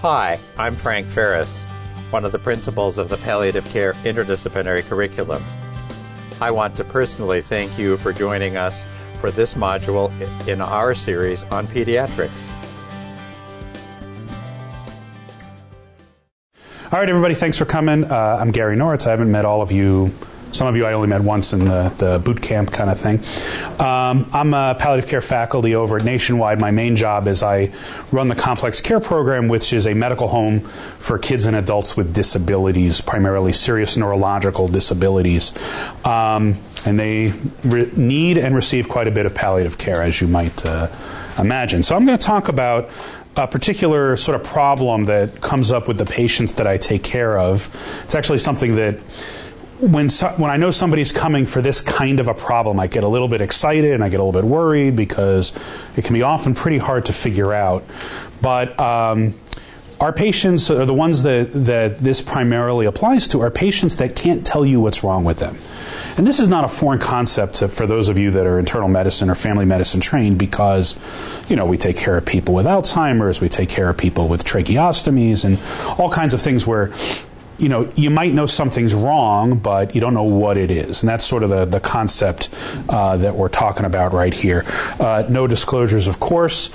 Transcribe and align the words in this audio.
Hi, 0.00 0.38
I'm 0.58 0.74
Frank 0.74 1.06
Ferris, 1.06 1.58
one 2.10 2.26
of 2.26 2.32
the 2.32 2.38
principals 2.38 2.98
of 2.98 3.08
the 3.08 3.16
Palliative 3.16 3.64
Care 3.70 3.94
Interdisciplinary 4.04 4.86
Curriculum. 4.86 5.42
I 6.38 6.50
want 6.50 6.76
to 6.76 6.84
personally 6.84 7.40
thank 7.40 7.78
you 7.78 7.96
for 7.96 8.12
joining 8.12 8.58
us 8.58 8.84
for 9.22 9.30
this 9.30 9.54
module 9.54 10.12
in 10.46 10.60
our 10.60 10.94
series 10.94 11.44
on 11.44 11.66
pediatrics. 11.66 12.30
All 16.92 17.00
right, 17.00 17.08
everybody, 17.08 17.34
thanks 17.34 17.56
for 17.56 17.64
coming. 17.64 18.04
Uh, 18.04 18.36
I'm 18.38 18.52
Garey 18.52 18.76
Noritz. 18.76 19.06
I 19.06 19.12
haven't 19.12 19.32
met 19.32 19.46
all 19.46 19.62
of 19.62 19.72
you 19.72 20.12
some 20.56 20.66
of 20.66 20.76
you 20.76 20.86
I 20.86 20.94
only 20.94 21.08
met 21.08 21.20
once 21.20 21.52
in 21.52 21.66
the, 21.66 21.92
the 21.98 22.18
boot 22.18 22.40
camp 22.40 22.70
kind 22.70 22.90
of 22.90 22.98
thing. 22.98 23.18
Um, 23.78 24.28
I'm 24.32 24.54
a 24.54 24.74
palliative 24.78 25.08
care 25.08 25.20
faculty 25.20 25.74
over 25.74 25.98
at 25.98 26.04
Nationwide. 26.04 26.58
My 26.58 26.70
main 26.70 26.96
job 26.96 27.28
is 27.28 27.42
I 27.42 27.72
run 28.10 28.28
the 28.28 28.34
complex 28.34 28.80
care 28.80 29.00
program, 29.00 29.48
which 29.48 29.72
is 29.72 29.86
a 29.86 29.94
medical 29.94 30.28
home 30.28 30.60
for 30.60 31.18
kids 31.18 31.46
and 31.46 31.54
adults 31.56 31.96
with 31.96 32.14
disabilities, 32.14 33.00
primarily 33.00 33.52
serious 33.52 33.96
neurological 33.96 34.68
disabilities. 34.68 35.52
Um, 36.04 36.56
and 36.84 36.98
they 36.98 37.32
re- 37.64 37.90
need 37.96 38.38
and 38.38 38.54
receive 38.54 38.88
quite 38.88 39.08
a 39.08 39.10
bit 39.10 39.26
of 39.26 39.34
palliative 39.34 39.76
care, 39.76 40.02
as 40.02 40.20
you 40.20 40.28
might 40.28 40.64
uh, 40.64 40.88
imagine. 41.38 41.82
So 41.82 41.96
I'm 41.96 42.06
going 42.06 42.18
to 42.18 42.24
talk 42.24 42.48
about 42.48 42.88
a 43.36 43.46
particular 43.46 44.16
sort 44.16 44.40
of 44.40 44.46
problem 44.46 45.04
that 45.06 45.40
comes 45.42 45.70
up 45.70 45.88
with 45.88 45.98
the 45.98 46.06
patients 46.06 46.54
that 46.54 46.66
I 46.66 46.78
take 46.78 47.02
care 47.02 47.38
of. 47.38 47.68
It's 48.04 48.14
actually 48.14 48.38
something 48.38 48.76
that 48.76 48.98
when 49.80 50.08
so, 50.08 50.28
when 50.36 50.50
I 50.50 50.56
know 50.56 50.70
somebody's 50.70 51.12
coming 51.12 51.46
for 51.46 51.60
this 51.60 51.80
kind 51.80 52.20
of 52.20 52.28
a 52.28 52.34
problem, 52.34 52.80
I 52.80 52.86
get 52.86 53.04
a 53.04 53.08
little 53.08 53.28
bit 53.28 53.40
excited 53.40 53.92
and 53.92 54.02
I 54.02 54.08
get 54.08 54.20
a 54.20 54.24
little 54.24 54.40
bit 54.40 54.48
worried 54.48 54.96
because 54.96 55.52
it 55.96 56.04
can 56.04 56.14
be 56.14 56.22
often 56.22 56.54
pretty 56.54 56.78
hard 56.78 57.06
to 57.06 57.12
figure 57.12 57.52
out. 57.52 57.84
But 58.40 58.78
um, 58.80 59.34
our 60.00 60.12
patients 60.12 60.70
are 60.70 60.84
the 60.84 60.94
ones 60.94 61.22
that, 61.22 61.52
that 61.52 61.98
this 61.98 62.20
primarily 62.20 62.86
applies 62.86 63.28
to 63.28 63.40
are 63.40 63.50
patients 63.50 63.96
that 63.96 64.14
can't 64.14 64.46
tell 64.46 64.64
you 64.64 64.80
what's 64.80 65.02
wrong 65.02 65.24
with 65.24 65.38
them. 65.38 65.56
And 66.18 66.26
this 66.26 66.38
is 66.38 66.48
not 66.48 66.64
a 66.64 66.68
foreign 66.68 66.98
concept 66.98 67.56
to, 67.56 67.68
for 67.68 67.86
those 67.86 68.08
of 68.08 68.18
you 68.18 68.30
that 68.32 68.46
are 68.46 68.58
internal 68.58 68.88
medicine 68.88 69.30
or 69.30 69.34
family 69.34 69.64
medicine 69.64 70.00
trained 70.00 70.38
because, 70.38 70.98
you 71.48 71.56
know, 71.56 71.64
we 71.64 71.78
take 71.78 71.96
care 71.96 72.16
of 72.16 72.26
people 72.26 72.54
with 72.54 72.66
Alzheimer's, 72.66 73.40
we 73.40 73.48
take 73.48 73.68
care 73.68 73.88
of 73.88 73.96
people 73.96 74.28
with 74.28 74.44
tracheostomies 74.44 75.44
and 75.44 75.58
all 75.98 76.10
kinds 76.10 76.34
of 76.34 76.42
things 76.42 76.66
where 76.66 76.92
you 77.58 77.68
know, 77.68 77.90
you 77.94 78.10
might 78.10 78.32
know 78.32 78.46
something's 78.46 78.94
wrong, 78.94 79.58
but 79.58 79.94
you 79.94 80.00
don't 80.00 80.14
know 80.14 80.24
what 80.24 80.56
it 80.56 80.70
is. 80.70 81.02
And 81.02 81.08
that's 81.08 81.24
sort 81.24 81.42
of 81.42 81.50
the, 81.50 81.64
the 81.64 81.80
concept 81.80 82.50
uh, 82.88 83.16
that 83.16 83.34
we're 83.34 83.48
talking 83.48 83.86
about 83.86 84.12
right 84.12 84.34
here. 84.34 84.64
Uh, 85.00 85.24
no 85.28 85.46
disclosures, 85.46 86.06
of 86.06 86.20
course. 86.20 86.70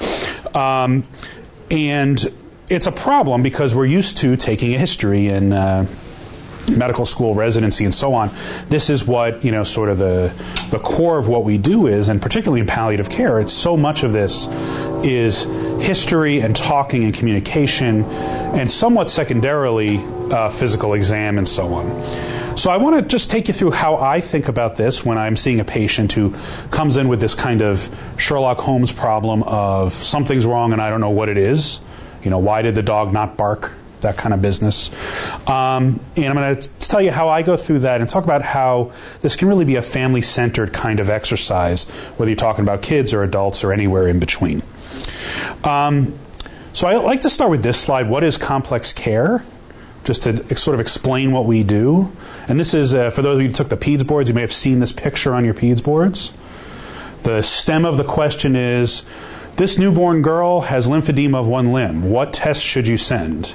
Um, 0.56 1.06
and 1.70 2.34
it's 2.70 2.88
a 2.88 2.92
problem 2.92 3.44
because 3.44 3.76
we're 3.76 3.86
used 3.86 4.18
to 4.18 4.36
taking 4.36 4.74
a 4.74 4.78
history 4.78 5.28
and 5.28 5.54
uh, 5.54 5.86
medical 6.70 7.06
school 7.06 7.34
residency 7.34 7.86
and 7.86 7.94
so 7.94 8.14
on. 8.14 8.30
This 8.68 8.90
is 8.90 9.06
what 9.06 9.44
you 9.44 9.52
know, 9.52 9.64
sort 9.64 9.90
of 9.90 9.98
the 9.98 10.34
the 10.70 10.80
core 10.80 11.18
of 11.18 11.28
what 11.28 11.44
we 11.44 11.58
do 11.58 11.88
is, 11.88 12.10
and 12.10 12.22
particularly 12.22 12.62
in 12.62 12.68
palliative 12.68 13.10
care, 13.10 13.40
it's 13.40 13.54
so 13.54 13.76
much 13.78 14.04
of 14.04 14.14
this 14.14 14.48
is 15.04 15.44
history 15.84 16.42
and 16.42 16.56
talking 16.56 17.04
and 17.04 17.14
communication, 17.14 18.04
and 18.04 18.72
somewhat 18.72 19.10
secondarily 19.10 19.98
uh, 20.32 20.50
physical 20.50 20.94
exam 20.94 21.38
and 21.38 21.48
so 21.48 21.74
on. 21.74 22.58
So 22.58 22.70
I 22.70 22.78
want 22.78 22.98
to 22.98 23.02
just 23.02 23.32
take 23.32 23.48
you 23.48 23.54
through 23.54 23.72
how 23.72 23.96
I 23.96 24.20
think 24.20 24.48
about 24.48 24.76
this 24.76 25.06
when 25.06 25.18
I'm 25.18 25.38
seeing 25.38 25.60
a 25.60 25.66
patient 25.66 26.12
who 26.12 26.36
comes 26.70 26.98
in 26.98 27.08
with 27.08 27.20
this 27.20 27.34
kind 27.34 27.62
of 27.62 27.90
Sherlock 28.18 28.60
Holmes 28.60 28.92
problem 28.92 29.42
of 29.44 29.94
something's 29.94 30.46
wrong 30.46 30.74
and 30.74 30.82
I 30.82 30.90
don't 30.90 31.00
know 31.00 31.10
what 31.10 31.30
it 31.30 31.38
is. 31.38 31.80
You 32.24 32.30
know, 32.30 32.40
why 32.40 32.62
did 32.62 32.76
the 32.76 32.84
dog 32.84 33.14
not 33.14 33.38
bark? 33.38 33.74
That 34.02 34.18
kind 34.18 34.34
of 34.34 34.42
business. 34.42 34.92
Um, 35.48 36.00
and 36.16 36.26
I'm 36.28 36.36
going 36.36 36.56
to 36.56 36.70
tell 36.80 37.02
you 37.02 37.12
how 37.12 37.30
I 37.30 37.42
go 37.42 37.56
through 37.56 37.80
that 37.80 38.02
and 38.02 38.10
talk 38.10 38.24
about 38.24 38.42
how 38.42 38.92
this 39.22 39.36
can 39.36 39.48
really 39.48 39.66
be 39.66 39.76
a 39.76 39.82
family 39.82 40.22
centered 40.22 40.74
kind 40.74 41.00
of 41.00 41.10
exercise, 41.10 41.86
whether 42.18 42.30
you're 42.30 42.36
talking 42.36 42.64
about 42.64 42.82
kids 42.82 43.14
or 43.14 43.24
adults 43.24 43.64
or 43.64 43.72
anywhere 43.72 44.08
in 44.08 44.20
between. 44.20 44.62
Um, 45.64 46.18
so 46.74 46.88
I 46.88 46.96
like 46.98 47.22
to 47.22 47.30
start 47.30 47.52
with 47.52 47.64
this 47.64 47.80
slide. 47.80 48.10
What 48.10 48.24
is 48.24 48.38
complex 48.38 48.94
care? 48.94 49.44
Just 50.04 50.24
to 50.24 50.56
sort 50.56 50.74
of 50.74 50.82
explain 50.82 51.32
what 51.32 51.46
we 51.46 51.64
do. 51.64 52.12
And 52.48 52.60
this 52.60 52.74
is, 52.74 52.96
uh, 52.96 53.12
for 53.12 53.22
those 53.22 53.36
of 53.36 53.42
you 53.42 53.50
who 53.50 53.54
took 53.54 53.70
the 53.70 53.78
PEDS 53.78 54.04
boards, 54.08 54.30
you 54.30 54.34
may 54.34 54.42
have 54.42 54.54
seen 54.54 54.80
this 54.80 54.92
picture 54.92 55.36
on 55.36 55.46
your 55.46 55.54
PEDS 55.54 55.84
boards. 55.84 56.34
The 57.22 57.44
stem 57.44 57.86
of 57.86 57.98
the 57.98 58.04
question 58.04 58.56
is 58.56 59.06
this 59.58 59.78
newborn 59.78 60.24
girl 60.24 60.62
has 60.62 60.88
lymphedema 60.88 61.36
of 61.36 61.48
one 61.48 61.72
limb. 61.72 62.10
What 62.10 62.34
test 62.34 62.64
should 62.64 62.88
you 62.88 62.98
send? 62.98 63.54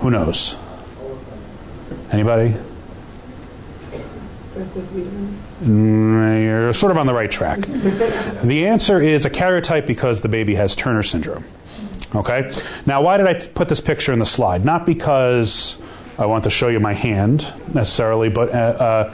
Who 0.00 0.10
knows? 0.10 0.56
Anybody? 2.10 2.54
Mm, 5.62 6.42
you're 6.42 6.72
sort 6.72 6.90
of 6.90 6.98
on 6.98 7.06
the 7.06 7.14
right 7.14 7.30
track. 7.30 7.60
the 7.60 8.66
answer 8.66 9.00
is 9.00 9.24
a 9.24 9.30
karyotype 9.30 9.86
because 9.86 10.22
the 10.22 10.28
baby 10.28 10.54
has 10.54 10.74
Turner 10.74 11.02
syndrome. 11.02 11.44
Okay? 12.14 12.52
Now, 12.86 13.02
why 13.02 13.16
did 13.16 13.26
I 13.26 13.34
put 13.34 13.68
this 13.68 13.80
picture 13.80 14.12
in 14.12 14.18
the 14.18 14.26
slide? 14.26 14.64
Not 14.64 14.86
because 14.86 15.78
I 16.18 16.26
want 16.26 16.44
to 16.44 16.50
show 16.50 16.68
you 16.68 16.80
my 16.80 16.94
hand 16.94 17.52
necessarily, 17.74 18.28
but 18.28 18.50
uh, 18.50 19.12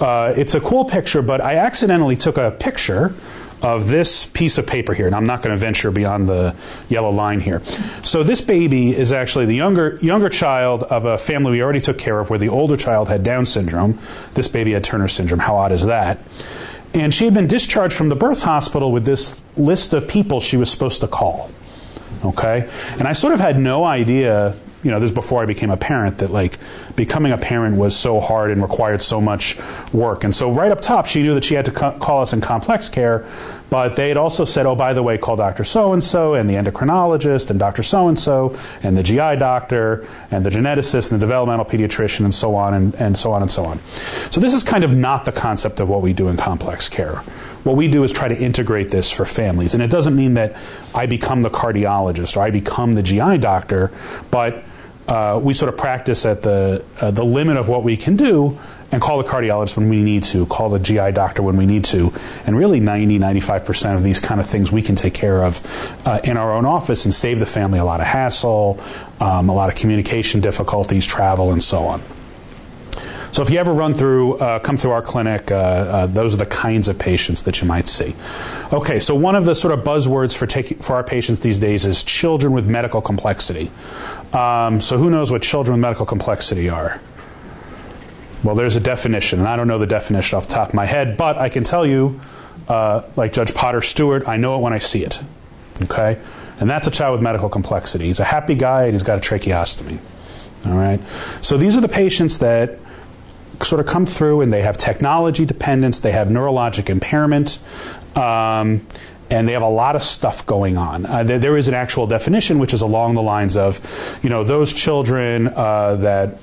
uh, 0.00 0.04
uh, 0.04 0.34
it's 0.36 0.54
a 0.54 0.60
cool 0.60 0.84
picture, 0.84 1.22
but 1.22 1.40
I 1.40 1.56
accidentally 1.56 2.16
took 2.16 2.36
a 2.36 2.50
picture 2.50 3.14
of 3.62 3.88
this 3.88 4.26
piece 4.26 4.58
of 4.58 4.66
paper 4.66 4.92
here, 4.94 5.06
and 5.06 5.14
I'm 5.14 5.26
not 5.26 5.42
going 5.42 5.54
to 5.54 5.58
venture 5.58 5.90
beyond 5.90 6.28
the 6.28 6.54
yellow 6.88 7.10
line 7.10 7.40
here. 7.40 7.62
So 8.02 8.22
this 8.22 8.40
baby 8.40 8.90
is 8.90 9.12
actually 9.12 9.46
the 9.46 9.54
younger 9.54 9.98
younger 10.02 10.28
child 10.28 10.82
of 10.84 11.04
a 11.04 11.18
family 11.18 11.52
we 11.52 11.62
already 11.62 11.80
took 11.80 11.98
care 11.98 12.20
of, 12.20 12.30
where 12.30 12.38
the 12.38 12.48
older 12.48 12.76
child 12.76 13.08
had 13.08 13.22
Down 13.22 13.46
syndrome. 13.46 13.98
This 14.34 14.48
baby 14.48 14.72
had 14.72 14.84
Turner 14.84 15.08
syndrome. 15.08 15.40
How 15.40 15.56
odd 15.56 15.72
is 15.72 15.86
that? 15.86 16.18
And 16.92 17.12
she 17.12 17.24
had 17.24 17.34
been 17.34 17.48
discharged 17.48 17.94
from 17.94 18.08
the 18.08 18.16
birth 18.16 18.42
hospital 18.42 18.92
with 18.92 19.04
this 19.04 19.42
list 19.56 19.92
of 19.92 20.06
people 20.06 20.40
she 20.40 20.56
was 20.56 20.70
supposed 20.70 21.00
to 21.00 21.08
call. 21.08 21.50
Okay, 22.24 22.70
and 22.98 23.08
I 23.08 23.12
sort 23.12 23.34
of 23.34 23.40
had 23.40 23.58
no 23.58 23.84
idea 23.84 24.54
you 24.84 24.90
know, 24.90 25.00
this 25.00 25.10
is 25.10 25.14
before 25.14 25.42
I 25.42 25.46
became 25.46 25.70
a 25.70 25.76
parent, 25.76 26.18
that 26.18 26.30
like 26.30 26.58
becoming 26.94 27.32
a 27.32 27.38
parent 27.38 27.76
was 27.76 27.96
so 27.96 28.20
hard 28.20 28.50
and 28.50 28.62
required 28.62 29.02
so 29.02 29.20
much 29.20 29.58
work. 29.92 30.24
And 30.24 30.34
so 30.34 30.52
right 30.52 30.70
up 30.70 30.80
top, 30.80 31.06
she 31.06 31.22
knew 31.22 31.34
that 31.34 31.44
she 31.44 31.54
had 31.54 31.64
to 31.64 31.72
call 31.72 32.20
us 32.20 32.32
in 32.32 32.40
complex 32.40 32.88
care, 32.88 33.26
but 33.70 33.96
they 33.96 34.08
had 34.08 34.16
also 34.16 34.44
said, 34.44 34.66
oh, 34.66 34.76
by 34.76 34.92
the 34.92 35.02
way, 35.02 35.18
call 35.18 35.36
Dr. 35.36 35.64
So 35.64 35.92
and 35.92 36.04
so 36.04 36.34
and 36.34 36.48
the 36.48 36.54
endocrinologist 36.54 37.50
and 37.50 37.58
Dr. 37.58 37.82
So 37.82 38.08
and 38.08 38.18
so 38.18 38.56
and 38.82 38.96
the 38.96 39.02
GI 39.02 39.36
doctor 39.36 40.06
and 40.30 40.44
the 40.44 40.50
geneticist 40.50 41.10
and 41.10 41.20
the 41.20 41.26
developmental 41.26 41.64
pediatrician 41.64 42.24
and 42.24 42.34
so 42.34 42.54
on 42.54 42.74
and, 42.74 42.94
and 42.96 43.18
so 43.18 43.32
on 43.32 43.42
and 43.42 43.50
so 43.50 43.64
on. 43.64 43.80
So 44.30 44.40
this 44.40 44.54
is 44.54 44.62
kind 44.62 44.84
of 44.84 44.92
not 44.92 45.24
the 45.24 45.32
concept 45.32 45.80
of 45.80 45.88
what 45.88 46.02
we 46.02 46.12
do 46.12 46.28
in 46.28 46.36
complex 46.36 46.88
care. 46.88 47.16
What 47.64 47.76
we 47.76 47.88
do 47.88 48.04
is 48.04 48.12
try 48.12 48.28
to 48.28 48.36
integrate 48.36 48.90
this 48.90 49.10
for 49.10 49.24
families. 49.24 49.72
And 49.72 49.82
it 49.82 49.90
doesn't 49.90 50.14
mean 50.14 50.34
that 50.34 50.54
I 50.94 51.06
become 51.06 51.42
the 51.42 51.50
cardiologist 51.50 52.36
or 52.36 52.42
I 52.42 52.50
become 52.50 52.94
the 52.94 53.02
GI 53.02 53.38
doctor, 53.38 53.90
but 54.30 54.62
uh, 55.08 55.40
we 55.42 55.54
sort 55.54 55.68
of 55.68 55.76
practice 55.78 56.24
at 56.24 56.42
the 56.42 56.84
uh, 57.00 57.10
the 57.10 57.24
limit 57.24 57.56
of 57.56 57.68
what 57.68 57.84
we 57.84 57.96
can 57.96 58.16
do 58.16 58.58
and 58.90 59.02
call 59.02 59.18
the 59.18 59.28
cardiologist 59.28 59.76
when 59.76 59.88
we 59.88 60.02
need 60.02 60.22
to, 60.22 60.46
call 60.46 60.68
the 60.68 60.78
GI 60.78 61.12
doctor 61.12 61.42
when 61.42 61.56
we 61.56 61.66
need 61.66 61.84
to. 61.86 62.12
And 62.46 62.56
really 62.56 62.78
90, 62.78 63.18
95% 63.18 63.96
of 63.96 64.04
these 64.04 64.20
kind 64.20 64.40
of 64.40 64.46
things 64.46 64.70
we 64.70 64.82
can 64.82 64.94
take 64.94 65.14
care 65.14 65.42
of 65.42 65.96
uh, 66.06 66.20
in 66.22 66.36
our 66.36 66.52
own 66.52 66.64
office 66.64 67.04
and 67.04 67.12
save 67.12 67.40
the 67.40 67.46
family 67.46 67.80
a 67.80 67.84
lot 67.84 68.00
of 68.00 68.06
hassle, 68.06 68.80
um, 69.20 69.48
a 69.48 69.54
lot 69.54 69.68
of 69.68 69.74
communication 69.74 70.40
difficulties, 70.40 71.04
travel, 71.04 71.50
and 71.50 71.62
so 71.62 71.84
on. 71.84 72.00
So 73.34 73.42
if 73.42 73.50
you 73.50 73.58
ever 73.58 73.72
run 73.72 73.94
through, 73.94 74.34
uh, 74.34 74.60
come 74.60 74.76
through 74.76 74.92
our 74.92 75.02
clinic, 75.02 75.50
uh, 75.50 75.56
uh, 75.56 76.06
those 76.06 76.34
are 76.34 76.36
the 76.36 76.46
kinds 76.46 76.86
of 76.86 77.00
patients 77.00 77.42
that 77.42 77.60
you 77.60 77.66
might 77.66 77.88
see. 77.88 78.14
Okay, 78.72 79.00
so 79.00 79.16
one 79.16 79.34
of 79.34 79.44
the 79.44 79.56
sort 79.56 79.76
of 79.76 79.84
buzzwords 79.84 80.36
for 80.36 80.46
taking 80.46 80.78
for 80.78 80.94
our 80.94 81.02
patients 81.02 81.40
these 81.40 81.58
days 81.58 81.84
is 81.84 82.04
children 82.04 82.52
with 82.52 82.70
medical 82.70 83.00
complexity. 83.00 83.72
Um, 84.32 84.80
so 84.80 84.98
who 84.98 85.10
knows 85.10 85.32
what 85.32 85.42
children 85.42 85.72
with 85.72 85.80
medical 85.80 86.06
complexity 86.06 86.68
are? 86.68 87.00
Well, 88.44 88.54
there's 88.54 88.76
a 88.76 88.80
definition, 88.80 89.40
and 89.40 89.48
I 89.48 89.56
don't 89.56 89.66
know 89.66 89.78
the 89.78 89.86
definition 89.88 90.36
off 90.36 90.46
the 90.46 90.54
top 90.54 90.68
of 90.68 90.74
my 90.74 90.86
head, 90.86 91.16
but 91.16 91.36
I 91.36 91.48
can 91.48 91.64
tell 91.64 91.84
you, 91.84 92.20
uh, 92.68 93.02
like 93.16 93.32
Judge 93.32 93.52
Potter 93.52 93.82
Stewart, 93.82 94.28
I 94.28 94.36
know 94.36 94.56
it 94.56 94.60
when 94.60 94.72
I 94.72 94.78
see 94.78 95.04
it. 95.04 95.20
Okay? 95.82 96.20
And 96.60 96.70
that's 96.70 96.86
a 96.86 96.90
child 96.92 97.14
with 97.14 97.22
medical 97.22 97.48
complexity. 97.48 98.04
He's 98.04 98.20
a 98.20 98.24
happy 98.24 98.54
guy 98.54 98.84
and 98.84 98.92
he's 98.92 99.02
got 99.02 99.18
a 99.18 99.20
tracheostomy. 99.20 99.98
All 100.66 100.76
right? 100.76 101.00
So 101.40 101.56
these 101.56 101.76
are 101.76 101.80
the 101.80 101.88
patients 101.88 102.38
that 102.38 102.78
sort 103.62 103.80
of 103.80 103.86
come 103.86 104.06
through 104.06 104.40
and 104.40 104.52
they 104.52 104.62
have 104.62 104.76
technology 104.76 105.44
dependence, 105.44 106.00
they 106.00 106.12
have 106.12 106.28
neurologic 106.28 106.88
impairment. 106.88 107.58
Um, 108.16 108.86
and 109.30 109.48
they 109.48 109.52
have 109.52 109.62
a 109.62 109.68
lot 109.68 109.96
of 109.96 110.02
stuff 110.02 110.44
going 110.44 110.76
on. 110.76 111.06
Uh, 111.06 111.22
there, 111.24 111.38
there 111.38 111.56
is 111.56 111.66
an 111.66 111.74
actual 111.74 112.06
definition, 112.06 112.58
which 112.58 112.74
is 112.74 112.82
along 112.82 113.14
the 113.14 113.22
lines 113.22 113.56
of, 113.56 114.18
you 114.22 114.30
know, 114.30 114.44
those 114.44 114.72
children 114.72 115.48
uh, 115.48 115.96
that 115.96 116.38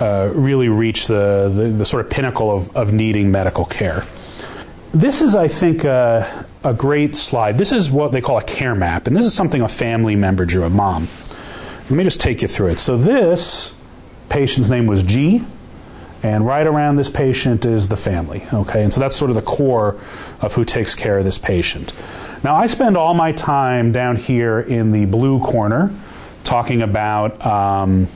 uh, 0.00 0.30
really 0.34 0.68
reach 0.68 1.06
the, 1.06 1.52
the, 1.54 1.68
the, 1.68 1.84
sort 1.84 2.04
of 2.04 2.10
pinnacle 2.10 2.50
of, 2.50 2.74
of 2.76 2.92
needing 2.92 3.30
medical 3.30 3.64
care. 3.64 4.04
This 4.92 5.22
is, 5.22 5.34
I 5.34 5.48
think, 5.48 5.84
uh, 5.84 6.44
a 6.64 6.74
great 6.74 7.16
slide. 7.16 7.58
This 7.58 7.70
is 7.70 7.90
what 7.90 8.12
they 8.12 8.20
call 8.20 8.38
a 8.38 8.44
care 8.44 8.74
map, 8.74 9.06
and 9.06 9.16
this 9.16 9.24
is 9.24 9.34
something 9.34 9.60
a 9.60 9.68
family 9.68 10.16
member 10.16 10.44
drew, 10.44 10.64
a 10.64 10.70
mom. 10.70 11.08
let 11.82 11.90
me 11.92 12.04
just 12.04 12.20
take 12.20 12.42
you 12.42 12.48
through 12.48 12.68
it. 12.68 12.80
So 12.80 12.96
this 12.96 13.74
patient's 14.28 14.68
name 14.70 14.86
was 14.86 15.02
G, 15.02 15.44
and 16.22 16.46
right 16.46 16.66
around 16.66 16.96
this 16.96 17.10
patient 17.10 17.64
is 17.64 17.88
the 17.88 17.96
family. 17.96 18.44
Okay, 18.52 18.82
and 18.82 18.92
so 18.92 19.00
that's 19.00 19.16
sort 19.16 19.30
of 19.30 19.34
the 19.34 19.42
core 19.42 19.98
of 20.40 20.54
who 20.54 20.64
takes 20.64 20.94
care 20.94 21.18
of 21.18 21.24
this 21.24 21.38
patient. 21.38 21.92
Now 22.44 22.54
I 22.54 22.66
spend 22.66 22.96
all 22.96 23.14
my 23.14 23.32
time 23.32 23.92
down 23.92 24.16
here 24.16 24.60
in 24.60 24.92
the 24.92 25.04
blue 25.04 25.40
corner 25.40 25.94
talking 26.44 26.82
about 26.82 27.44
um, 27.44 28.08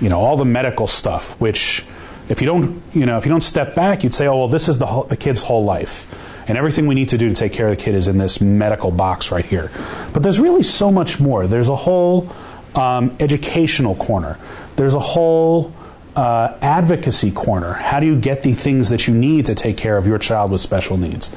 you 0.00 0.08
know 0.08 0.20
all 0.20 0.36
the 0.36 0.44
medical 0.44 0.86
stuff, 0.86 1.38
which 1.40 1.84
if 2.28 2.40
you 2.40 2.46
don't 2.46 2.82
you 2.92 3.06
know 3.06 3.18
if 3.18 3.24
you 3.24 3.30
don't 3.30 3.42
step 3.42 3.74
back, 3.74 4.04
you'd 4.04 4.14
say, 4.14 4.26
oh 4.26 4.38
well, 4.38 4.48
this 4.48 4.68
is 4.68 4.78
the 4.78 4.86
whole, 4.86 5.04
the 5.04 5.16
kid's 5.16 5.42
whole 5.42 5.64
life. 5.64 6.30
And 6.46 6.58
everything 6.58 6.86
we 6.86 6.94
need 6.94 7.08
to 7.08 7.16
do 7.16 7.30
to 7.30 7.34
take 7.34 7.54
care 7.54 7.68
of 7.68 7.76
the 7.76 7.82
kid 7.82 7.94
is 7.94 8.06
in 8.06 8.18
this 8.18 8.38
medical 8.38 8.90
box 8.90 9.32
right 9.32 9.44
here. 9.44 9.70
But 10.12 10.22
there's 10.22 10.38
really 10.38 10.62
so 10.62 10.92
much 10.92 11.18
more. 11.18 11.46
There's 11.46 11.68
a 11.68 11.76
whole 11.76 12.30
um, 12.74 13.16
educational 13.18 13.94
corner. 13.94 14.38
There's 14.76 14.92
a 14.92 15.00
whole 15.00 15.72
uh, 16.16 16.56
advocacy 16.60 17.30
corner. 17.30 17.72
How 17.72 18.00
do 18.00 18.06
you 18.06 18.18
get 18.18 18.42
the 18.42 18.52
things 18.52 18.90
that 18.90 19.08
you 19.08 19.14
need 19.14 19.46
to 19.46 19.54
take 19.54 19.76
care 19.76 19.96
of 19.96 20.06
your 20.06 20.18
child 20.18 20.50
with 20.50 20.60
special 20.60 20.96
needs? 20.96 21.30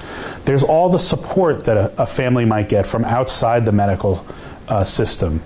There's 0.46 0.64
all 0.64 0.90
the 0.90 1.00
support 1.00 1.66
that 1.66 1.78
a, 1.78 2.04
a 2.04 2.06
family 2.06 2.46
might 2.46 2.70
get 2.70 2.86
from 2.86 3.04
outside 3.04 3.66
the 3.66 3.72
medical 3.72 4.26
uh, 4.68 4.84
system 4.84 5.42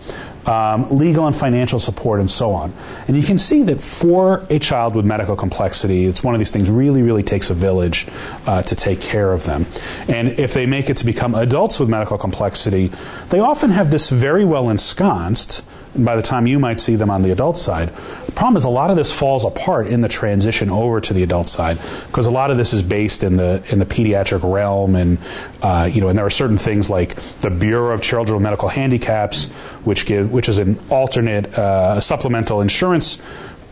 um, 0.46 0.90
legal 0.90 1.28
and 1.28 1.36
financial 1.36 1.80
support, 1.80 2.20
and 2.20 2.30
so 2.30 2.52
on. 2.54 2.74
And 3.08 3.16
you 3.16 3.24
can 3.24 3.38
see 3.38 3.64
that 3.64 3.82
for 3.82 4.46
a 4.50 4.60
child 4.60 4.96
with 4.96 5.06
medical 5.06 5.36
complexity, 5.36 6.06
it's 6.06 6.24
one 6.24 6.34
of 6.34 6.40
these 6.40 6.52
things 6.52 6.70
really, 6.70 7.02
really 7.02 7.24
takes 7.24 7.50
a 7.50 7.54
village 7.54 8.08
uh, 8.48 8.62
to 8.64 8.76
take 8.76 9.02
care 9.02 9.34
of 9.34 9.46
them. 9.46 9.66
And 10.08 10.40
if 10.40 10.54
they 10.54 10.66
make 10.66 10.90
it 10.90 10.98
to 10.98 11.06
become 11.06 11.36
adults 11.36 11.80
with 11.80 11.90
medical 11.90 12.18
complexity, 12.18 12.92
they 13.30 13.40
often 13.40 13.72
have 13.72 13.92
this 13.92 14.10
very 14.10 14.46
well 14.46 14.70
ensconced 14.70 15.64
by 15.96 16.16
the 16.16 16.22
time 16.22 16.48
you 16.48 16.58
might 16.58 16.80
see 16.80 16.96
them 16.96 17.10
on 17.10 17.22
the 17.22 17.32
adult 17.32 17.58
side. 17.58 17.90
The 18.26 18.32
problem 18.32 18.56
is 18.56 18.64
a 18.64 18.70
lot 18.70 18.90
of 18.90 18.96
this 18.96 19.12
falls 19.12 19.44
apart 19.44 19.88
in 19.88 20.02
the 20.02 20.08
transition 20.08 20.70
over 20.70 21.02
to 21.02 21.14
the 21.14 21.22
adult 21.22 21.50
side 21.50 21.78
because 22.08 22.28
a 22.28 22.32
lot 22.32 22.50
of 22.50 22.58
this 22.58 22.72
is 22.72 22.82
based 22.82 23.24
in 23.24 23.36
the 23.36 23.62
in 23.70 23.80
the 23.80 23.86
pediatric 23.86 24.50
realm, 24.50 24.96
and 24.96 25.18
uh, 25.62 25.90
you 25.92 26.02
know, 26.02 26.10
and 26.10 26.18
there 26.18 26.26
are 26.26 26.32
certain 26.32 26.58
things 26.58 26.90
like 26.90 27.16
the 27.42 27.50
Bureau 27.50 27.94
of 27.94 28.02
Children 28.02 28.38
with 28.38 28.44
Medical 28.44 28.70
Handicaps, 28.70 29.48
which 29.86 30.06
give 30.06 30.32
which 30.32 30.50
is 30.50 30.58
an 30.58 30.80
alternate 30.90 31.58
uh, 31.58 32.00
supplemental 32.00 32.62
insurance. 32.62 33.22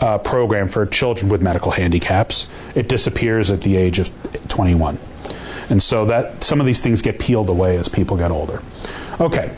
Uh, 0.01 0.17
program 0.17 0.69
for 0.69 0.85
children 0.85 1.27
with 1.27 1.41
medical 1.41 1.71
handicaps. 1.71 2.47
It 2.73 2.87
disappears 2.87 3.51
at 3.51 3.59
the 3.63 3.75
age 3.75 3.99
of 3.99 4.09
21. 4.47 4.97
And 5.69 5.83
so 5.83 6.05
that 6.05 6.41
some 6.41 6.61
of 6.61 6.65
these 6.65 6.81
things 6.81 7.01
get 7.01 7.19
peeled 7.19 7.49
away 7.49 7.75
as 7.75 7.89
people 7.89 8.15
get 8.15 8.31
older. 8.31 8.61
Okay, 9.19 9.53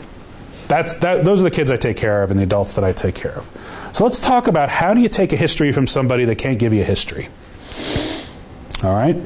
that's, 0.66 0.94
that, 0.94 1.24
those 1.24 1.40
are 1.40 1.44
the 1.44 1.50
kids 1.50 1.70
I 1.70 1.76
take 1.76 1.96
care 1.96 2.22
of 2.22 2.30
and 2.30 2.40
the 2.40 2.44
adults 2.44 2.72
that 2.72 2.82
I 2.82 2.92
take 2.92 3.14
care 3.14 3.36
of. 3.38 3.90
So 3.92 4.04
let's 4.04 4.20
talk 4.20 4.48
about 4.48 4.68
how 4.68 4.94
do 4.94 5.00
you 5.00 5.08
take 5.08 5.32
a 5.32 5.36
history 5.36 5.70
from 5.70 5.86
somebody 5.86 6.24
that 6.24 6.38
can't 6.38 6.58
give 6.58 6.72
you 6.72 6.80
a 6.80 6.84
history? 6.84 7.28
All 8.82 8.94
right? 8.94 9.16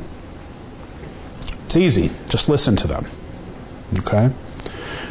It's 1.66 1.76
easy. 1.76 2.10
Just 2.28 2.48
listen 2.48 2.76
to 2.76 2.86
them. 2.86 3.06
Okay? 3.98 4.30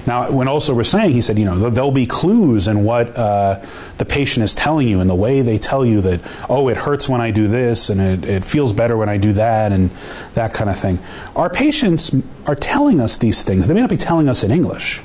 Now, 0.07 0.29
when 0.31 0.47
also 0.47 0.73
we're 0.73 0.83
saying, 0.83 1.13
he 1.13 1.21
said, 1.21 1.39
you 1.39 1.45
know, 1.45 1.69
there'll 1.69 1.91
be 1.91 2.05
clues 2.05 2.67
in 2.67 2.83
what 2.83 3.15
uh, 3.17 3.65
the 3.97 4.05
patient 4.05 4.43
is 4.43 4.53
telling 4.53 4.87
you 4.87 4.99
and 4.99 5.09
the 5.09 5.15
way 5.15 5.41
they 5.41 5.57
tell 5.57 5.85
you 5.85 6.01
that, 6.01 6.21
oh, 6.49 6.69
it 6.69 6.77
hurts 6.77 7.09
when 7.09 7.21
I 7.21 7.31
do 7.31 7.47
this 7.47 7.89
and 7.89 7.99
it, 7.99 8.23
it 8.23 8.45
feels 8.45 8.71
better 8.71 8.95
when 8.95 9.09
I 9.09 9.17
do 9.17 9.33
that 9.33 9.71
and 9.71 9.89
that 10.35 10.53
kind 10.53 10.69
of 10.69 10.77
thing. 10.77 10.99
Our 11.35 11.49
patients 11.49 12.15
are 12.45 12.55
telling 12.55 13.01
us 13.01 13.17
these 13.17 13.41
things. 13.41 13.67
They 13.67 13.73
may 13.73 13.81
not 13.81 13.89
be 13.89 13.97
telling 13.97 14.29
us 14.29 14.43
in 14.43 14.51
English. 14.51 15.01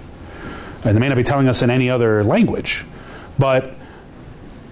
And 0.85 0.97
they 0.97 1.01
may 1.01 1.09
not 1.09 1.17
be 1.17 1.25
telling 1.25 1.49
us 1.49 1.63
in 1.63 1.71
any 1.71 1.91
other 1.91 2.23
language, 2.23 2.85
but 3.39 3.75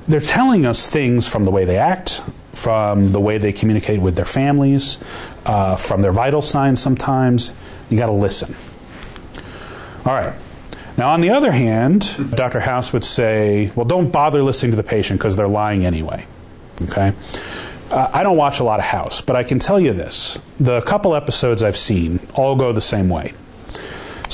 they're 0.08 0.20
telling 0.20 0.64
us 0.64 0.86
things 0.86 1.28
from 1.28 1.44
the 1.44 1.50
way 1.50 1.64
they 1.64 1.76
act, 1.76 2.22
from 2.54 3.12
the 3.12 3.20
way 3.20 3.38
they 3.38 3.52
communicate 3.52 4.00
with 4.00 4.16
their 4.16 4.24
families, 4.24 4.98
uh, 5.44 5.76
from 5.76 6.02
their 6.02 6.12
vital 6.12 6.42
signs 6.42 6.80
sometimes. 6.80 7.52
You 7.90 7.98
got 7.98 8.06
to 8.06 8.12
listen. 8.12 8.56
All 10.04 10.14
right. 10.14 10.34
Now, 10.96 11.10
on 11.10 11.20
the 11.20 11.30
other 11.30 11.52
hand, 11.52 12.32
Dr. 12.34 12.60
House 12.60 12.92
would 12.92 13.04
say, 13.04 13.70
well, 13.76 13.86
don't 13.86 14.10
bother 14.10 14.42
listening 14.42 14.72
to 14.72 14.76
the 14.76 14.82
patient 14.82 15.20
because 15.20 15.36
they're 15.36 15.46
lying 15.46 15.86
anyway. 15.86 16.26
Okay? 16.82 17.12
Uh, 17.90 18.10
I 18.12 18.22
don't 18.22 18.36
watch 18.36 18.58
a 18.58 18.64
lot 18.64 18.80
of 18.80 18.86
House, 18.86 19.20
but 19.20 19.36
I 19.36 19.44
can 19.44 19.58
tell 19.58 19.78
you 19.78 19.92
this 19.92 20.38
the 20.58 20.80
couple 20.82 21.14
episodes 21.14 21.62
I've 21.62 21.76
seen 21.76 22.18
all 22.34 22.56
go 22.56 22.72
the 22.72 22.80
same 22.80 23.08
way 23.08 23.32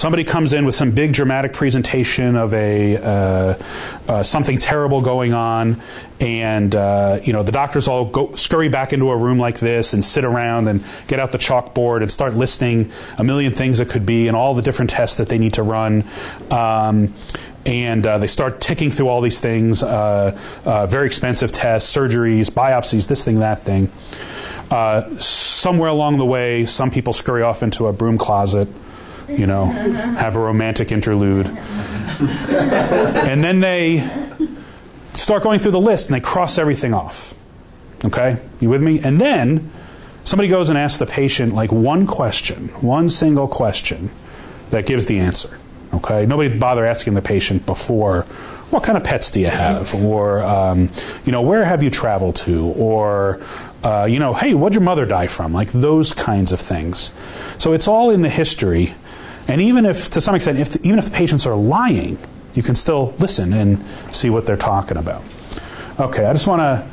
somebody 0.05 0.23
comes 0.23 0.53
in 0.53 0.67
with 0.67 0.75
some 0.75 0.91
big 0.91 1.15
dramatic 1.15 1.55
presentation 1.55 2.37
of 2.37 2.53
a 2.53 2.99
uh, 2.99 3.59
uh, 4.07 4.23
something 4.23 4.59
terrible 4.59 5.01
going 5.01 5.33
on, 5.33 5.81
and 6.21 6.75
uh, 6.75 7.19
you 7.23 7.33
know 7.33 7.43
the 7.43 7.51
doctors 7.51 7.89
all 7.89 8.05
go 8.05 8.35
scurry 8.35 8.69
back 8.69 8.93
into 8.93 9.09
a 9.09 9.17
room 9.17 9.39
like 9.39 9.61
this 9.61 9.95
and 9.95 10.05
sit 10.05 10.27
around 10.27 10.69
and 10.69 10.85
get 11.07 11.19
out 11.19 11.33
the 11.33 11.39
chalkboard 11.39 12.03
and 12.03 12.13
start 12.13 12.35
listing 12.35 12.93
a 13.17 13.25
million 13.25 13.55
things 13.55 13.81
it 13.81 13.89
could 13.89 14.05
be 14.05 14.29
and 14.29 14.37
all 14.37 14.53
the 14.53 14.61
different 14.61 14.91
tests 14.91 15.17
that 15.17 15.31
they 15.31 15.39
need 15.39 15.55
to 15.55 15.63
run. 15.63 16.05
Um, 16.51 17.15
and 17.65 18.07
uh, 18.07 18.19
they 18.19 18.27
start 18.27 18.61
ticking 18.61 18.91
through 18.91 19.09
all 19.09 19.23
these 19.23 19.41
things 19.41 19.83
uh, 19.83 20.39
uh, 20.67 20.87
very 20.87 21.07
expensive 21.07 21.51
tests, 21.51 21.97
surgeries, 21.97 22.51
biopsies, 22.51 23.09
this 23.09 23.25
thing, 23.25 23.39
that 23.39 23.59
thing. 23.59 23.91
Uh, 24.71 25.17
somewhere 25.17 25.89
along 25.89 26.19
the 26.19 26.27
way, 26.27 26.67
some 26.67 26.91
people 26.91 27.15
scurry 27.15 27.41
off 27.41 27.63
into 27.63 27.87
a 27.87 27.93
broom 27.95 28.19
closet 28.19 28.69
you 29.29 29.47
know, 29.47 29.67
have 29.67 30.37
a 30.37 30.41
romantic 30.41 30.93
interlude. 30.93 31.47
and 32.19 33.43
then 33.43 33.61
they 33.61 34.09
start 35.15 35.43
going 35.43 35.59
through 35.59 35.73
the 35.73 35.81
list 35.81 36.11
and 36.11 36.17
they 36.17 36.25
cross 36.25 36.59
everything 36.59 36.95
off. 36.95 37.35
Okay? 38.05 38.39
You 38.61 38.69
with 38.69 38.83
me? 38.83 39.01
And 39.03 39.21
then 39.21 39.71
somebody 40.25 40.49
goes 40.49 40.69
and 40.69 40.79
asks 40.79 40.99
the 40.99 41.07
patient 41.07 41.55
like 41.55 41.73
one 41.73 42.07
question, 42.07 42.69
one 42.81 43.09
single 43.09 43.49
question 43.49 44.11
that 44.71 44.87
gives 44.87 45.07
the 45.07 45.19
answer. 45.19 45.59
Okay? 45.95 46.27
Nobody 46.27 46.57
bother 46.59 46.85
asking 46.85 47.15
the 47.15 47.23
patient 47.23 47.65
before, 47.67 48.23
what 48.71 48.83
kind 48.83 48.99
of 48.99 49.05
pets 49.05 49.31
do 49.31 49.41
you 49.41 49.49
have? 49.49 49.95
Or, 49.95 50.43
um, 50.43 50.91
you 51.25 51.33
know, 51.33 51.43
where 51.43 51.65
have 51.65 51.83
you 51.83 51.91
traveled 51.91 52.37
to? 52.37 52.67
Or, 52.77 53.41
uh, 53.85 54.07
you 54.11 54.19
know, 54.19 54.35
hey, 54.35 54.55
what'd 54.55 54.75
your 54.75 54.83
mother 54.83 55.07
die 55.07 55.29
from? 55.29 55.53
Like 55.53 55.71
those 55.71 56.13
kinds 56.13 56.51
of 56.51 56.61
things. 56.61 57.15
So 57.59 57.73
it's 57.73 57.87
all 57.87 58.11
in 58.11 58.23
the 58.23 58.31
history 58.31 58.95
and 59.49 59.61
even 59.61 59.85
if, 59.85 60.11
to 60.11 60.21
some 60.21 60.35
extent, 60.35 60.59
if, 60.59 60.77
even 60.85 60.99
if 60.99 61.07
the 61.07 61.11
patients 61.11 61.47
are 61.47 61.55
lying, 61.55 62.19
you 62.55 62.63
can 62.63 62.75
still 62.75 63.15
listen 63.19 63.53
and 63.53 63.85
see 64.11 64.31
what 64.31 64.47
they're 64.47 64.57
talking 64.57 64.97
about. 64.97 65.23
Okay, 65.99 66.25
I 66.25 66.33
just 66.33 66.47
want 66.47 66.61
to. 66.61 66.91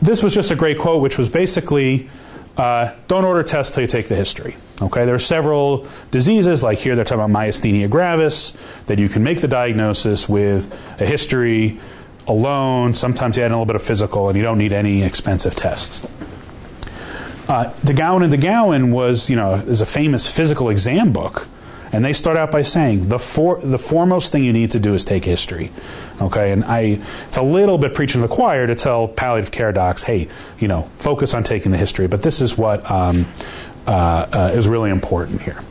This 0.00 0.22
was 0.22 0.32
just 0.32 0.50
a 0.50 0.56
great 0.56 0.78
quote, 0.78 1.02
which 1.02 1.18
was 1.18 1.28
basically 1.28 2.08
uh, 2.56 2.94
don't 3.08 3.24
order 3.24 3.42
tests 3.42 3.74
till 3.74 3.82
you 3.82 3.86
take 3.86 4.08
the 4.08 4.16
history. 4.16 4.56
Okay, 4.80 5.04
there 5.04 5.14
are 5.14 5.18
several 5.18 5.86
diseases, 6.10 6.62
like 6.62 6.78
here 6.78 6.96
they're 6.96 7.04
talking 7.04 7.22
about 7.22 7.36
myasthenia 7.36 7.88
gravis, 7.90 8.52
that 8.86 8.98
you 8.98 9.08
can 9.08 9.22
make 9.22 9.40
the 9.40 9.48
diagnosis 9.48 10.28
with 10.28 10.72
a 11.00 11.04
history 11.04 11.78
alone. 12.26 12.94
Sometimes 12.94 13.36
you 13.36 13.42
add 13.42 13.50
a 13.50 13.54
little 13.54 13.66
bit 13.66 13.76
of 13.76 13.82
physical, 13.82 14.28
and 14.28 14.36
you 14.38 14.42
don't 14.42 14.58
need 14.58 14.72
any 14.72 15.02
expensive 15.02 15.54
tests. 15.54 16.06
Uh, 17.46 17.72
and 17.76 18.32
DeGowin 18.32 18.92
was, 18.92 19.28
you 19.28 19.36
know, 19.36 19.54
is 19.54 19.80
a 19.80 19.86
famous 19.86 20.30
physical 20.34 20.70
exam 20.70 21.12
book 21.12 21.46
and 21.92 22.04
they 22.04 22.12
start 22.12 22.36
out 22.36 22.50
by 22.50 22.62
saying 22.62 23.08
the 23.08 23.18
for, 23.18 23.60
the 23.60 23.78
foremost 23.78 24.32
thing 24.32 24.44
you 24.44 24.52
need 24.52 24.70
to 24.72 24.78
do 24.78 24.94
is 24.94 25.04
take 25.04 25.24
history. 25.24 25.70
Okay, 26.20 26.52
and 26.52 26.64
I 26.64 27.00
it's 27.28 27.36
a 27.36 27.42
little 27.42 27.78
bit 27.78 27.94
preaching 27.94 28.20
to 28.20 28.28
the 28.28 28.34
choir 28.34 28.66
to 28.66 28.74
tell 28.74 29.08
palliative 29.08 29.50
care 29.50 29.72
docs, 29.72 30.04
hey, 30.04 30.28
you 30.58 30.68
know, 30.68 30.82
focus 30.98 31.34
on 31.34 31.44
taking 31.44 31.72
the 31.72 31.78
history. 31.78 32.06
But 32.06 32.22
this 32.22 32.40
is 32.40 32.56
what 32.56 32.88
um, 32.90 33.26
uh, 33.86 34.26
uh, 34.32 34.52
is 34.54 34.68
really 34.68 34.90
important 34.90 35.42
here. 35.42 35.62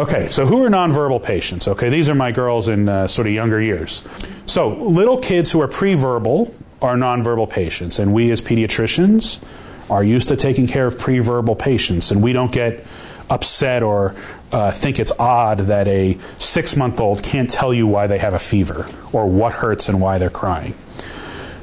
Okay, 0.00 0.26
so 0.26 0.44
who 0.44 0.64
are 0.64 0.68
nonverbal 0.68 1.22
patients? 1.22 1.68
Okay, 1.68 1.88
these 1.88 2.08
are 2.08 2.16
my 2.16 2.32
girls 2.32 2.68
in 2.68 2.88
uh, 2.88 3.06
sort 3.06 3.28
of 3.28 3.32
younger 3.32 3.60
years. 3.60 4.04
So 4.44 4.70
little 4.70 5.18
kids 5.18 5.52
who 5.52 5.60
are 5.60 5.68
pre-verbal 5.68 6.52
are 6.82 6.96
nonverbal 6.96 7.48
patients, 7.48 8.00
and 8.00 8.12
we 8.12 8.32
as 8.32 8.40
pediatricians 8.40 9.40
are 9.88 10.02
used 10.02 10.28
to 10.28 10.36
taking 10.36 10.66
care 10.66 10.86
of 10.86 10.98
pre-verbal 10.98 11.54
patients, 11.54 12.10
and 12.10 12.22
we 12.22 12.32
don't 12.32 12.50
get 12.50 12.84
upset 13.30 13.82
or 13.82 14.16
uh, 14.54 14.70
think 14.70 15.00
it's 15.00 15.10
odd 15.18 15.58
that 15.58 15.88
a 15.88 16.16
six 16.38 16.76
month 16.76 17.00
old 17.00 17.24
can't 17.24 17.50
tell 17.50 17.74
you 17.74 17.88
why 17.88 18.06
they 18.06 18.18
have 18.18 18.34
a 18.34 18.38
fever 18.38 18.88
or 19.12 19.26
what 19.26 19.52
hurts 19.52 19.88
and 19.88 20.00
why 20.00 20.16
they're 20.16 20.30
crying. 20.30 20.74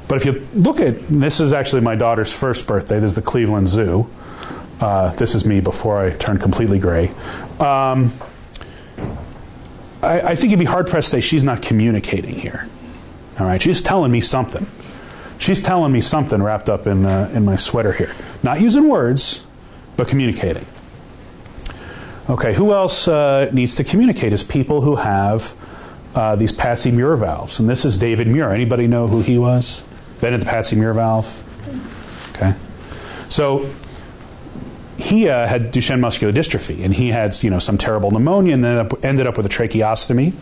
But 0.08 0.16
if 0.18 0.26
you 0.26 0.46
look 0.52 0.78
at 0.78 0.98
this, 1.08 1.40
is 1.40 1.54
actually 1.54 1.80
my 1.80 1.94
daughter's 1.94 2.34
first 2.34 2.66
birthday. 2.66 3.00
This 3.00 3.12
is 3.12 3.14
the 3.14 3.22
Cleveland 3.22 3.68
Zoo. 3.68 4.10
Uh, 4.78 5.10
this 5.14 5.34
is 5.34 5.46
me 5.46 5.60
before 5.60 6.04
I 6.04 6.10
turned 6.10 6.42
completely 6.42 6.78
gray. 6.78 7.08
Um, 7.58 8.12
I, 10.02 10.20
I, 10.20 10.34
think 10.34 10.50
you'd 10.50 10.58
be 10.58 10.66
hard 10.66 10.86
pressed 10.86 11.12
to 11.12 11.16
say 11.16 11.20
she's 11.22 11.44
not 11.44 11.62
communicating 11.62 12.34
here. 12.34 12.68
All 13.40 13.46
right, 13.46 13.62
she's 13.62 13.80
telling 13.80 14.12
me 14.12 14.20
something. 14.20 14.66
She's 15.38 15.62
telling 15.62 15.92
me 15.92 16.02
something 16.02 16.42
wrapped 16.42 16.68
up 16.68 16.86
in 16.86 17.06
uh, 17.06 17.30
in 17.32 17.46
my 17.46 17.56
sweater 17.56 17.92
here. 17.92 18.12
Not 18.42 18.60
using 18.60 18.86
words, 18.86 19.46
but 19.96 20.08
communicating. 20.08 20.66
Okay, 22.30 22.54
who 22.54 22.72
else 22.72 23.08
uh, 23.08 23.50
needs 23.52 23.74
to 23.74 23.84
communicate 23.84 24.32
is 24.32 24.44
people 24.44 24.82
who 24.82 24.96
have 24.96 25.54
uh, 26.14 26.36
these 26.36 26.52
Passy 26.52 26.90
Muir 26.90 27.16
valves. 27.16 27.58
And 27.58 27.68
this 27.68 27.84
is 27.84 27.98
David 27.98 28.28
Muir. 28.28 28.50
Anybody 28.50 28.86
know 28.86 29.08
who 29.08 29.22
he 29.22 29.38
was? 29.38 29.82
Invented 30.14 30.42
the 30.42 30.46
Passy 30.46 30.76
Muir 30.76 30.92
valve? 30.92 31.42
Okay. 32.34 32.54
So 33.28 33.68
he 34.98 35.28
uh, 35.28 35.46
had 35.46 35.72
Duchenne 35.72 36.00
muscular 36.00 36.32
dystrophy, 36.32 36.84
and 36.84 36.94
he 36.94 37.08
had 37.08 37.42
you 37.42 37.50
know 37.50 37.58
some 37.58 37.76
terrible 37.76 38.10
pneumonia, 38.10 38.54
and 38.54 38.62
then 38.62 38.88
ended 39.02 39.26
up 39.26 39.36
with 39.36 39.46
a 39.46 39.48
tracheostomy. 39.48 40.32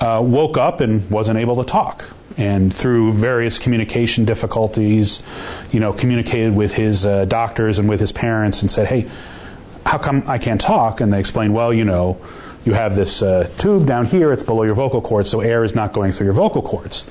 Uh, 0.00 0.20
woke 0.22 0.56
up 0.56 0.80
and 0.80 1.08
wasn't 1.10 1.38
able 1.38 1.56
to 1.56 1.64
talk, 1.64 2.08
and 2.36 2.74
through 2.74 3.12
various 3.12 3.58
communication 3.58 4.24
difficulties, 4.24 5.22
you 5.70 5.80
know, 5.80 5.92
communicated 5.92 6.54
with 6.56 6.74
his 6.74 7.06
uh, 7.06 7.24
doctors 7.26 7.78
and 7.78 7.88
with 7.88 8.00
his 8.00 8.10
parents, 8.10 8.62
and 8.62 8.70
said, 8.70 8.86
"Hey, 8.86 9.08
how 9.84 9.98
come 9.98 10.24
I 10.26 10.38
can't 10.38 10.60
talk?" 10.60 11.00
And 11.00 11.12
they 11.12 11.20
explained, 11.20 11.54
"Well, 11.54 11.72
you 11.72 11.84
know." 11.84 12.18
You 12.64 12.72
have 12.72 12.96
this 12.96 13.22
uh, 13.22 13.50
tube 13.58 13.86
down 13.86 14.06
here, 14.06 14.32
it's 14.32 14.42
below 14.42 14.62
your 14.62 14.74
vocal 14.74 15.02
cords, 15.02 15.28
so 15.28 15.42
air 15.42 15.64
is 15.64 15.74
not 15.74 15.92
going 15.92 16.12
through 16.12 16.24
your 16.24 16.32
vocal 16.32 16.62
cords. 16.62 17.04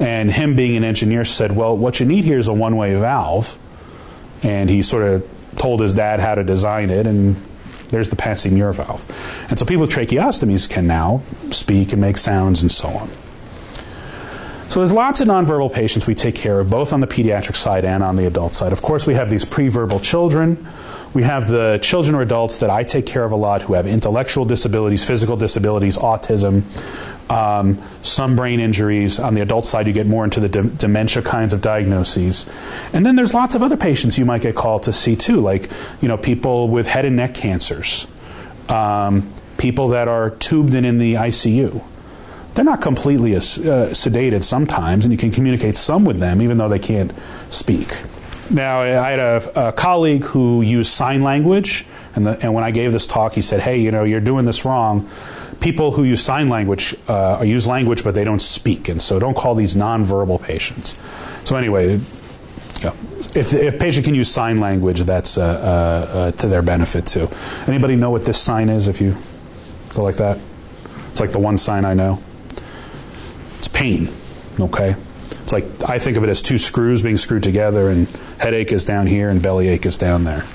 And 0.00 0.30
him 0.30 0.56
being 0.56 0.76
an 0.76 0.84
engineer 0.84 1.24
said, 1.24 1.52
Well, 1.52 1.76
what 1.76 2.00
you 2.00 2.06
need 2.06 2.24
here 2.24 2.38
is 2.38 2.48
a 2.48 2.52
one 2.52 2.76
way 2.76 2.94
valve. 2.94 3.58
And 4.42 4.70
he 4.70 4.82
sort 4.82 5.04
of 5.04 5.28
told 5.56 5.80
his 5.80 5.94
dad 5.94 6.20
how 6.20 6.34
to 6.34 6.42
design 6.42 6.88
it, 6.88 7.06
and 7.06 7.36
there's 7.90 8.08
the 8.08 8.16
Passy 8.16 8.48
Muir 8.48 8.72
valve. 8.72 9.04
And 9.50 9.58
so 9.58 9.66
people 9.66 9.82
with 9.82 9.90
tracheostomies 9.90 10.68
can 10.68 10.86
now 10.86 11.22
speak 11.50 11.92
and 11.92 12.00
make 12.00 12.16
sounds 12.16 12.62
and 12.62 12.70
so 12.70 12.88
on. 12.88 13.10
So 14.70 14.80
there's 14.80 14.92
lots 14.92 15.20
of 15.20 15.28
nonverbal 15.28 15.72
patients 15.72 16.06
we 16.06 16.14
take 16.14 16.36
care 16.36 16.60
of, 16.60 16.70
both 16.70 16.92
on 16.92 17.00
the 17.00 17.06
pediatric 17.06 17.56
side 17.56 17.84
and 17.84 18.02
on 18.02 18.16
the 18.16 18.24
adult 18.24 18.54
side. 18.54 18.72
Of 18.72 18.80
course, 18.80 19.06
we 19.06 19.14
have 19.14 19.28
these 19.28 19.44
preverbal 19.44 20.02
children 20.02 20.66
we 21.12 21.24
have 21.24 21.48
the 21.48 21.78
children 21.82 22.14
or 22.14 22.22
adults 22.22 22.58
that 22.58 22.70
I 22.70 22.84
take 22.84 23.06
care 23.06 23.24
of 23.24 23.32
a 23.32 23.36
lot 23.36 23.62
who 23.62 23.74
have 23.74 23.86
intellectual 23.86 24.44
disabilities, 24.44 25.04
physical 25.04 25.36
disabilities, 25.36 25.96
autism, 25.96 26.62
um, 27.30 27.82
some 28.02 28.36
brain 28.36 28.60
injuries. 28.60 29.18
On 29.18 29.34
the 29.34 29.40
adult 29.40 29.66
side, 29.66 29.86
you 29.86 29.92
get 29.92 30.06
more 30.06 30.24
into 30.24 30.40
the 30.40 30.48
de- 30.48 30.62
dementia 30.62 31.22
kinds 31.22 31.52
of 31.52 31.62
diagnoses. 31.62 32.46
And 32.92 33.04
then 33.04 33.16
there's 33.16 33.34
lots 33.34 33.54
of 33.54 33.62
other 33.62 33.76
patients 33.76 34.18
you 34.18 34.24
might 34.24 34.42
get 34.42 34.54
called 34.54 34.84
to 34.84 34.92
see 34.92 35.16
too, 35.16 35.40
like 35.40 35.70
you 36.00 36.08
know 36.08 36.16
people 36.16 36.68
with 36.68 36.86
head 36.86 37.04
and 37.04 37.16
neck 37.16 37.34
cancers, 37.34 38.06
um, 38.68 39.32
people 39.58 39.88
that 39.88 40.06
are 40.06 40.30
tubed 40.30 40.74
in 40.74 40.84
in 40.84 40.98
the 40.98 41.14
ICU. 41.14 41.82
They're 42.54 42.64
not 42.64 42.82
completely 42.82 43.36
uh, 43.36 43.40
sedated 43.40 44.42
sometimes, 44.42 45.04
and 45.04 45.12
you 45.12 45.18
can 45.18 45.30
communicate 45.30 45.76
some 45.76 46.04
with 46.04 46.18
them, 46.18 46.42
even 46.42 46.58
though 46.58 46.68
they 46.68 46.80
can't 46.80 47.12
speak. 47.48 48.00
Now, 48.50 48.80
I 48.80 49.10
had 49.10 49.18
a, 49.20 49.68
a, 49.68 49.72
colleague 49.72 50.24
who 50.24 50.60
used 50.60 50.90
sign 50.90 51.22
language, 51.22 51.86
and, 52.16 52.26
the, 52.26 52.38
and, 52.42 52.52
when 52.52 52.64
I 52.64 52.72
gave 52.72 52.92
this 52.92 53.06
talk, 53.06 53.34
he 53.34 53.42
said, 53.42 53.60
"Hey, 53.60 53.78
you 53.78 53.92
know, 53.92 54.02
you're 54.02 54.20
doing 54.20 54.44
this 54.44 54.64
wrong. 54.64 55.08
People 55.60 55.92
who 55.92 56.02
use 56.02 56.20
sign 56.20 56.48
language 56.48 56.96
uh, 57.06 57.42
use 57.46 57.68
language, 57.68 58.02
but 58.02 58.14
they 58.14 58.24
don't 58.24 58.42
speak, 58.42 58.88
and 58.88 59.00
so 59.00 59.20
don't 59.20 59.36
call 59.36 59.54
these 59.54 59.76
nonverbal 59.76 60.42
patients." 60.42 60.98
So 61.44 61.56
anyway, 61.56 62.00
yeah, 62.82 62.92
if, 63.36 63.52
if 63.52 63.74
a 63.74 63.78
patient 63.78 64.06
can 64.06 64.16
use 64.16 64.28
sign 64.28 64.58
language, 64.58 65.00
that's 65.00 65.38
uh, 65.38 65.44
uh, 65.44 66.18
uh, 66.18 66.30
to 66.32 66.48
their 66.48 66.62
benefit 66.62 67.06
too. 67.06 67.28
Anybody 67.68 67.94
know 67.94 68.10
what 68.10 68.24
this 68.24 68.40
sign 68.40 68.68
is? 68.68 68.88
If 68.88 69.00
you 69.00 69.16
go 69.90 70.02
like 70.02 70.16
that, 70.16 70.38
it's 71.12 71.20
like 71.20 71.30
the 71.30 71.38
one 71.38 71.56
sign 71.56 71.84
I 71.84 71.94
know. 71.94 72.20
It's 73.58 73.68
pain. 73.68 74.08
Okay. 74.58 74.96
It's 75.50 75.80
like 75.80 75.90
I 75.90 75.98
think 75.98 76.16
of 76.16 76.22
it 76.22 76.28
as 76.28 76.42
two 76.42 76.58
screws 76.58 77.02
being 77.02 77.16
screwed 77.16 77.42
together, 77.42 77.88
and 77.88 78.06
headache 78.38 78.70
is 78.70 78.84
down 78.84 79.08
here 79.08 79.28
and 79.28 79.42
bellyache 79.42 79.84
is 79.84 79.98
down 79.98 80.22
there. 80.22 80.46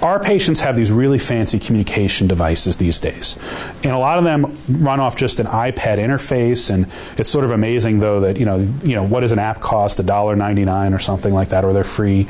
Our 0.00 0.20
patients 0.20 0.60
have 0.60 0.74
these 0.74 0.90
really 0.90 1.18
fancy 1.18 1.58
communication 1.58 2.26
devices 2.26 2.76
these 2.76 2.98
days. 2.98 3.38
And 3.82 3.92
a 3.92 3.98
lot 3.98 4.16
of 4.16 4.24
them 4.24 4.56
run 4.68 5.00
off 5.00 5.16
just 5.16 5.38
an 5.38 5.46
iPad 5.46 5.98
interface 5.98 6.70
and 6.70 6.86
it's 7.18 7.28
sort 7.28 7.44
of 7.44 7.50
amazing 7.50 8.00
though 8.00 8.20
that, 8.20 8.36
you 8.36 8.44
know, 8.44 8.58
you 8.82 8.94
know, 8.94 9.02
what 9.02 9.20
does 9.20 9.32
an 9.32 9.38
app 9.38 9.60
cost? 9.60 9.98
$1.99 9.98 10.94
or 10.94 10.98
something 10.98 11.34
like 11.34 11.48
that, 11.48 11.64
or 11.64 11.72
they're 11.72 11.84
free. 11.84 12.22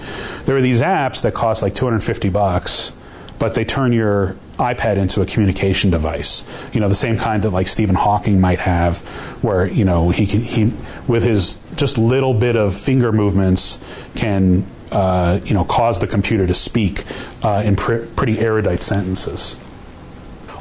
There 0.45 0.57
are 0.57 0.61
these 0.61 0.81
apps 0.81 1.23
that 1.23 1.35
cost 1.35 1.63
like 1.63 1.75
250 1.75 2.29
bucks, 2.31 2.93
but 3.39 3.55
they 3.55 3.65
turn 3.65 3.93
your 3.93 4.37
iPad 4.59 4.97
into 4.97 5.21
a 5.21 5.27
communication 5.27 5.91
device. 5.91 6.45
You 6.73 6.81
know, 6.81 6.89
the 6.89 6.95
same 6.95 7.17
kind 7.17 7.43
that 7.43 7.51
like 7.51 7.67
Stephen 7.67 7.95
Hawking 7.95 8.41
might 8.41 8.61
have, 8.61 9.01
where 9.43 9.67
you 9.67 9.85
know 9.85 10.11
he 10.11 10.27
can 10.27 10.41
he 10.41 10.73
with 11.07 11.23
his 11.23 11.59
just 11.77 11.99
little 11.99 12.35
bit 12.35 12.57
of 12.57 12.77
finger 12.77 13.13
movements 13.13 13.79
can 14.15 14.67
uh, 14.93 15.41
you 15.45 15.55
know 15.55 15.65
cause 15.65 16.01
the 16.01 16.07
computer 16.07 16.47
to 16.47 16.55
speak 16.55 17.05
uh, 17.43 17.63
in 17.65 17.77
pr- 17.77 18.05
pretty 18.17 18.39
erudite 18.39 18.83
sentences. 18.83 19.57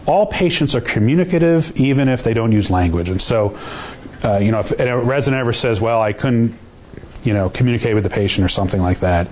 All 0.07 0.27
patients 0.27 0.75
are 0.75 0.81
communicative, 0.81 1.71
even 1.75 2.09
if 2.09 2.23
they 2.23 2.33
don't 2.33 2.51
use 2.51 2.69
language, 2.69 3.09
and 3.09 3.21
so. 3.21 3.57
Uh, 4.23 4.37
you 4.37 4.49
know, 4.49 4.59
if 4.59 4.71
a 4.79 4.97
resident 4.97 5.39
ever 5.39 5.53
says, 5.53 5.79
"Well, 5.79 6.01
I 6.01 6.11
couldn't 6.11 6.57
you 7.25 7.33
know, 7.33 7.49
communicate 7.49 7.95
with 7.95 8.03
the 8.03 8.09
patient 8.09 8.45
or 8.45 8.47
something 8.47 8.81
like 8.81 8.99
that, 8.99 9.27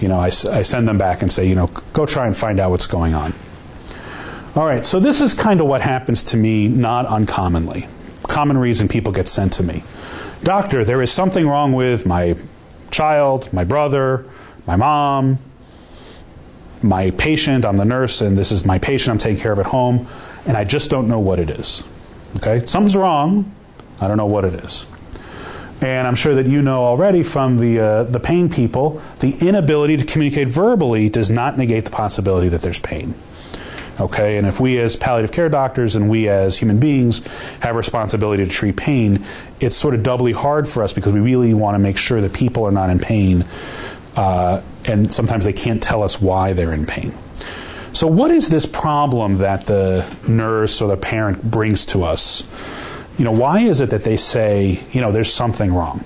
you 0.00 0.08
know, 0.08 0.18
I, 0.18 0.26
I, 0.26 0.62
send 0.62 0.86
them 0.86 0.98
back 0.98 1.22
and 1.22 1.32
say, 1.32 1.46
you 1.46 1.54
know, 1.54 1.68
go 1.92 2.06
try 2.06 2.26
and 2.26 2.36
find 2.36 2.60
out 2.60 2.70
what's 2.70 2.86
going 2.86 3.14
on. 3.14 3.32
All 4.54 4.66
right, 4.66 4.84
so 4.84 5.00
this 5.00 5.20
is 5.20 5.34
kind 5.34 5.60
of 5.60 5.66
what 5.66 5.80
happens 5.80 6.24
to 6.24 6.36
me 6.36 6.68
not 6.68 7.06
uncommonly. 7.06 7.88
Common 8.24 8.58
reason 8.58 8.88
people 8.88 9.12
get 9.12 9.28
sent 9.28 9.54
to 9.54 9.62
me. 9.62 9.82
Doctor, 10.42 10.84
there 10.84 11.02
is 11.02 11.10
something 11.10 11.46
wrong 11.46 11.72
with 11.72 12.06
my 12.06 12.36
child, 12.90 13.52
my 13.52 13.64
brother, 13.64 14.24
my 14.66 14.76
mom, 14.76 15.38
my 16.82 17.10
patient, 17.12 17.64
I'm 17.64 17.76
the 17.76 17.84
nurse, 17.84 18.20
and 18.20 18.38
this 18.38 18.52
is 18.52 18.64
my 18.64 18.78
patient 18.78 19.12
I'm 19.12 19.18
taking 19.18 19.40
care 19.40 19.52
of 19.52 19.58
at 19.58 19.66
home, 19.66 20.06
and 20.46 20.56
I 20.56 20.64
just 20.64 20.90
don't 20.90 21.08
know 21.08 21.18
what 21.18 21.38
it 21.38 21.50
is. 21.50 21.82
Okay? 22.36 22.64
Something's 22.66 22.96
wrong. 22.96 23.52
I 24.00 24.06
don't 24.06 24.16
know 24.16 24.26
what 24.26 24.44
it 24.44 24.54
is. 24.54 24.86
And 25.80 26.06
I'm 26.06 26.14
sure 26.14 26.34
that 26.34 26.46
you 26.46 26.62
know 26.62 26.84
already 26.84 27.22
from 27.22 27.58
the, 27.58 27.80
uh, 27.80 28.02
the 28.04 28.20
pain 28.20 28.48
people, 28.48 29.02
the 29.20 29.36
inability 29.46 29.96
to 29.96 30.04
communicate 30.04 30.48
verbally 30.48 31.08
does 31.08 31.30
not 31.30 31.56
negate 31.56 31.84
the 31.84 31.90
possibility 31.90 32.48
that 32.48 32.62
there's 32.62 32.80
pain. 32.80 33.14
Okay, 34.00 34.36
and 34.36 34.46
if 34.46 34.60
we 34.60 34.78
as 34.78 34.94
palliative 34.94 35.32
care 35.32 35.48
doctors 35.48 35.96
and 35.96 36.08
we 36.08 36.28
as 36.28 36.56
human 36.56 36.78
beings 36.78 37.26
have 37.58 37.74
responsibility 37.74 38.44
to 38.44 38.50
treat 38.50 38.76
pain, 38.76 39.24
it's 39.58 39.76
sort 39.76 39.94
of 39.94 40.04
doubly 40.04 40.32
hard 40.32 40.68
for 40.68 40.84
us 40.84 40.92
because 40.92 41.12
we 41.12 41.20
really 41.20 41.52
want 41.52 41.74
to 41.74 41.80
make 41.80 41.98
sure 41.98 42.20
that 42.20 42.32
people 42.32 42.64
are 42.64 42.70
not 42.70 42.90
in 42.90 43.00
pain, 43.00 43.44
uh, 44.14 44.62
and 44.84 45.12
sometimes 45.12 45.44
they 45.44 45.52
can't 45.52 45.82
tell 45.82 46.04
us 46.04 46.20
why 46.20 46.52
they're 46.52 46.72
in 46.72 46.86
pain. 46.86 47.12
So, 47.92 48.06
what 48.06 48.30
is 48.30 48.48
this 48.48 48.66
problem 48.66 49.38
that 49.38 49.66
the 49.66 50.08
nurse 50.28 50.80
or 50.80 50.88
the 50.88 50.96
parent 50.96 51.42
brings 51.42 51.84
to 51.86 52.04
us? 52.04 52.46
You 53.18 53.24
know, 53.24 53.32
why 53.32 53.62
is 53.62 53.80
it 53.80 53.90
that 53.90 54.04
they 54.04 54.16
say, 54.16 54.80
you 54.92 55.00
know, 55.00 55.10
there's 55.10 55.32
something 55.32 55.74
wrong? 55.74 56.04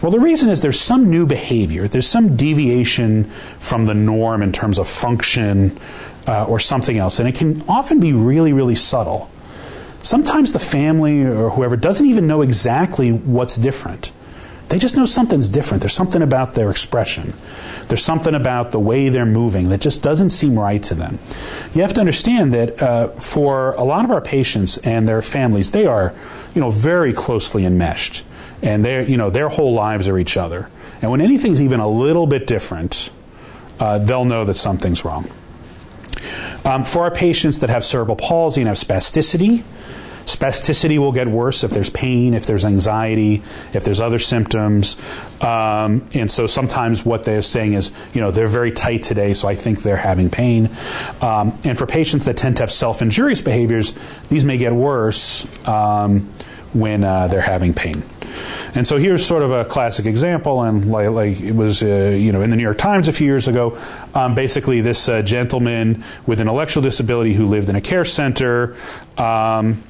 Well, 0.00 0.10
the 0.10 0.20
reason 0.20 0.48
is 0.48 0.62
there's 0.62 0.80
some 0.80 1.10
new 1.10 1.26
behavior, 1.26 1.88
there's 1.88 2.06
some 2.08 2.36
deviation 2.36 3.24
from 3.24 3.84
the 3.84 3.92
norm 3.92 4.42
in 4.42 4.50
terms 4.50 4.78
of 4.78 4.88
function 4.88 5.78
uh, 6.26 6.44
or 6.44 6.58
something 6.58 6.98
else. 6.98 7.18
And 7.18 7.28
it 7.28 7.34
can 7.34 7.62
often 7.68 8.00
be 8.00 8.12
really, 8.12 8.52
really 8.52 8.74
subtle. 8.74 9.30
Sometimes 10.02 10.52
the 10.52 10.58
family 10.58 11.22
or 11.22 11.50
whoever 11.50 11.76
doesn't 11.76 12.06
even 12.06 12.26
know 12.26 12.42
exactly 12.42 13.10
what's 13.10 13.56
different. 13.56 14.12
They 14.68 14.78
just 14.78 14.96
know 14.96 15.04
something's 15.06 15.48
different. 15.48 15.82
There's 15.82 15.94
something 15.94 16.22
about 16.22 16.54
their 16.54 16.70
expression. 16.70 17.34
There's 17.88 18.02
something 18.02 18.34
about 18.34 18.70
the 18.70 18.80
way 18.80 19.08
they're 19.08 19.26
moving 19.26 19.68
that 19.68 19.80
just 19.80 20.02
doesn't 20.02 20.30
seem 20.30 20.58
right 20.58 20.82
to 20.84 20.94
them. 20.94 21.18
You 21.74 21.82
have 21.82 21.92
to 21.94 22.00
understand 22.00 22.54
that 22.54 22.82
uh, 22.82 23.08
for 23.08 23.72
a 23.72 23.84
lot 23.84 24.04
of 24.04 24.10
our 24.10 24.22
patients 24.22 24.78
and 24.78 25.06
their 25.06 25.20
families, 25.22 25.72
they 25.72 25.86
are, 25.86 26.14
you 26.54 26.60
know, 26.60 26.70
very 26.70 27.12
closely 27.12 27.66
enmeshed, 27.66 28.24
and 28.62 28.84
their, 28.84 29.02
you 29.02 29.18
know, 29.18 29.28
their 29.28 29.50
whole 29.50 29.74
lives 29.74 30.08
are 30.08 30.18
each 30.18 30.36
other. 30.36 30.70
And 31.02 31.10
when 31.10 31.20
anything's 31.20 31.60
even 31.60 31.80
a 31.80 31.88
little 31.88 32.26
bit 32.26 32.46
different, 32.46 33.10
uh, 33.78 33.98
they'll 33.98 34.24
know 34.24 34.46
that 34.46 34.54
something's 34.54 35.04
wrong. 35.04 35.28
Um, 36.64 36.84
for 36.84 37.04
our 37.04 37.10
patients 37.10 37.60
that 37.60 37.70
have 37.70 37.84
cerebral 37.84 38.16
palsy 38.16 38.60
and 38.60 38.68
have 38.68 38.78
spasticity, 38.78 39.62
spasticity 40.26 40.98
will 40.98 41.12
get 41.12 41.28
worse 41.28 41.64
if 41.64 41.70
there's 41.70 41.90
pain, 41.90 42.34
if 42.34 42.46
there's 42.46 42.64
anxiety, 42.64 43.42
if 43.72 43.84
there's 43.84 44.00
other 44.00 44.18
symptoms. 44.18 44.96
Um, 45.42 46.08
and 46.14 46.30
so 46.30 46.46
sometimes 46.46 47.04
what 47.04 47.24
they're 47.24 47.42
saying 47.42 47.74
is, 47.74 47.92
you 48.14 48.20
know, 48.20 48.30
they're 48.30 48.48
very 48.48 48.72
tight 48.72 49.02
today, 49.02 49.34
so 49.34 49.48
I 49.48 49.54
think 49.54 49.82
they're 49.82 49.96
having 49.96 50.30
pain. 50.30 50.70
Um, 51.20 51.58
and 51.64 51.76
for 51.76 51.86
patients 51.86 52.24
that 52.24 52.36
tend 52.36 52.56
to 52.56 52.62
have 52.62 52.72
self 52.72 53.02
injurious 53.02 53.42
behaviors, 53.42 53.92
these 54.28 54.44
may 54.44 54.56
get 54.56 54.72
worse 54.72 55.46
um, 55.68 56.32
when 56.72 57.04
uh, 57.04 57.28
they're 57.28 57.40
having 57.40 57.74
pain. 57.74 58.02
And 58.74 58.84
so 58.84 58.96
here's 58.96 59.24
sort 59.24 59.42
of 59.42 59.52
a 59.52 59.64
classic 59.64 60.04
example, 60.04 60.62
and 60.62 60.90
like, 60.90 61.10
like 61.10 61.40
it 61.40 61.52
was, 61.52 61.82
uh, 61.82 62.16
you 62.18 62.32
know, 62.32 62.42
in 62.42 62.50
the 62.50 62.56
New 62.56 62.62
York 62.62 62.78
Times 62.78 63.06
a 63.06 63.12
few 63.12 63.26
years 63.26 63.46
ago. 63.46 63.78
Um, 64.14 64.34
basically, 64.34 64.80
this 64.80 65.08
uh, 65.08 65.22
gentleman 65.22 66.02
with 66.26 66.40
an 66.40 66.48
intellectual 66.48 66.82
disability 66.82 67.34
who 67.34 67.46
lived 67.46 67.68
in 67.68 67.76
a 67.76 67.80
care 67.80 68.04
center. 68.04 68.76
Um, 69.16 69.82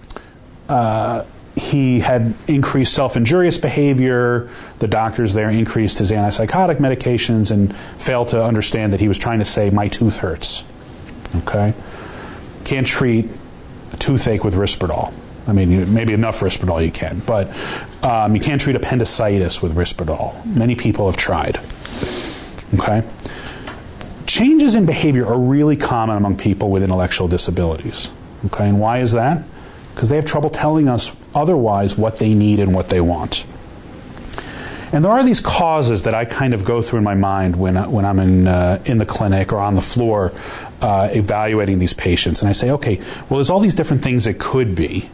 uh, 0.68 1.24
he 1.56 2.00
had 2.00 2.34
increased 2.46 2.92
self 2.92 3.16
injurious 3.16 3.58
behavior. 3.58 4.50
The 4.80 4.88
doctors 4.88 5.34
there 5.34 5.48
increased 5.48 5.98
his 5.98 6.10
antipsychotic 6.10 6.76
medications 6.76 7.50
and 7.50 7.74
failed 7.74 8.28
to 8.30 8.44
understand 8.44 8.92
that 8.92 9.00
he 9.00 9.08
was 9.08 9.18
trying 9.18 9.38
to 9.38 9.44
say, 9.44 9.70
My 9.70 9.88
tooth 9.88 10.18
hurts. 10.18 10.64
Okay? 11.36 11.74
Can't 12.64 12.86
treat 12.86 13.30
a 13.92 13.96
toothache 13.96 14.44
with 14.44 14.54
Risperdal. 14.54 15.12
I 15.46 15.52
mean, 15.52 15.92
maybe 15.92 16.12
enough 16.12 16.40
Risperdal 16.40 16.84
you 16.84 16.90
can, 16.90 17.20
but 17.20 17.48
um, 18.02 18.34
you 18.34 18.40
can't 18.40 18.60
treat 18.60 18.76
appendicitis 18.76 19.60
with 19.60 19.74
Risperdal. 19.74 20.44
Many 20.46 20.74
people 20.74 21.06
have 21.06 21.16
tried. 21.16 21.60
Okay? 22.74 23.02
Changes 24.26 24.74
in 24.74 24.86
behavior 24.86 25.26
are 25.26 25.38
really 25.38 25.76
common 25.76 26.16
among 26.16 26.36
people 26.36 26.70
with 26.70 26.82
intellectual 26.82 27.28
disabilities. 27.28 28.10
Okay, 28.46 28.68
and 28.68 28.80
why 28.80 29.00
is 29.00 29.12
that? 29.12 29.44
Because 29.94 30.08
they 30.08 30.16
have 30.16 30.24
trouble 30.24 30.50
telling 30.50 30.88
us 30.88 31.14
otherwise 31.34 31.96
what 31.96 32.18
they 32.18 32.34
need 32.34 32.58
and 32.58 32.74
what 32.74 32.88
they 32.88 33.00
want. 33.00 33.44
And 34.92 35.04
there 35.04 35.10
are 35.10 35.24
these 35.24 35.40
causes 35.40 36.04
that 36.04 36.14
I 36.14 36.24
kind 36.24 36.54
of 36.54 36.64
go 36.64 36.80
through 36.80 36.98
in 36.98 37.04
my 37.04 37.16
mind 37.16 37.56
when, 37.56 37.74
when 37.90 38.04
I'm 38.04 38.20
in, 38.20 38.46
uh, 38.46 38.80
in 38.84 38.98
the 38.98 39.06
clinic 39.06 39.52
or 39.52 39.58
on 39.58 39.74
the 39.74 39.80
floor 39.80 40.32
uh, 40.80 41.08
evaluating 41.12 41.80
these 41.80 41.92
patients. 41.92 42.42
And 42.42 42.48
I 42.48 42.52
say, 42.52 42.70
okay, 42.70 42.98
well, 43.28 43.38
there's 43.38 43.50
all 43.50 43.60
these 43.60 43.74
different 43.74 44.02
things 44.02 44.26
it 44.26 44.38
could 44.38 44.74
be. 44.74 45.10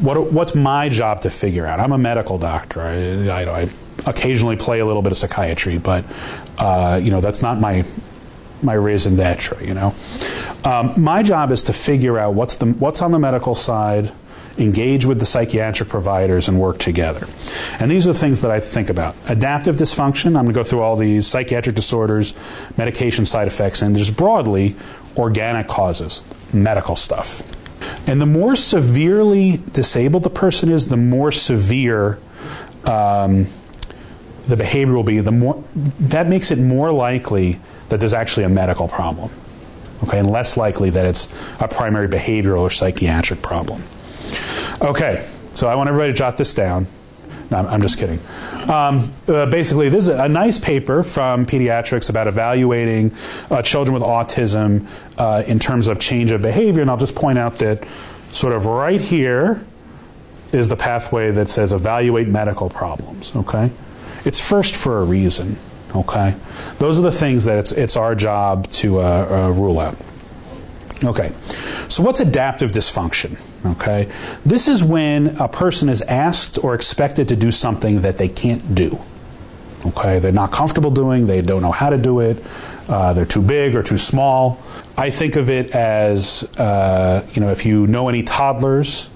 What, 0.00 0.32
what's 0.32 0.54
my 0.54 0.88
job 0.88 1.22
to 1.22 1.30
figure 1.30 1.66
out? 1.66 1.80
I'm 1.80 1.92
a 1.92 1.98
medical 1.98 2.38
doctor. 2.38 2.80
I, 2.80 3.28
I, 3.28 3.62
I 3.62 3.68
occasionally 4.06 4.56
play 4.56 4.80
a 4.80 4.86
little 4.86 5.02
bit 5.02 5.12
of 5.12 5.18
psychiatry, 5.18 5.78
but 5.78 6.04
uh, 6.58 7.00
you 7.02 7.10
know 7.10 7.20
that's 7.20 7.42
not 7.42 7.60
my 7.60 7.84
my 8.62 8.74
raison 8.74 9.14
d'etre. 9.14 9.64
You 9.66 9.74
know, 9.74 9.94
um, 10.64 10.94
my 10.96 11.22
job 11.22 11.50
is 11.50 11.64
to 11.64 11.72
figure 11.72 12.18
out 12.18 12.34
what's 12.34 12.56
the 12.56 12.66
what's 12.66 13.02
on 13.02 13.10
the 13.10 13.18
medical 13.18 13.54
side, 13.54 14.12
engage 14.56 15.04
with 15.04 15.18
the 15.18 15.26
psychiatric 15.26 15.88
providers, 15.88 16.48
and 16.48 16.60
work 16.60 16.78
together. 16.78 17.26
And 17.78 17.90
these 17.90 18.06
are 18.06 18.12
the 18.12 18.18
things 18.18 18.42
that 18.42 18.50
I 18.50 18.60
think 18.60 18.90
about: 18.90 19.14
adaptive 19.28 19.76
dysfunction. 19.76 20.26
I'm 20.26 20.44
going 20.44 20.46
to 20.48 20.52
go 20.52 20.64
through 20.64 20.82
all 20.82 20.96
these 20.96 21.26
psychiatric 21.26 21.76
disorders, 21.76 22.34
medication 22.76 23.24
side 23.24 23.48
effects, 23.48 23.82
and 23.82 23.96
just 23.96 24.16
broadly 24.16 24.76
organic 25.16 25.68
causes, 25.68 26.22
medical 26.52 26.96
stuff. 26.96 27.42
And 28.08 28.22
the 28.22 28.26
more 28.26 28.56
severely 28.56 29.58
disabled 29.74 30.22
the 30.22 30.30
person 30.30 30.70
is, 30.70 30.88
the 30.88 30.96
more 30.96 31.30
severe. 31.30 32.18
Um, 32.84 33.48
the 34.46 34.56
behavior 34.56 34.94
will 34.94 35.02
be, 35.02 35.20
the 35.20 35.30
more 35.30 35.62
that 35.74 36.26
makes 36.26 36.50
it 36.50 36.58
more 36.58 36.90
likely 36.90 37.60
that 37.90 38.00
there's 38.00 38.14
actually 38.14 38.44
a 38.44 38.48
medical 38.48 38.88
problem. 38.88 39.30
Okay, 40.04 40.18
and 40.18 40.30
less 40.30 40.56
likely 40.56 40.88
that 40.88 41.04
it's 41.04 41.28
a 41.60 41.68
primary 41.68 42.08
behavioral 42.08 42.62
or 42.62 42.70
psychiatric 42.70 43.42
problem. 43.42 43.82
Okay, 44.80 45.28
so 45.52 45.68
I 45.68 45.74
want 45.74 45.88
everybody 45.88 46.12
to 46.12 46.16
jot 46.16 46.38
this 46.38 46.54
down. 46.54 46.86
No, 47.50 47.58
I'm 47.58 47.80
just 47.80 47.98
kidding. 47.98 48.20
Um, 48.68 49.10
uh, 49.26 49.46
basically, 49.46 49.88
this 49.88 50.04
is 50.04 50.08
a 50.08 50.28
nice 50.28 50.58
paper 50.58 51.02
from 51.02 51.46
pediatrics 51.46 52.10
about 52.10 52.28
evaluating 52.28 53.12
uh, 53.50 53.62
children 53.62 53.94
with 53.94 54.02
autism 54.02 54.86
uh, 55.16 55.42
in 55.46 55.58
terms 55.58 55.88
of 55.88 55.98
change 55.98 56.30
of 56.30 56.42
behavior. 56.42 56.82
And 56.82 56.90
I'll 56.90 56.98
just 56.98 57.14
point 57.14 57.38
out 57.38 57.56
that 57.56 57.86
sort 58.32 58.52
of 58.52 58.66
right 58.66 59.00
here 59.00 59.64
is 60.52 60.68
the 60.68 60.76
pathway 60.76 61.30
that 61.30 61.48
says 61.48 61.72
evaluate 61.72 62.28
medical 62.28 62.68
problems. 62.68 63.34
Okay? 63.34 63.70
It's 64.24 64.40
first 64.40 64.76
for 64.76 64.98
a 64.98 65.04
reason. 65.04 65.56
Okay, 65.94 66.34
those 66.78 66.98
are 66.98 67.02
the 67.02 67.12
things 67.12 67.46
that 67.46 67.58
it's 67.58 67.72
it's 67.72 67.96
our 67.96 68.14
job 68.14 68.70
to 68.72 69.00
uh, 69.00 69.02
uh, 69.48 69.48
rule 69.52 69.80
out. 69.80 69.96
Okay, 71.04 71.32
so 71.88 72.02
what's 72.02 72.18
adaptive 72.18 72.72
dysfunction? 72.72 73.40
Okay, 73.64 74.10
this 74.44 74.66
is 74.66 74.82
when 74.82 75.28
a 75.38 75.48
person 75.48 75.88
is 75.88 76.02
asked 76.02 76.62
or 76.64 76.74
expected 76.74 77.28
to 77.28 77.36
do 77.36 77.52
something 77.52 78.00
that 78.00 78.18
they 78.18 78.28
can't 78.28 78.74
do. 78.74 78.98
Okay, 79.86 80.18
they're 80.18 80.32
not 80.32 80.50
comfortable 80.50 80.90
doing, 80.90 81.28
they 81.28 81.40
don't 81.40 81.62
know 81.62 81.70
how 81.70 81.90
to 81.90 81.98
do 81.98 82.18
it, 82.18 82.44
uh, 82.88 83.12
they're 83.12 83.24
too 83.24 83.42
big 83.42 83.76
or 83.76 83.82
too 83.82 83.98
small. 83.98 84.60
I 84.96 85.10
think 85.10 85.36
of 85.36 85.48
it 85.48 85.70
as, 85.70 86.42
uh, 86.58 87.24
you 87.32 87.40
know, 87.40 87.50
if 87.50 87.64
you 87.64 87.86
know 87.86 88.08
any 88.08 88.24
toddlers 88.24 89.08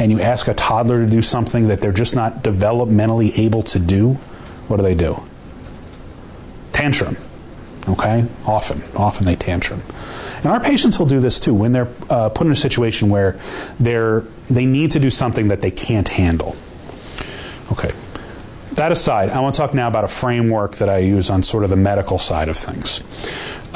and 0.00 0.10
you 0.10 0.20
ask 0.20 0.48
a 0.48 0.54
toddler 0.54 1.04
to 1.04 1.10
do 1.10 1.22
something 1.22 1.68
that 1.68 1.80
they're 1.80 1.92
just 1.92 2.16
not 2.16 2.42
developmentally 2.42 3.38
able 3.38 3.62
to 3.62 3.78
do, 3.78 4.14
what 4.66 4.78
do 4.78 4.82
they 4.82 4.94
do? 4.96 5.22
Tantrum. 6.72 7.16
Okay? 7.88 8.26
Often. 8.44 8.82
Often 8.96 9.26
they 9.26 9.36
tantrum. 9.36 9.82
And 10.36 10.46
our 10.46 10.60
patients 10.60 10.98
will 10.98 11.06
do 11.06 11.20
this 11.20 11.40
too 11.40 11.54
when 11.54 11.72
they're 11.72 11.88
uh, 12.10 12.28
put 12.28 12.46
in 12.46 12.52
a 12.52 12.56
situation 12.56 13.08
where 13.08 13.38
they're, 13.80 14.20
they 14.48 14.66
need 14.66 14.92
to 14.92 15.00
do 15.00 15.10
something 15.10 15.48
that 15.48 15.60
they 15.60 15.70
can't 15.70 16.08
handle. 16.08 16.56
Okay. 17.72 17.92
That 18.72 18.92
aside, 18.92 19.30
I 19.30 19.40
want 19.40 19.54
to 19.54 19.60
talk 19.60 19.72
now 19.72 19.88
about 19.88 20.04
a 20.04 20.08
framework 20.08 20.76
that 20.76 20.90
I 20.90 20.98
use 20.98 21.30
on 21.30 21.42
sort 21.42 21.64
of 21.64 21.70
the 21.70 21.76
medical 21.76 22.18
side 22.18 22.48
of 22.48 22.56
things. 22.56 23.02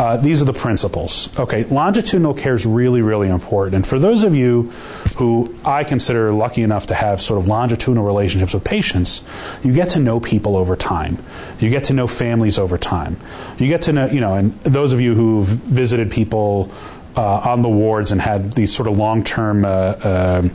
Uh, 0.01 0.17
these 0.17 0.41
are 0.41 0.47
the 0.47 0.55
principles. 0.55 1.29
Okay, 1.39 1.65
longitudinal 1.65 2.33
care 2.33 2.55
is 2.55 2.65
really, 2.65 3.03
really 3.03 3.29
important. 3.29 3.75
And 3.75 3.87
for 3.87 3.99
those 3.99 4.23
of 4.23 4.35
you 4.35 4.71
who 5.17 5.55
I 5.63 5.85
consider 5.85 6.33
lucky 6.33 6.63
enough 6.63 6.87
to 6.87 6.95
have 6.95 7.21
sort 7.21 7.39
of 7.39 7.49
longitudinal 7.49 8.03
relationships 8.03 8.55
with 8.55 8.65
patients, 8.65 9.23
you 9.63 9.75
get 9.75 9.91
to 9.91 9.99
know 9.99 10.19
people 10.19 10.57
over 10.57 10.75
time. 10.75 11.19
You 11.59 11.69
get 11.69 11.85
to 11.85 11.93
know 11.93 12.07
families 12.07 12.59
over 12.59 12.79
time. 12.79 13.19
You 13.59 13.69
get 13.69 13.83
to 13.83 13.93
know, 13.93 14.07
you 14.07 14.23
know, 14.23 14.33
and 14.33 14.59
those 14.61 14.95
of 14.95 15.03
you 15.03 15.15
who've 15.15 15.45
visited 15.45 16.11
people 16.11 16.73
uh, 17.15 17.43
on 17.51 17.61
the 17.61 17.69
wards 17.69 18.11
and 18.11 18.23
had 18.23 18.55
these 18.55 18.75
sort 18.75 18.89
of 18.89 18.97
long 18.97 19.23
term 19.23 19.67
uh, 19.67 19.69
uh, 19.69 20.49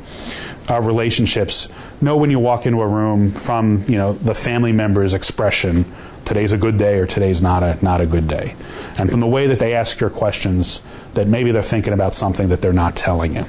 uh, 0.67 0.81
relationships 0.81 1.69
know 2.01 2.17
when 2.17 2.31
you 2.31 2.39
walk 2.39 2.65
into 2.65 2.81
a 2.81 2.87
room 2.87 3.29
from 3.31 3.83
you 3.87 3.97
know 3.97 4.13
the 4.13 4.33
family 4.33 4.71
member's 4.71 5.13
expression 5.13 5.85
today's 6.25 6.53
a 6.53 6.57
good 6.57 6.77
day 6.77 6.97
or 6.99 7.07
today's 7.07 7.41
not 7.41 7.63
a 7.63 7.77
not 7.83 8.01
a 8.01 8.05
good 8.05 8.27
day. 8.27 8.55
And 8.97 9.09
from 9.09 9.19
the 9.19 9.27
way 9.27 9.47
that 9.47 9.59
they 9.59 9.73
ask 9.73 9.99
your 9.99 10.09
questions, 10.09 10.81
that 11.13 11.27
maybe 11.27 11.51
they're 11.51 11.61
thinking 11.63 11.93
about 11.93 12.13
something 12.13 12.49
that 12.49 12.61
they're 12.61 12.73
not 12.73 12.95
telling 12.95 13.35
you. 13.35 13.45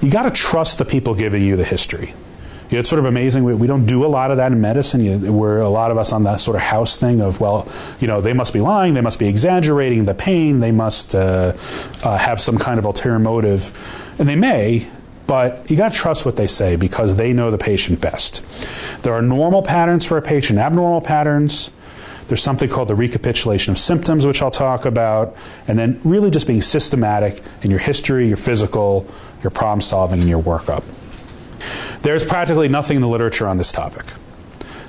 You 0.00 0.10
got 0.10 0.22
to 0.22 0.30
trust 0.30 0.78
the 0.78 0.84
people 0.84 1.14
giving 1.14 1.42
you 1.42 1.56
the 1.56 1.64
history. 1.64 2.14
It's 2.70 2.88
sort 2.88 3.00
of 3.00 3.04
amazing. 3.04 3.44
We, 3.44 3.54
we, 3.54 3.66
don't 3.66 3.84
do 3.84 4.04
a 4.04 4.08
lot 4.08 4.30
of 4.30 4.38
that 4.38 4.50
in 4.50 4.60
medicine. 4.60 5.04
You, 5.04 5.32
we're 5.32 5.60
a 5.60 5.68
lot 5.68 5.90
of 5.90 5.98
us 5.98 6.12
on 6.12 6.24
that 6.24 6.40
sort 6.40 6.56
of 6.56 6.62
house 6.62 6.96
thing 6.96 7.20
of, 7.20 7.38
well, 7.38 7.68
you 8.00 8.08
know, 8.08 8.22
they 8.22 8.32
must 8.32 8.54
be 8.54 8.60
lying, 8.60 8.94
they 8.94 9.02
must 9.02 9.18
be 9.18 9.28
exaggerating 9.28 10.04
the 10.04 10.14
pain, 10.14 10.60
they 10.60 10.72
must 10.72 11.14
uh, 11.14 11.52
uh, 12.02 12.16
have 12.16 12.40
some 12.40 12.56
kind 12.56 12.78
of 12.78 12.86
ulterior 12.86 13.18
motive. 13.18 14.16
And 14.18 14.26
they 14.26 14.36
may, 14.36 14.86
but 15.26 15.70
you 15.70 15.76
got 15.76 15.92
to 15.92 15.98
trust 15.98 16.24
what 16.24 16.36
they 16.36 16.46
say 16.46 16.76
because 16.76 17.16
they 17.16 17.32
know 17.32 17.50
the 17.50 17.58
patient 17.58 18.00
best. 18.00 18.42
There 19.02 19.12
are 19.12 19.22
normal 19.22 19.62
patterns 19.62 20.04
for 20.04 20.16
a 20.16 20.22
patient, 20.22 20.58
abnormal 20.58 21.02
patterns. 21.02 21.70
There's 22.28 22.42
something 22.42 22.68
called 22.68 22.88
the 22.88 22.94
recapitulation 22.94 23.72
of 23.72 23.78
symptoms, 23.78 24.26
which 24.26 24.42
I'll 24.42 24.50
talk 24.50 24.84
about, 24.84 25.36
and 25.66 25.78
then 25.78 26.00
really 26.04 26.30
just 26.30 26.46
being 26.46 26.62
systematic 26.62 27.42
in 27.62 27.70
your 27.70 27.80
history, 27.80 28.28
your 28.28 28.36
physical, 28.36 29.06
your 29.42 29.50
problem 29.50 29.80
solving, 29.80 30.20
and 30.20 30.28
your 30.28 30.42
workup. 30.42 30.84
There's 32.02 32.24
practically 32.24 32.68
nothing 32.68 32.96
in 32.96 33.02
the 33.02 33.08
literature 33.08 33.46
on 33.46 33.58
this 33.58 33.70
topic. 33.72 34.04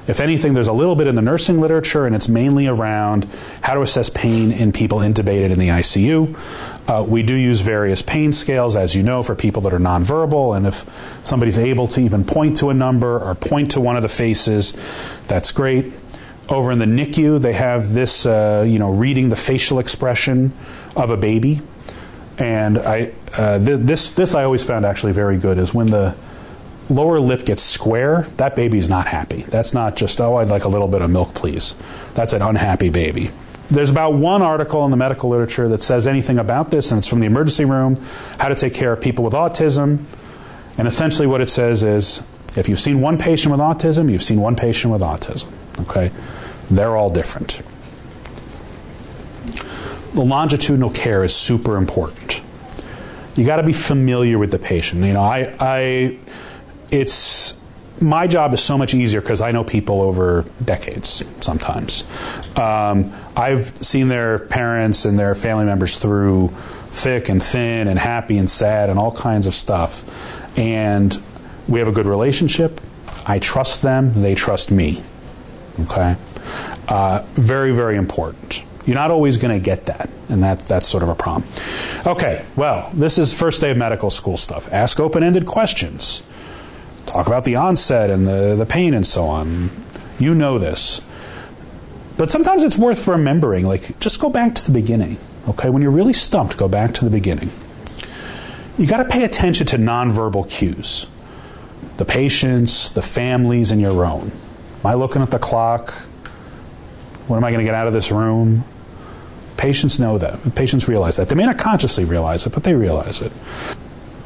If 0.05 0.19
anything, 0.19 0.53
there's 0.53 0.67
a 0.67 0.73
little 0.73 0.95
bit 0.95 1.07
in 1.07 1.15
the 1.15 1.21
nursing 1.21 1.61
literature, 1.61 2.05
and 2.05 2.13
it's 2.13 2.27
mainly 2.27 2.67
around 2.67 3.23
how 3.61 3.73
to 3.73 3.81
assess 3.81 4.09
pain 4.09 4.51
in 4.51 4.73
people 4.73 4.97
intubated 4.97 5.51
in 5.51 5.59
the 5.59 5.69
ICU. 5.69 6.89
Uh, 6.89 7.05
we 7.07 7.23
do 7.23 7.33
use 7.33 7.61
various 7.61 8.01
pain 8.01 8.33
scales, 8.33 8.75
as 8.75 8.95
you 8.95 9.03
know, 9.03 9.23
for 9.23 9.33
people 9.33 9.61
that 9.61 9.73
are 9.73 9.79
nonverbal, 9.79 10.57
and 10.57 10.67
if 10.67 10.85
somebody's 11.23 11.57
able 11.57 11.87
to 11.87 12.01
even 12.01 12.25
point 12.25 12.57
to 12.57 12.69
a 12.69 12.73
number 12.73 13.17
or 13.17 13.33
point 13.33 13.71
to 13.71 13.79
one 13.79 13.95
of 13.95 14.01
the 14.01 14.09
faces, 14.09 14.73
that's 15.27 15.53
great. 15.53 15.93
Over 16.49 16.71
in 16.71 16.79
the 16.79 16.85
NICU, 16.85 17.41
they 17.41 17.53
have 17.53 17.93
this, 17.93 18.25
uh, 18.25 18.65
you 18.67 18.77
know, 18.77 18.91
reading 18.91 19.29
the 19.29 19.35
facial 19.35 19.79
expression 19.79 20.51
of 20.95 21.09
a 21.09 21.17
baby, 21.17 21.61
and 22.37 22.77
I 22.77 23.11
uh, 23.37 23.63
th- 23.63 23.79
this 23.79 24.09
this 24.09 24.35
I 24.35 24.43
always 24.43 24.63
found 24.63 24.85
actually 24.85 25.13
very 25.13 25.37
good 25.37 25.57
is 25.57 25.73
when 25.73 25.87
the 25.87 26.15
lower 26.89 27.19
lip 27.19 27.45
gets 27.45 27.63
square, 27.63 28.27
that 28.37 28.55
baby 28.55 28.77
is 28.77 28.89
not 28.89 29.07
happy. 29.07 29.43
That's 29.43 29.73
not 29.73 29.95
just 29.95 30.19
oh 30.19 30.35
I'd 30.35 30.49
like 30.49 30.65
a 30.65 30.69
little 30.69 30.87
bit 30.87 31.01
of 31.01 31.09
milk, 31.09 31.33
please. 31.33 31.75
That's 32.13 32.33
an 32.33 32.41
unhappy 32.41 32.89
baby. 32.89 33.31
There's 33.69 33.89
about 33.89 34.13
one 34.15 34.41
article 34.41 34.83
in 34.85 34.91
the 34.91 34.97
medical 34.97 35.29
literature 35.29 35.69
that 35.69 35.81
says 35.81 36.05
anything 36.05 36.37
about 36.37 36.69
this, 36.69 36.91
and 36.91 36.99
it's 36.99 37.07
from 37.07 37.21
the 37.21 37.25
emergency 37.25 37.65
room, 37.65 37.95
how 38.37 38.49
to 38.49 38.55
take 38.55 38.73
care 38.73 38.91
of 38.91 39.01
people 39.01 39.23
with 39.23 39.33
autism. 39.33 40.03
And 40.77 40.87
essentially, 40.87 41.27
what 41.27 41.41
it 41.41 41.49
says 41.49 41.81
is 41.81 42.21
if 42.57 42.67
you've 42.67 42.81
seen 42.81 42.99
one 43.01 43.17
patient 43.17 43.51
with 43.51 43.61
autism, 43.61 44.11
you've 44.11 44.23
seen 44.23 44.41
one 44.41 44.55
patient 44.55 44.91
with 44.91 45.01
autism. 45.01 45.47
Okay? 45.81 46.11
They're 46.69 46.95
all 46.95 47.09
different. 47.09 47.61
The 50.13 50.23
longitudinal 50.23 50.91
care 50.91 51.23
is 51.23 51.35
super 51.35 51.77
important. 51.77 52.41
You 53.35 53.45
got 53.45 53.55
to 53.55 53.63
be 53.63 53.73
familiar 53.73 54.37
with 54.37 54.51
the 54.51 54.59
patient. 54.59 55.03
You 55.03 55.13
know, 55.13 55.23
I, 55.23 55.55
I, 55.59 56.19
it's 56.91 57.55
my 57.99 58.27
job 58.27 58.53
is 58.53 58.61
so 58.61 58.77
much 58.77 58.93
easier 58.93 59.21
because 59.21 59.41
I 59.41 59.51
know 59.51 59.63
people 59.63 60.01
over 60.01 60.45
decades 60.63 61.23
sometimes. 61.41 62.03
Um, 62.55 63.13
I've 63.35 63.83
seen 63.83 64.07
their 64.07 64.39
parents 64.39 65.05
and 65.05 65.17
their 65.17 65.33
family 65.35 65.65
members 65.65 65.97
through 65.97 66.49
thick 66.89 67.29
and 67.29 67.41
thin 67.41 67.87
and 67.87 67.97
happy 67.97 68.37
and 68.37 68.49
sad 68.49 68.89
and 68.89 68.99
all 68.99 69.11
kinds 69.11 69.47
of 69.47 69.55
stuff. 69.55 70.57
And 70.57 71.17
we 71.67 71.79
have 71.79 71.87
a 71.87 71.91
good 71.91 72.05
relationship. 72.05 72.81
I 73.25 73.39
trust 73.39 73.81
them, 73.81 74.21
they 74.21 74.35
trust 74.35 74.69
me. 74.69 75.01
Okay? 75.81 76.15
Uh, 76.87 77.23
very, 77.33 77.73
very 77.73 77.95
important. 77.95 78.63
You're 78.85 78.95
not 78.95 79.11
always 79.11 79.37
going 79.37 79.57
to 79.57 79.63
get 79.63 79.85
that, 79.85 80.09
and 80.27 80.43
that, 80.43 80.59
that's 80.59 80.87
sort 80.87 81.03
of 81.03 81.09
a 81.09 81.15
problem. 81.15 81.49
Okay, 82.05 82.45
well, 82.55 82.91
this 82.93 83.17
is 83.17 83.33
first 83.33 83.61
day 83.61 83.71
of 83.71 83.77
medical 83.77 84.09
school 84.09 84.35
stuff. 84.35 84.71
Ask 84.73 84.99
open 84.99 85.23
ended 85.23 85.45
questions. 85.45 86.21
Talk 87.05 87.27
about 87.27 87.45
the 87.45 87.55
onset 87.55 88.09
and 88.09 88.27
the, 88.27 88.55
the 88.55 88.65
pain 88.65 88.93
and 88.93 89.07
so 89.07 89.25
on. 89.25 89.69
You 90.19 90.35
know 90.35 90.59
this. 90.59 91.01
But 92.17 92.29
sometimes 92.29 92.63
it's 92.63 92.77
worth 92.77 93.07
remembering, 93.07 93.65
like, 93.65 93.99
just 93.99 94.19
go 94.19 94.29
back 94.29 94.53
to 94.55 94.65
the 94.65 94.71
beginning. 94.71 95.17
Okay, 95.47 95.69
when 95.69 95.81
you're 95.81 95.91
really 95.91 96.13
stumped, 96.13 96.57
go 96.57 96.67
back 96.67 96.93
to 96.95 97.05
the 97.05 97.11
beginning. 97.11 97.51
You 98.77 98.87
got 98.87 98.97
to 98.97 99.05
pay 99.05 99.23
attention 99.23 99.67
to 99.67 99.77
nonverbal 99.77 100.49
cues 100.49 101.07
the 101.97 102.05
patients, 102.05 102.89
the 102.89 103.01
families, 103.01 103.69
and 103.69 103.79
your 103.79 104.03
own. 104.03 104.31
Am 104.83 104.89
I 104.89 104.93
looking 104.95 105.21
at 105.21 105.31
the 105.31 105.39
clock? 105.39 105.93
When 107.27 107.37
am 107.37 107.43
I 107.45 107.51
going 107.51 107.59
to 107.59 107.65
get 107.65 107.73
out 107.73 107.87
of 107.87 107.93
this 107.93 108.11
room? 108.11 108.65
Patients 109.55 109.97
know 109.97 110.17
that. 110.17 110.55
Patients 110.55 110.89
realize 110.89 111.15
that. 111.15 111.29
They 111.29 111.35
may 111.35 111.45
not 111.45 111.57
consciously 111.57 112.03
realize 112.03 112.45
it, 112.45 112.53
but 112.53 112.63
they 112.63 112.73
realize 112.73 113.21
it. 113.21 113.31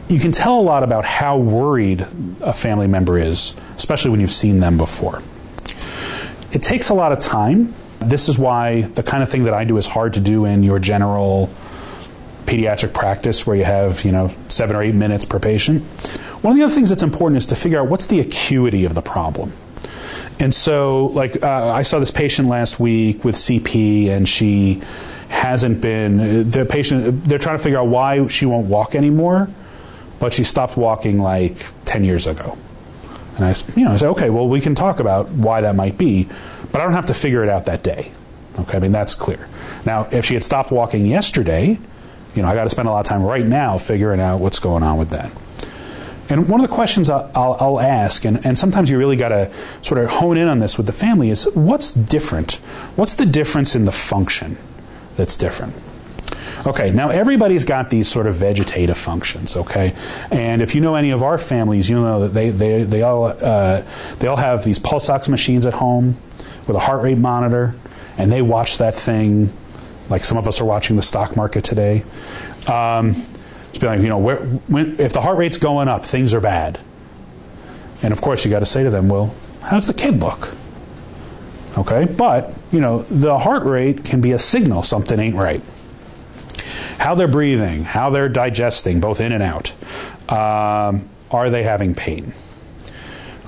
You 0.09 0.19
can 0.19 0.31
tell 0.31 0.59
a 0.59 0.61
lot 0.61 0.81
about 0.81 1.05
how 1.05 1.37
worried 1.37 2.07
a 2.41 2.53
family 2.53 2.87
member 2.87 3.19
is, 3.19 3.55
especially 3.75 4.09
when 4.09 4.19
you've 4.19 4.31
seen 4.31 4.59
them 4.59 4.79
before. 4.79 5.21
It 6.51 6.63
takes 6.63 6.89
a 6.89 6.95
lot 6.95 7.11
of 7.11 7.19
time. 7.19 7.75
This 7.99 8.27
is 8.27 8.39
why 8.39 8.81
the 8.81 9.03
kind 9.03 9.21
of 9.21 9.29
thing 9.29 9.43
that 9.43 9.53
I 9.53 9.63
do 9.63 9.77
is 9.77 9.85
hard 9.85 10.15
to 10.15 10.19
do 10.19 10.45
in 10.45 10.63
your 10.63 10.79
general 10.79 11.51
pediatric 12.45 12.93
practice 12.93 13.45
where 13.45 13.55
you 13.55 13.65
have, 13.65 14.03
you 14.05 14.11
know, 14.11 14.33
seven 14.47 14.75
or 14.75 14.81
eight 14.81 14.95
minutes 14.95 15.23
per 15.23 15.37
patient. 15.37 15.83
One 16.41 16.53
of 16.53 16.57
the 16.57 16.63
other 16.63 16.73
things 16.73 16.89
that's 16.89 17.03
important 17.03 17.37
is 17.37 17.45
to 17.47 17.55
figure 17.55 17.79
out 17.79 17.89
what's 17.89 18.07
the 18.07 18.21
acuity 18.21 18.85
of 18.85 18.95
the 18.95 19.01
problem. 19.03 19.53
And 20.39 20.53
so, 20.53 21.07
like, 21.07 21.43
uh, 21.43 21.71
I 21.71 21.81
saw 21.81 21.99
this 21.99 22.11
patient 22.11 22.47
last 22.47 22.79
week 22.79 23.23
with 23.23 23.35
CP, 23.35 24.07
and 24.09 24.29
she 24.29 24.81
hasn't 25.29 25.81
been, 25.81 26.49
the 26.49 26.65
patient, 26.65 27.25
they're 27.25 27.39
trying 27.39 27.57
to 27.57 27.63
figure 27.63 27.79
out 27.79 27.87
why 27.87 28.27
she 28.27 28.45
won't 28.45 28.67
walk 28.67 28.95
anymore, 28.95 29.49
but 30.19 30.33
she 30.33 30.43
stopped 30.43 30.77
walking 30.77 31.17
like 31.17 31.57
10 31.85 32.03
years 32.03 32.27
ago. 32.27 32.57
And 33.35 33.45
I, 33.45 33.55
you 33.75 33.85
know, 33.85 33.91
I 33.91 33.97
said, 33.97 34.09
okay, 34.09 34.29
well, 34.29 34.47
we 34.47 34.61
can 34.61 34.75
talk 34.75 34.99
about 34.99 35.29
why 35.29 35.61
that 35.61 35.75
might 35.75 35.97
be, 35.97 36.27
but 36.71 36.81
I 36.81 36.83
don't 36.83 36.93
have 36.93 37.07
to 37.07 37.13
figure 37.13 37.43
it 37.43 37.49
out 37.49 37.65
that 37.65 37.83
day. 37.83 38.11
Okay, 38.59 38.77
I 38.77 38.79
mean, 38.79 38.91
that's 38.91 39.13
clear. 39.13 39.47
Now, 39.85 40.07
if 40.11 40.25
she 40.25 40.33
had 40.33 40.43
stopped 40.43 40.71
walking 40.71 41.05
yesterday, 41.05 41.79
you 42.35 42.41
know, 42.41 42.47
I 42.47 42.55
got 42.55 42.63
to 42.63 42.69
spend 42.69 42.87
a 42.87 42.91
lot 42.91 43.01
of 43.01 43.05
time 43.05 43.23
right 43.23 43.45
now 43.45 43.77
figuring 43.77 44.19
out 44.19 44.39
what's 44.39 44.59
going 44.59 44.83
on 44.83 44.97
with 44.97 45.09
that. 45.09 45.31
And 46.29 46.49
one 46.49 46.61
of 46.61 46.69
the 46.69 46.73
questions 46.73 47.09
I'll, 47.09 47.31
I'll, 47.33 47.57
I'll 47.59 47.79
ask, 47.79 48.25
and, 48.25 48.45
and, 48.45 48.57
sometimes 48.57 48.89
you 48.89 48.97
really 48.97 49.15
got 49.15 49.29
to 49.29 49.51
sort 49.81 49.99
of 49.99 50.09
hone 50.09 50.37
in 50.37 50.47
on 50.47 50.59
this 50.59 50.77
with 50.77 50.85
the 50.85 50.91
family, 50.91 51.29
is 51.29 51.45
what's 51.53 51.91
different? 51.91 52.55
What's 52.95 53.15
the 53.15 53.25
difference 53.25 53.75
in 53.75 53.85
the 53.85 53.91
function 53.91 54.57
that's 55.15 55.37
different? 55.37 55.73
Okay, 56.65 56.91
now 56.91 57.09
everybody's 57.09 57.63
got 57.63 57.89
these 57.89 58.07
sort 58.07 58.27
of 58.27 58.35
vegetative 58.35 58.97
functions, 58.97 59.55
okay? 59.55 59.95
And 60.31 60.61
if 60.61 60.75
you 60.75 60.81
know 60.81 60.95
any 60.95 61.11
of 61.11 61.23
our 61.23 61.37
families, 61.37 61.89
you 61.89 61.95
know 61.95 62.21
that 62.21 62.33
they, 62.33 62.49
they, 62.49 62.83
they, 62.83 63.03
all, 63.03 63.25
uh, 63.25 63.83
they 64.19 64.27
all 64.27 64.37
have 64.37 64.63
these 64.63 64.79
pulse 64.79 65.09
ox 65.09 65.29
machines 65.29 65.65
at 65.65 65.73
home 65.73 66.17
with 66.65 66.75
a 66.75 66.79
heart 66.79 67.03
rate 67.03 67.17
monitor, 67.17 67.73
and 68.17 68.31
they 68.31 68.41
watch 68.41 68.79
that 68.79 68.95
thing 68.95 69.51
like 70.09 70.23
some 70.23 70.37
of 70.37 70.47
us 70.47 70.59
are 70.59 70.65
watching 70.65 70.95
the 70.95 71.01
stock 71.01 71.35
market 71.35 71.63
today. 71.63 72.03
Um, 72.67 73.23
it's 73.77 73.85
like, 73.85 74.01
you 74.01 74.09
know, 74.09 74.17
where, 74.17 74.37
when, 74.67 74.99
if 74.99 75.13
the 75.13 75.21
heart 75.21 75.37
rate's 75.37 75.57
going 75.57 75.87
up, 75.87 76.03
things 76.03 76.33
are 76.33 76.41
bad. 76.41 76.79
And 78.01 78.11
of 78.11 78.21
course, 78.21 78.43
you 78.45 78.51
got 78.51 78.59
to 78.59 78.65
say 78.65 78.83
to 78.83 78.89
them, 78.89 79.09
well, 79.09 79.33
how's 79.61 79.87
the 79.87 79.93
kid 79.93 80.19
look? 80.19 80.53
Okay, 81.77 82.05
but, 82.05 82.53
you 82.71 82.79
know, 82.79 83.03
the 83.03 83.37
heart 83.37 83.63
rate 83.63 84.03
can 84.03 84.19
be 84.19 84.31
a 84.31 84.39
signal 84.39 84.83
something 84.83 85.19
ain't 85.19 85.35
right. 85.35 85.61
How 86.97 87.13
they're 87.13 87.27
breathing, 87.27 87.83
how 87.83 88.09
they're 88.09 88.29
digesting, 88.29 88.99
both 88.99 89.21
in 89.21 89.31
and 89.31 89.43
out. 89.43 89.73
Um, 90.27 91.07
are 91.29 91.49
they 91.49 91.61
having 91.63 91.93
pain? 91.93 92.33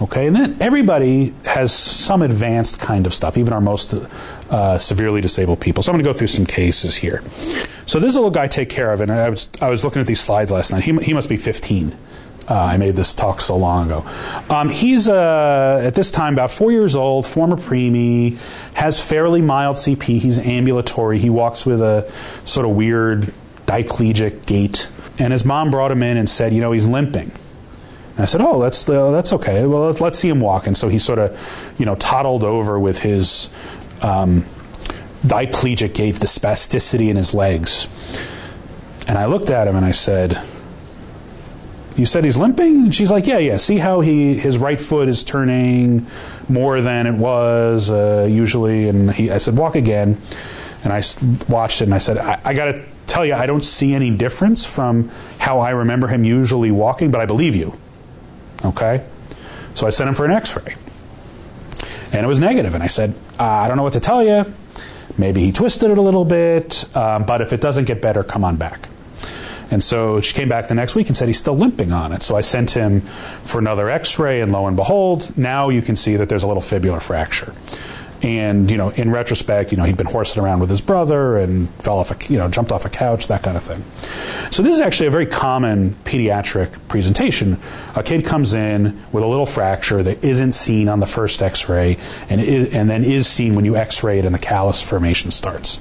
Okay, 0.02 0.28
and 0.28 0.36
then 0.36 0.58
everybody 0.62 1.34
has 1.44 1.74
some 1.74 2.22
advanced 2.22 2.80
kind 2.80 3.06
of 3.08 3.14
stuff, 3.14 3.38
even 3.38 3.52
our 3.52 3.62
most 3.62 3.94
uh, 4.50 4.78
severely 4.78 5.22
disabled 5.22 5.60
people. 5.60 5.82
So 5.82 5.92
I'm 5.92 5.96
going 5.96 6.06
to 6.06 6.10
go 6.10 6.18
through 6.18 6.28
some 6.28 6.46
cases 6.46 6.96
here. 6.96 7.24
So 7.90 8.00
this 8.00 8.14
little 8.14 8.30
guy 8.30 8.48
take 8.48 8.70
care 8.70 8.94
of, 8.94 9.02
and 9.02 9.12
I 9.12 9.32
was 9.32 9.50
I 9.60 9.68
was 9.68 9.84
looking 9.84 10.00
at 10.00 10.06
these 10.06 10.20
slides 10.20 10.52
last 10.52 10.72
night. 10.72 10.84
He 10.84 10.96
he 10.98 11.12
must 11.12 11.28
be 11.28 11.38
15. 11.38 11.98
Uh, 12.48 12.54
I 12.54 12.78
made 12.78 12.96
this 12.96 13.16
talk 13.16 13.42
so 13.42 13.58
long 13.58 13.88
ago. 13.88 14.06
Um, 14.48 14.70
he's 14.70 15.10
uh, 15.10 15.82
at 15.84 15.96
this 15.96 16.12
time 16.12 16.34
about 16.34 16.52
four 16.52 16.72
years 16.72 16.96
old, 16.96 17.26
former 17.26 17.56
preemie, 17.56 18.38
has 18.76 19.04
fairly 19.04 19.42
mild 19.42 19.78
CP. 19.78 20.20
He's 20.20 20.38
ambulatory. 20.38 21.18
He 21.18 21.32
walks 21.32 21.66
with 21.66 21.82
a 21.82 22.08
sort 22.46 22.68
of 22.68 22.76
weird 22.76 23.34
diplegic 23.66 24.46
gait. 24.46 24.88
And 25.18 25.34
his 25.34 25.44
mom 25.44 25.72
brought 25.72 25.92
him 25.92 26.04
in 26.04 26.16
and 26.16 26.30
said, 26.30 26.54
you 26.54 26.62
know, 26.62 26.72
he's 26.72 26.86
limping. 26.86 27.32
And 28.12 28.20
I 28.20 28.26
said, 28.26 28.42
"Oh, 28.42 28.62
that's 28.62 28.88
uh, 28.88 29.10
that's 29.10 29.34
okay. 29.34 29.66
Well, 29.66 29.88
let's, 29.88 30.00
let's, 30.00 30.20
see 30.20 30.30
him 30.30 30.42
walk." 30.42 30.68
And 30.68 30.78
so 30.78 30.90
he 30.90 31.00
sort 31.00 31.18
of, 31.18 31.74
you 31.80 31.88
know, 31.88 31.96
toddled 31.96 32.44
over 32.44 32.78
with 32.80 33.00
his 33.00 33.50
um, 34.04 34.46
diplegic 35.26 35.94
gave 35.94 36.20
the 36.20 36.26
spasticity 36.26 37.10
in 37.10 37.16
his 37.16 37.34
legs. 37.34 37.88
And 39.08 39.18
I 39.18 39.26
looked 39.26 39.50
at 39.50 39.68
him 39.68 39.76
and 39.76 39.86
I 39.86 39.92
said, 39.92 40.42
"You 41.96 42.06
said 42.06 42.24
he's 42.24 42.38
limping?" 42.38 42.86
And 42.86 42.96
she's 42.96 43.12
like, 43.12 43.28
"Yeah, 43.28 43.40
yeah. 43.40 43.58
See 43.58 43.78
how 43.78 44.02
he 44.02 44.36
his 44.36 44.58
right 44.58 44.80
foot 44.80 45.10
is 45.10 45.24
turning 45.24 46.06
more 46.48 46.82
than 46.82 47.08
it 47.08 47.16
was 47.16 47.90
uh, 47.90 48.28
usually." 48.30 48.88
And 48.88 49.12
he, 49.12 49.32
I 49.32 49.40
said, 49.40 49.58
"Walk 49.58 49.76
again." 49.76 50.22
And 50.84 50.94
I 50.94 51.02
watched 51.50 51.82
it 51.82 51.86
and 51.86 51.94
I 51.94 51.98
said, 51.98 52.18
"I, 52.18 52.40
I 52.44 52.54
got 52.54 52.66
to." 52.66 52.86
Tell 53.10 53.26
you, 53.26 53.34
I 53.34 53.48
don't 53.48 53.66
see 53.66 53.96
any 53.96 54.12
difference 54.12 54.68
from 54.68 55.10
how 55.40 55.58
I 55.58 55.72
remember 55.72 56.06
him 56.10 56.24
usually 56.24 56.70
walking, 56.70 57.10
but 57.10 57.20
I 57.20 57.26
believe 57.26 57.56
you. 57.56 57.76
Okay? 58.64 59.04
So 59.74 59.88
I 59.88 59.90
sent 59.90 60.10
him 60.10 60.14
for 60.14 60.26
an 60.26 60.32
x 60.32 60.56
ray. 60.56 60.76
And 62.12 62.24
it 62.24 62.28
was 62.28 62.40
negative. 62.40 62.76
And 62.76 62.84
I 62.84 62.88
said, 62.88 63.16
uh, 63.40 63.44
I 63.44 63.68
don't 63.68 63.78
know 63.78 63.84
what 63.84 63.94
to 63.94 64.00
tell 64.00 64.24
you. 64.24 64.46
Maybe 65.18 65.42
he 65.42 65.52
twisted 65.52 65.92
it 65.92 65.98
a 65.98 66.02
little 66.02 66.26
bit, 66.26 66.86
um, 66.96 67.26
but 67.26 67.42
if 67.42 67.52
it 67.54 67.62
doesn't 67.62 67.86
get 67.86 68.02
better, 68.02 68.24
come 68.24 68.44
on 68.44 68.56
back. 68.56 68.88
And 69.72 69.84
so 69.84 70.20
she 70.22 70.34
came 70.34 70.50
back 70.50 70.68
the 70.68 70.76
next 70.76 70.96
week 70.96 71.08
and 71.08 71.16
said 71.16 71.28
he's 71.28 71.40
still 71.40 71.56
limping 71.56 71.92
on 71.92 72.12
it. 72.12 72.24
So 72.24 72.36
I 72.36 72.42
sent 72.42 72.72
him 72.72 73.02
for 73.02 73.60
another 73.60 73.90
x 73.90 74.18
ray, 74.18 74.42
and 74.42 74.52
lo 74.52 74.66
and 74.66 74.76
behold, 74.76 75.38
now 75.38 75.70
you 75.70 75.82
can 75.82 75.96
see 75.96 76.16
that 76.16 76.30
there's 76.30 76.44
a 76.44 76.48
little 76.48 76.64
fibular 76.64 77.02
fracture. 77.02 77.54
And 78.22 78.70
you 78.70 78.78
know, 78.78 78.90
in 78.90 79.12
retrospect, 79.12 79.72
you 79.72 79.78
know, 79.78 79.86
he'd 79.86 79.98
been 79.98 80.08
horsing 80.08 80.44
around 80.44 80.60
with 80.60 80.70
his 80.70 80.82
brother 80.82 81.38
and 81.38 81.70
fell 81.76 82.00
off 82.00 82.12
a, 82.12 82.32
you 82.32 82.38
know, 82.38 82.50
jumped 82.50 82.72
off 82.72 82.86
a 82.86 82.90
couch, 82.90 83.28
that 83.28 83.44
kind 83.44 83.56
of 83.56 83.64
thing. 83.64 83.84
So 84.52 84.62
this 84.62 84.76
is 84.76 84.82
actually 84.82 85.08
a 85.08 85.12
very 85.12 85.26
common 85.26 85.92
pediatric 86.04 86.88
presentation. 86.88 87.60
A 87.96 88.04
kid 88.04 88.26
comes 88.26 88.54
in 88.54 89.02
with 89.12 89.24
a 89.24 89.28
little 89.28 89.46
fracture 89.46 90.04
that 90.04 90.24
isn't 90.24 90.52
seen 90.52 90.90
on 90.90 91.00
the 91.00 91.06
first 91.06 91.42
X-ray, 91.42 91.98
and 92.30 92.42
is, 92.42 92.74
and 92.74 92.90
then 92.90 93.04
is 93.04 93.28
seen 93.28 93.56
when 93.56 93.64
you 93.64 93.78
X-ray 93.78 94.20
it 94.20 94.26
and 94.26 94.36
the 94.36 94.40
callus 94.40 94.82
formation 94.82 95.32
starts. 95.32 95.80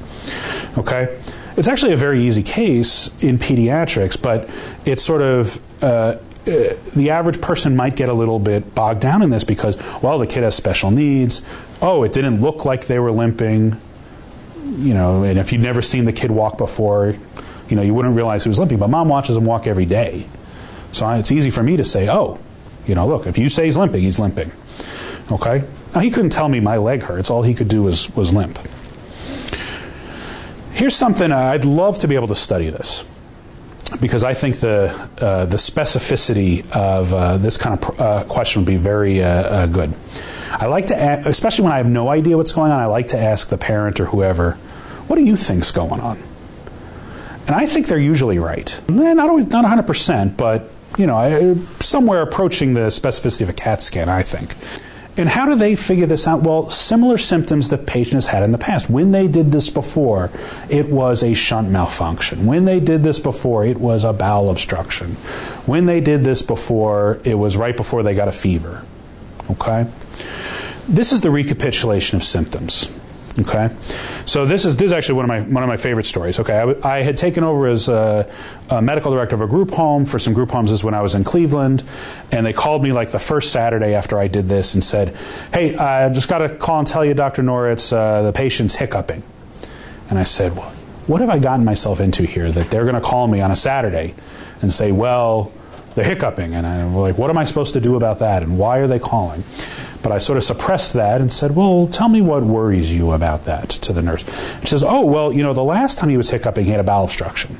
Okay. 0.76 1.20
It's 1.56 1.66
actually 1.66 1.92
a 1.92 1.96
very 1.96 2.22
easy 2.22 2.44
case 2.44 3.08
in 3.20 3.36
pediatrics, 3.36 4.20
but 4.20 4.48
it's 4.86 5.02
sort 5.02 5.22
of 5.22 5.60
uh, 5.82 6.18
uh, 6.48 6.74
the 6.96 7.10
average 7.10 7.40
person 7.42 7.76
might 7.76 7.94
get 7.94 8.08
a 8.08 8.12
little 8.12 8.38
bit 8.38 8.74
bogged 8.74 9.00
down 9.00 9.20
in 9.20 9.28
this 9.28 9.44
because, 9.44 9.76
well, 10.02 10.18
the 10.18 10.26
kid 10.26 10.44
has 10.44 10.54
special 10.54 10.90
needs. 10.90 11.42
Oh, 11.80 12.02
it 12.02 12.12
didn't 12.12 12.40
look 12.40 12.64
like 12.64 12.86
they 12.86 12.98
were 12.98 13.12
limping. 13.12 13.80
You 14.64 14.94
know, 14.94 15.22
and 15.22 15.38
if 15.38 15.52
you'd 15.52 15.62
never 15.62 15.82
seen 15.82 16.04
the 16.04 16.12
kid 16.12 16.30
walk 16.30 16.58
before, 16.58 17.16
you 17.68 17.76
know, 17.76 17.82
you 17.82 17.94
wouldn't 17.94 18.14
realize 18.14 18.44
he 18.44 18.48
was 18.48 18.58
limping. 18.58 18.78
But 18.78 18.88
mom 18.88 19.08
watches 19.08 19.36
him 19.36 19.44
walk 19.44 19.66
every 19.66 19.86
day. 19.86 20.26
So 20.92 21.08
it's 21.12 21.32
easy 21.32 21.50
for 21.50 21.62
me 21.62 21.76
to 21.76 21.84
say, 21.84 22.08
oh, 22.08 22.38
you 22.86 22.94
know, 22.94 23.06
look, 23.06 23.26
if 23.26 23.38
you 23.38 23.48
say 23.48 23.66
he's 23.66 23.76
limping, 23.76 24.02
he's 24.02 24.18
limping. 24.18 24.50
Okay? 25.30 25.62
Now, 25.94 26.00
he 26.00 26.10
couldn't 26.10 26.30
tell 26.30 26.48
me 26.48 26.60
my 26.60 26.76
leg 26.78 27.02
hurts. 27.02 27.30
All 27.30 27.42
he 27.42 27.54
could 27.54 27.68
do 27.68 27.82
was, 27.82 28.14
was 28.14 28.32
limp. 28.32 28.58
Here's 30.72 30.96
something 30.96 31.32
I'd 31.32 31.64
love 31.64 31.98
to 32.00 32.08
be 32.08 32.14
able 32.14 32.28
to 32.28 32.36
study 32.36 32.70
this 32.70 33.04
because 34.00 34.22
I 34.22 34.34
think 34.34 34.60
the 34.60 35.08
uh, 35.18 35.46
the 35.46 35.56
specificity 35.56 36.60
of 36.72 37.12
uh, 37.12 37.36
this 37.38 37.56
kind 37.56 37.74
of 37.74 37.80
pr- 37.80 38.02
uh, 38.02 38.24
question 38.24 38.62
would 38.62 38.68
be 38.68 38.76
very 38.76 39.22
uh, 39.22 39.28
uh, 39.28 39.66
good. 39.66 39.92
I 40.50 40.66
like 40.66 40.86
to, 40.86 41.00
ask, 41.00 41.26
especially 41.26 41.64
when 41.64 41.72
I 41.72 41.78
have 41.78 41.88
no 41.88 42.08
idea 42.08 42.36
what's 42.36 42.52
going 42.52 42.72
on. 42.72 42.78
I 42.78 42.86
like 42.86 43.08
to 43.08 43.18
ask 43.18 43.48
the 43.48 43.58
parent 43.58 44.00
or 44.00 44.06
whoever, 44.06 44.52
"What 45.06 45.16
do 45.16 45.24
you 45.24 45.36
think's 45.36 45.70
going 45.70 46.00
on?" 46.00 46.18
And 47.46 47.56
I 47.56 47.66
think 47.66 47.86
they're 47.86 47.98
usually 47.98 48.38
right. 48.38 48.78
Eh, 48.88 49.12
not 49.14 49.28
always, 49.28 49.46
not 49.46 49.64
100 49.64 49.86
percent, 49.86 50.36
but 50.36 50.70
you 50.96 51.06
know, 51.06 51.56
somewhere 51.80 52.22
approaching 52.22 52.74
the 52.74 52.88
specificity 52.88 53.42
of 53.42 53.48
a 53.48 53.52
CAT 53.52 53.82
scan. 53.82 54.08
I 54.08 54.22
think. 54.22 54.54
And 55.18 55.28
how 55.28 55.46
do 55.46 55.56
they 55.56 55.74
figure 55.74 56.06
this 56.06 56.28
out? 56.28 56.42
Well, 56.42 56.70
similar 56.70 57.18
symptoms 57.18 57.70
that 57.70 57.86
patients 57.86 58.28
had 58.28 58.44
in 58.44 58.52
the 58.52 58.58
past. 58.58 58.88
When 58.88 59.10
they 59.10 59.26
did 59.26 59.50
this 59.50 59.68
before, 59.68 60.30
it 60.70 60.90
was 60.90 61.24
a 61.24 61.34
shunt 61.34 61.70
malfunction. 61.70 62.46
When 62.46 62.66
they 62.66 62.78
did 62.78 63.02
this 63.02 63.18
before, 63.18 63.64
it 63.64 63.80
was 63.80 64.04
a 64.04 64.12
bowel 64.12 64.48
obstruction. 64.48 65.16
When 65.66 65.86
they 65.86 66.00
did 66.00 66.22
this 66.22 66.42
before, 66.42 67.20
it 67.24 67.34
was 67.34 67.56
right 67.56 67.76
before 67.76 68.04
they 68.04 68.14
got 68.14 68.28
a 68.28 68.32
fever. 68.32 68.84
Okay? 69.50 69.86
This 70.88 71.12
is 71.12 71.20
the 71.20 71.30
recapitulation 71.30 72.16
of 72.16 72.24
symptoms. 72.24 72.88
Okay, 73.40 73.70
so 74.26 74.46
this 74.46 74.64
is 74.64 74.76
this 74.76 74.86
is 74.86 74.92
actually 74.92 75.14
one 75.14 75.24
of 75.24 75.28
my 75.28 75.40
one 75.42 75.62
of 75.62 75.68
my 75.68 75.76
favorite 75.76 76.06
stories. 76.06 76.40
Okay, 76.40 76.74
I 76.82 77.02
had 77.02 77.16
taken 77.16 77.44
over 77.44 77.68
as 77.68 77.88
a, 77.88 78.28
a, 78.68 78.82
medical 78.82 79.12
director 79.12 79.36
of 79.36 79.42
a 79.42 79.46
group 79.46 79.70
home 79.70 80.04
for 80.04 80.18
some 80.18 80.32
group 80.32 80.50
homes. 80.50 80.72
Is 80.72 80.82
when 80.82 80.94
I 80.94 81.02
was 81.02 81.14
in 81.14 81.22
Cleveland, 81.22 81.84
and 82.32 82.44
they 82.44 82.52
called 82.52 82.82
me 82.82 82.90
like 82.90 83.12
the 83.12 83.20
first 83.20 83.52
Saturday 83.52 83.94
after 83.94 84.18
I 84.18 84.26
did 84.26 84.46
this 84.46 84.74
and 84.74 84.82
said, 84.82 85.16
"Hey, 85.52 85.76
I 85.76 86.08
just 86.08 86.28
got 86.28 86.38
to 86.38 86.48
call 86.48 86.80
and 86.80 86.88
tell 86.88 87.04
you, 87.04 87.14
Doctor 87.14 87.42
Noritz, 87.42 87.92
uh, 87.92 88.22
the 88.22 88.32
patient's 88.32 88.74
hiccuping." 88.74 89.22
And 90.10 90.18
I 90.18 90.24
said, 90.24 90.56
well, 90.56 90.72
"What 91.06 91.20
have 91.20 91.30
I 91.30 91.38
gotten 91.38 91.64
myself 91.64 92.00
into 92.00 92.24
here 92.24 92.50
that 92.50 92.70
they're 92.70 92.84
going 92.84 92.96
to 92.96 93.00
call 93.00 93.28
me 93.28 93.40
on 93.40 93.52
a 93.52 93.56
Saturday 93.56 94.14
and 94.62 94.72
say, 94.72 94.90
well?" 94.90 95.52
They're 95.98 96.06
hiccuping, 96.06 96.54
and 96.54 96.64
I'm 96.64 96.94
like, 96.94 97.18
what 97.18 97.28
am 97.28 97.38
I 97.38 97.42
supposed 97.42 97.72
to 97.72 97.80
do 97.80 97.96
about 97.96 98.20
that? 98.20 98.44
And 98.44 98.56
why 98.56 98.78
are 98.78 98.86
they 98.86 99.00
calling? 99.00 99.42
But 100.00 100.12
I 100.12 100.18
sort 100.18 100.36
of 100.36 100.44
suppressed 100.44 100.92
that 100.92 101.20
and 101.20 101.32
said, 101.32 101.56
Well, 101.56 101.88
tell 101.88 102.08
me 102.08 102.20
what 102.20 102.44
worries 102.44 102.94
you 102.94 103.10
about 103.10 103.46
that 103.46 103.68
to 103.70 103.92
the 103.92 104.00
nurse. 104.00 104.24
She 104.60 104.68
says, 104.68 104.84
Oh, 104.84 105.04
well, 105.04 105.32
you 105.32 105.42
know, 105.42 105.54
the 105.54 105.64
last 105.64 105.98
time 105.98 106.08
he 106.08 106.16
was 106.16 106.30
hiccuping, 106.30 106.66
he 106.66 106.70
had 106.70 106.78
a 106.78 106.84
bowel 106.84 107.06
obstruction. 107.06 107.58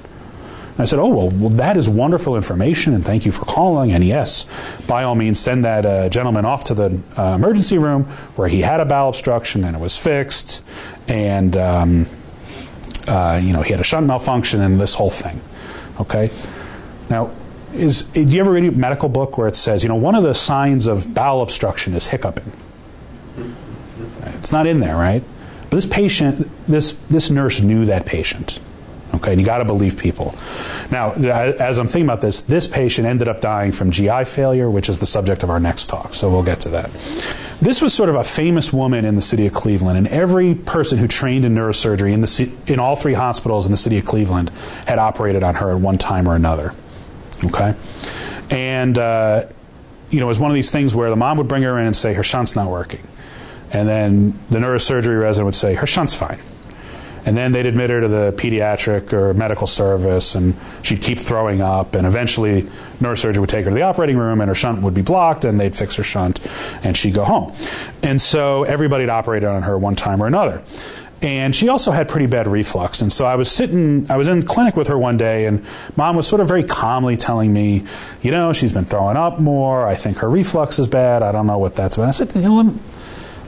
I 0.79 0.85
said, 0.85 1.01
Oh, 1.01 1.09
well, 1.09 1.31
well, 1.31 1.51
that 1.51 1.77
is 1.77 1.89
wonderful 1.89 2.37
information, 2.37 2.95
and 2.95 3.05
thank 3.05 3.27
you 3.27 3.33
for 3.33 3.45
calling. 3.45 3.91
And 3.91 4.05
yes, 4.05 4.47
by 4.87 5.03
all 5.03 5.17
means, 5.17 5.41
send 5.41 5.65
that 5.65 5.85
uh, 5.85 6.09
gentleman 6.09 6.45
off 6.45 6.63
to 6.65 6.75
the 6.75 7.01
uh, 7.17 7.35
emergency 7.35 7.77
room 7.77 8.05
where 8.37 8.47
he 8.47 8.61
had 8.61 8.79
a 8.79 8.85
bowel 8.85 9.09
obstruction 9.09 9.65
and 9.65 9.75
it 9.75 9.81
was 9.81 9.97
fixed, 9.97 10.63
and, 11.09 11.57
um, 11.57 12.07
uh, 13.09 13.41
you 13.43 13.53
know, 13.53 13.63
he 13.63 13.73
had 13.73 13.81
a 13.81 13.85
shunt 13.85 14.07
malfunction 14.07 14.61
and 14.61 14.81
this 14.81 14.95
whole 14.95 15.11
thing. 15.11 15.41
Okay? 15.99 16.31
Now, 17.11 17.33
is 17.75 18.03
do 18.03 18.23
you 18.23 18.41
ever 18.41 18.53
read 18.53 18.65
a 18.65 18.73
medical 18.73 19.09
book 19.09 19.39
where 19.39 19.49
it 19.49 19.57
says, 19.57 19.83
you 19.83 19.89
know, 19.89 19.97
one 19.97 20.15
of 20.15 20.23
the 20.23 20.35
signs 20.35 20.87
of 20.87 21.15
bowel 21.15 21.43
obstruction 21.43 21.95
is 21.95 22.09
hiccuping? 22.09 22.53
It's 24.39 24.53
not 24.53 24.67
in 24.67 24.81
there, 24.81 24.97
right? 24.97 25.23
But 25.63 25.77
this 25.77 25.87
patient, 25.87 26.49
this 26.67 26.93
this 27.11 27.31
nurse 27.31 27.61
knew 27.61 27.85
that 27.87 28.07
patient. 28.07 28.61
Okay, 29.15 29.33
and 29.33 29.41
you 29.41 29.47
got 29.47 29.59
to 29.59 29.65
believe 29.65 29.97
people. 29.97 30.35
Now, 30.91 31.13
as 31.13 31.79
I'm 31.79 31.87
thinking 31.87 32.05
about 32.05 32.21
this, 32.21 32.43
this 32.43 32.69
patient 32.69 33.07
ended 33.07 33.27
up 33.27 33.41
dying 33.41 33.73
from 33.73 33.91
GI 33.91 34.25
failure, 34.25 34.69
which 34.69 34.89
is 34.89 34.99
the 34.99 35.07
subject 35.07 35.43
of 35.43 35.51
our 35.51 35.59
next 35.59 35.87
talk. 35.87 36.15
So 36.15 36.31
we'll 36.31 36.43
get 36.43 36.61
to 36.61 36.69
that. 36.71 36.91
This 37.61 37.81
was 37.81 37.95
sort 37.95 38.11
of 38.11 38.15
a 38.15 38.23
famous 38.23 38.73
woman 38.73 39.05
in 39.05 39.15
the 39.15 39.23
city 39.23 39.47
of 39.47 39.55
Cleveland, 39.55 39.99
and 39.99 40.07
every 40.09 40.55
person 40.55 40.99
who 40.99 41.09
trained 41.09 41.45
in 41.45 41.55
neurosurgery 41.55 42.13
in 42.13 42.21
the 42.21 42.53
in 42.73 42.79
all 42.79 42.97
three 42.97 43.15
hospitals 43.15 43.67
in 43.67 43.73
the 43.73 43.79
city 43.79 43.99
of 43.99 44.05
Cleveland 44.05 44.51
had 44.87 44.99
operated 44.99 45.43
on 45.43 45.57
her 45.57 45.71
at 45.71 45.81
one 45.81 45.99
time 45.99 46.29
or 46.29 46.37
another. 46.37 46.73
Okay, 47.45 47.75
and 48.51 48.99
uh, 48.99 49.47
you 50.11 50.21
know, 50.21 50.27
it 50.27 50.29
was 50.29 50.41
one 50.41 50.51
of 50.51 50.55
these 50.55 50.71
things 50.71 50.95
where 50.95 51.11
the 51.11 51.17
mom 51.17 51.39
would 51.39 51.49
bring 51.49 51.63
her 51.63 51.79
in 51.79 51.87
and 51.87 51.97
say 51.97 52.15
her 52.15 52.23
shunt's 52.23 52.57
not 52.57 52.69
working, 52.71 53.07
and 53.71 53.89
then 53.89 54.39
the 54.51 54.59
neurosurgery 54.59 55.21
resident 55.21 55.47
would 55.47 55.55
say 55.55 55.75
her 55.75 55.87
shunt's 55.87 56.15
fine. 56.15 56.41
And 57.27 57.37
then 57.37 57.53
they'd 57.53 57.67
admit 57.67 57.91
her 57.91 58.01
to 58.01 58.09
the 58.09 58.33
pediatric 58.39 59.13
or 59.13 59.35
medical 59.35 59.67
service, 59.67 60.35
and 60.35 60.55
she'd 60.83 61.03
keep 61.03 61.19
throwing 61.19 61.61
up. 61.61 61.95
And 61.95 62.07
eventually, 62.07 62.63
neurosurgery 63.01 63.39
would 63.39 63.51
take 63.51 63.65
her 63.65 63.71
to 63.71 63.75
the 63.75 63.83
operating 63.83 64.17
room, 64.17 64.41
and 64.41 64.49
her 64.49 64.55
shunt 64.55 64.81
would 64.81 64.95
be 64.95 65.03
blocked, 65.03 65.45
and 65.45 65.61
they'd 65.61 65.77
fix 65.77 65.97
her 65.97 66.03
shunt, 66.03 66.41
and 66.83 66.97
she'd 66.97 67.13
go 67.13 67.25
home. 67.25 67.55
And 68.03 68.19
so 68.19 68.63
everybody 68.63 69.03
had 69.03 69.11
operated 69.11 69.49
on 69.49 69.65
her 69.65 69.77
one 69.77 69.95
time 69.95 70.23
or 70.23 70.27
another 70.27 70.63
and 71.21 71.55
she 71.55 71.69
also 71.69 71.91
had 71.91 72.09
pretty 72.09 72.27
bad 72.27 72.47
reflux. 72.47 73.01
And 73.01 73.13
so 73.13 73.27
I 73.27 73.35
was 73.35 73.51
sitting, 73.51 74.09
I 74.11 74.17
was 74.17 74.29
in 74.29 74.43
clinic 74.43 74.77
with 74.77 74.87
her 74.89 74.99
one 74.99 75.17
day, 75.17 75.47
and 75.47 75.65
mom 75.97 76.17
was 76.17 76.29
sort 76.29 76.41
of 76.41 76.47
very 76.47 76.63
calmly 76.63 77.17
telling 77.17 77.53
me, 77.53 77.85
you 78.23 78.31
know, 78.31 78.53
she's 78.53 78.73
been 78.73 78.85
throwing 78.85 79.17
up 79.17 79.41
more. 79.41 79.87
I 79.87 79.95
think 79.95 80.19
her 80.19 80.31
reflux 80.31 80.79
is 80.79 80.87
bad. 80.87 81.23
I 81.23 81.33
don't 81.33 81.47
know 81.47 81.59
what 81.59 81.75
that's 81.75 81.97
about. 81.97 82.09
I 82.09 82.13
said, 82.13 82.35
you 82.35 82.43
know, 82.43 82.55
let, 82.55 82.67
me, 82.67 82.81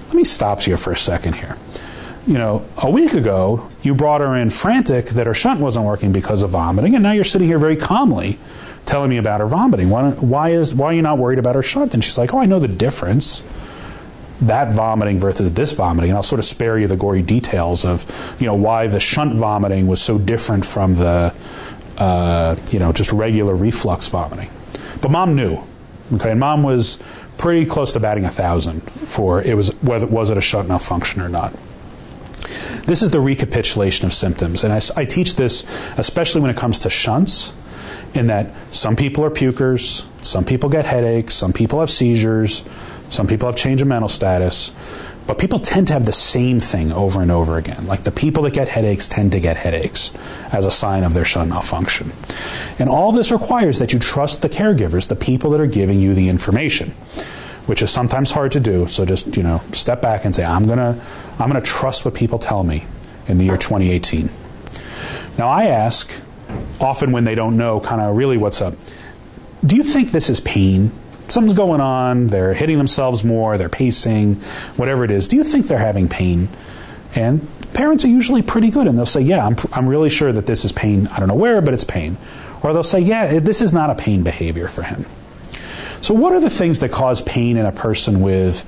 let 0.06 0.14
me 0.14 0.24
stop 0.24 0.66
you 0.66 0.76
for 0.76 0.92
a 0.92 0.96
second 0.96 1.34
here. 1.34 1.56
You 2.26 2.34
know, 2.34 2.66
a 2.76 2.90
week 2.90 3.14
ago, 3.14 3.68
you 3.82 3.94
brought 3.94 4.20
her 4.20 4.36
in 4.36 4.50
frantic 4.50 5.06
that 5.06 5.26
her 5.26 5.34
shunt 5.34 5.60
wasn't 5.60 5.86
working 5.86 6.12
because 6.12 6.42
of 6.42 6.50
vomiting, 6.50 6.94
and 6.94 7.02
now 7.02 7.12
you're 7.12 7.24
sitting 7.24 7.46
here 7.48 7.58
very 7.58 7.76
calmly 7.76 8.38
telling 8.84 9.10
me 9.10 9.16
about 9.16 9.40
her 9.40 9.46
vomiting. 9.46 9.90
Why, 9.90 10.10
why, 10.10 10.50
is, 10.50 10.74
why 10.74 10.86
are 10.86 10.92
you 10.92 11.02
not 11.02 11.18
worried 11.18 11.38
about 11.38 11.54
her 11.54 11.62
shunt? 11.62 11.94
And 11.94 12.04
she's 12.04 12.18
like, 12.18 12.34
oh, 12.34 12.38
I 12.38 12.46
know 12.46 12.58
the 12.58 12.68
difference 12.68 13.42
that 14.42 14.72
vomiting 14.72 15.18
versus 15.18 15.52
this 15.52 15.72
vomiting, 15.72 16.10
and 16.10 16.16
I'll 16.16 16.22
sort 16.22 16.38
of 16.38 16.44
spare 16.44 16.78
you 16.78 16.86
the 16.86 16.96
gory 16.96 17.22
details 17.22 17.84
of 17.84 18.04
you 18.40 18.46
know 18.46 18.54
why 18.54 18.86
the 18.86 19.00
shunt 19.00 19.34
vomiting 19.34 19.86
was 19.86 20.00
so 20.00 20.18
different 20.18 20.64
from 20.64 20.94
the 20.94 21.34
uh, 21.98 22.56
you 22.70 22.78
know 22.78 22.92
just 22.92 23.12
regular 23.12 23.54
reflux 23.54 24.08
vomiting. 24.08 24.50
But 25.00 25.10
mom 25.10 25.34
knew, 25.34 25.62
okay, 26.14 26.30
and 26.30 26.40
mom 26.40 26.62
was 26.62 26.98
pretty 27.38 27.64
close 27.64 27.92
to 27.94 28.00
batting 28.00 28.24
a 28.24 28.30
thousand 28.30 28.80
for 28.82 29.42
it 29.42 29.56
was 29.56 29.70
whether 29.82 30.06
was 30.06 30.30
it 30.30 30.38
a 30.38 30.42
shunt 30.42 30.68
malfunction 30.68 31.20
or 31.20 31.28
not. 31.28 31.54
This 32.86 33.02
is 33.02 33.10
the 33.10 33.20
recapitulation 33.20 34.06
of 34.06 34.14
symptoms, 34.14 34.64
and 34.64 34.72
I, 34.72 34.80
I 34.96 35.04
teach 35.04 35.36
this 35.36 35.64
especially 35.98 36.40
when 36.40 36.50
it 36.50 36.56
comes 36.56 36.78
to 36.80 36.90
shunts 36.90 37.52
in 38.14 38.26
that 38.26 38.50
some 38.72 38.96
people 38.96 39.24
are 39.24 39.30
pukers, 39.30 40.06
some 40.24 40.44
people 40.44 40.68
get 40.68 40.84
headaches, 40.84 41.34
some 41.34 41.52
people 41.52 41.80
have 41.80 41.90
seizures, 41.90 42.64
some 43.10 43.26
people 43.26 43.48
have 43.48 43.56
change 43.56 43.82
of 43.82 43.88
mental 43.88 44.08
status, 44.08 44.72
but 45.26 45.38
people 45.38 45.60
tend 45.60 45.86
to 45.88 45.92
have 45.92 46.06
the 46.06 46.12
same 46.12 46.58
thing 46.58 46.90
over 46.90 47.22
and 47.22 47.30
over 47.30 47.56
again. 47.56 47.86
Like 47.86 48.04
the 48.04 48.10
people 48.10 48.42
that 48.44 48.52
get 48.52 48.68
headaches 48.68 49.06
tend 49.08 49.32
to 49.32 49.40
get 49.40 49.56
headaches 49.56 50.12
as 50.52 50.66
a 50.66 50.70
sign 50.70 51.04
of 51.04 51.14
their 51.14 51.24
shunt 51.24 51.50
malfunction. 51.50 52.12
And 52.78 52.88
all 52.88 53.12
this 53.12 53.30
requires 53.30 53.78
that 53.78 53.92
you 53.92 53.98
trust 53.98 54.42
the 54.42 54.48
caregivers, 54.48 55.06
the 55.06 55.16
people 55.16 55.50
that 55.50 55.60
are 55.60 55.68
giving 55.68 56.00
you 56.00 56.14
the 56.14 56.28
information, 56.28 56.90
which 57.66 57.82
is 57.82 57.90
sometimes 57.90 58.32
hard 58.32 58.50
to 58.52 58.60
do. 58.60 58.88
So 58.88 59.04
just, 59.04 59.36
you 59.36 59.42
know, 59.42 59.60
step 59.72 60.02
back 60.02 60.24
and 60.24 60.34
say, 60.34 60.44
I'm 60.44 60.66
gonna 60.66 61.00
I'm 61.38 61.48
gonna 61.48 61.60
trust 61.60 62.04
what 62.04 62.14
people 62.14 62.38
tell 62.38 62.64
me 62.64 62.84
in 63.28 63.38
the 63.38 63.44
year 63.44 63.56
2018. 63.56 64.30
Now 65.38 65.48
I 65.48 65.66
ask, 65.66 66.10
often 66.80 67.12
when 67.12 67.24
they 67.24 67.34
don't 67.34 67.56
know 67.56 67.80
kind 67.80 68.00
of 68.00 68.16
really 68.16 68.36
what's 68.36 68.60
up, 68.60 68.74
do 69.64 69.76
you 69.76 69.82
think 69.82 70.10
this 70.10 70.28
is 70.28 70.40
pain? 70.40 70.90
Something's 71.30 71.54
going 71.54 71.80
on, 71.80 72.28
they're 72.28 72.54
hitting 72.54 72.78
themselves 72.78 73.24
more, 73.24 73.58
they're 73.58 73.68
pacing, 73.68 74.36
whatever 74.76 75.04
it 75.04 75.10
is. 75.10 75.28
Do 75.28 75.36
you 75.36 75.44
think 75.44 75.66
they're 75.66 75.78
having 75.78 76.08
pain? 76.08 76.48
And 77.14 77.46
parents 77.72 78.04
are 78.04 78.08
usually 78.08 78.42
pretty 78.42 78.70
good 78.70 78.86
and 78.86 78.98
they'll 78.98 79.06
say, 79.06 79.20
Yeah, 79.20 79.46
I'm, 79.46 79.56
I'm 79.72 79.88
really 79.88 80.10
sure 80.10 80.32
that 80.32 80.46
this 80.46 80.64
is 80.64 80.72
pain. 80.72 81.06
I 81.08 81.18
don't 81.18 81.28
know 81.28 81.34
where, 81.34 81.60
but 81.60 81.74
it's 81.74 81.84
pain. 81.84 82.16
Or 82.62 82.72
they'll 82.72 82.82
say, 82.82 83.00
Yeah, 83.00 83.40
this 83.40 83.60
is 83.60 83.72
not 83.72 83.90
a 83.90 83.94
pain 83.94 84.22
behavior 84.22 84.68
for 84.68 84.82
him. 84.82 85.06
So, 86.00 86.14
what 86.14 86.32
are 86.32 86.40
the 86.40 86.50
things 86.50 86.80
that 86.80 86.90
cause 86.90 87.20
pain 87.22 87.56
in 87.56 87.66
a 87.66 87.72
person 87.72 88.20
with 88.20 88.64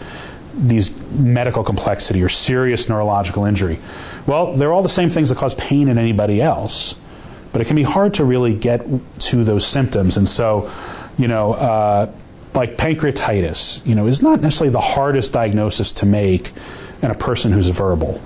these 0.55 0.95
medical 1.13 1.65
complexity 1.65 2.23
or 2.23 2.29
serious 2.29 2.89
neurological 2.89 3.45
injury? 3.45 3.79
Well, 4.27 4.55
they're 4.55 4.73
all 4.73 4.83
the 4.83 4.89
same 4.89 5.09
things 5.09 5.31
that 5.31 5.39
cause 5.39 5.55
pain 5.55 5.89
in 5.89 5.99
anybody 5.99 6.43
else, 6.43 6.95
but 7.53 7.63
it 7.63 7.67
can 7.67 7.77
be 7.77 7.83
hard 7.83 8.15
to 8.15 8.25
really 8.25 8.55
get 8.55 8.87
to 9.21 9.45
those 9.45 9.67
symptoms. 9.67 10.17
And 10.17 10.29
so, 10.29 10.71
you 11.17 11.27
know, 11.27 11.55
uh, 11.55 12.13
like 12.55 12.77
pancreatitis, 12.77 13.85
you 13.87 13.95
know, 13.95 14.07
is 14.07 14.23
not 14.23 14.41
necessarily 14.41 14.73
the 14.73 14.81
hardest 14.81 15.33
diagnosis 15.33 15.93
to 15.93 16.07
make 16.07 16.53
in 17.01 17.11
a 17.11 17.15
person 17.15 17.53
who's 17.53 17.69
verbal. 17.69 18.21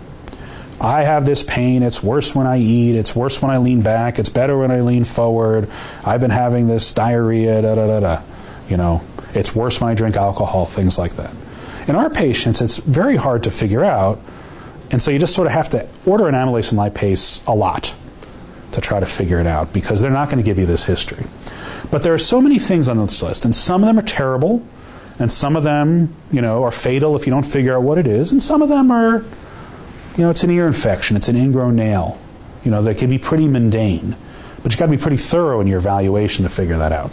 I 0.80 1.04
have 1.04 1.24
this 1.24 1.42
pain. 1.42 1.82
It's 1.82 2.02
worse 2.02 2.34
when 2.34 2.46
I 2.46 2.58
eat. 2.58 2.96
It's 2.96 3.16
worse 3.16 3.40
when 3.40 3.50
I 3.50 3.58
lean 3.58 3.80
back. 3.80 4.18
It's 4.18 4.28
better 4.28 4.58
when 4.58 4.70
I 4.70 4.80
lean 4.80 5.04
forward. 5.04 5.70
I've 6.04 6.20
been 6.20 6.30
having 6.30 6.66
this 6.66 6.92
diarrhea. 6.92 7.62
Da 7.62 7.74
da 7.74 7.86
da 7.86 8.00
da. 8.00 8.22
You 8.68 8.76
know, 8.76 9.02
it's 9.32 9.54
worse 9.54 9.80
when 9.80 9.90
I 9.90 9.94
drink 9.94 10.16
alcohol. 10.16 10.66
Things 10.66 10.98
like 10.98 11.14
that. 11.16 11.34
In 11.88 11.94
our 11.94 12.10
patients, 12.10 12.60
it's 12.60 12.78
very 12.78 13.16
hard 13.16 13.44
to 13.44 13.50
figure 13.50 13.84
out, 13.84 14.20
and 14.90 15.00
so 15.00 15.10
you 15.10 15.18
just 15.18 15.34
sort 15.34 15.46
of 15.46 15.52
have 15.52 15.70
to 15.70 15.88
order 16.04 16.28
an 16.28 16.34
amylase 16.34 16.72
and 16.72 16.80
lipase 16.80 17.46
a 17.46 17.54
lot 17.54 17.94
to 18.72 18.80
try 18.80 18.98
to 18.98 19.06
figure 19.06 19.40
it 19.40 19.46
out 19.46 19.72
because 19.72 20.00
they're 20.00 20.10
not 20.10 20.28
going 20.28 20.42
to 20.42 20.44
give 20.44 20.58
you 20.58 20.66
this 20.66 20.84
history. 20.84 21.24
But 21.90 22.02
there 22.02 22.14
are 22.14 22.18
so 22.18 22.40
many 22.40 22.58
things 22.58 22.88
on 22.88 22.98
this 22.98 23.22
list, 23.22 23.44
and 23.44 23.54
some 23.54 23.82
of 23.82 23.88
them 23.88 23.98
are 23.98 24.06
terrible, 24.06 24.66
and 25.18 25.32
some 25.32 25.56
of 25.56 25.62
them, 25.62 26.14
you 26.30 26.42
know, 26.42 26.62
are 26.64 26.70
fatal 26.70 27.16
if 27.16 27.26
you 27.26 27.30
don't 27.30 27.46
figure 27.46 27.74
out 27.74 27.82
what 27.82 27.98
it 27.98 28.06
is, 28.06 28.32
and 28.32 28.42
some 28.42 28.62
of 28.62 28.68
them 28.68 28.90
are, 28.90 29.24
you 30.16 30.24
know, 30.24 30.30
it's 30.30 30.44
an 30.44 30.50
ear 30.50 30.66
infection, 30.66 31.16
it's 31.16 31.28
an 31.28 31.36
ingrown 31.36 31.76
nail. 31.76 32.18
You 32.64 32.70
know, 32.70 32.82
they 32.82 32.94
can 32.94 33.08
be 33.08 33.18
pretty 33.18 33.48
mundane, 33.48 34.16
but 34.62 34.72
you've 34.72 34.78
got 34.78 34.86
to 34.86 34.90
be 34.90 34.98
pretty 34.98 35.16
thorough 35.16 35.60
in 35.60 35.66
your 35.66 35.78
evaluation 35.78 36.42
to 36.42 36.48
figure 36.48 36.78
that 36.78 36.92
out. 36.92 37.10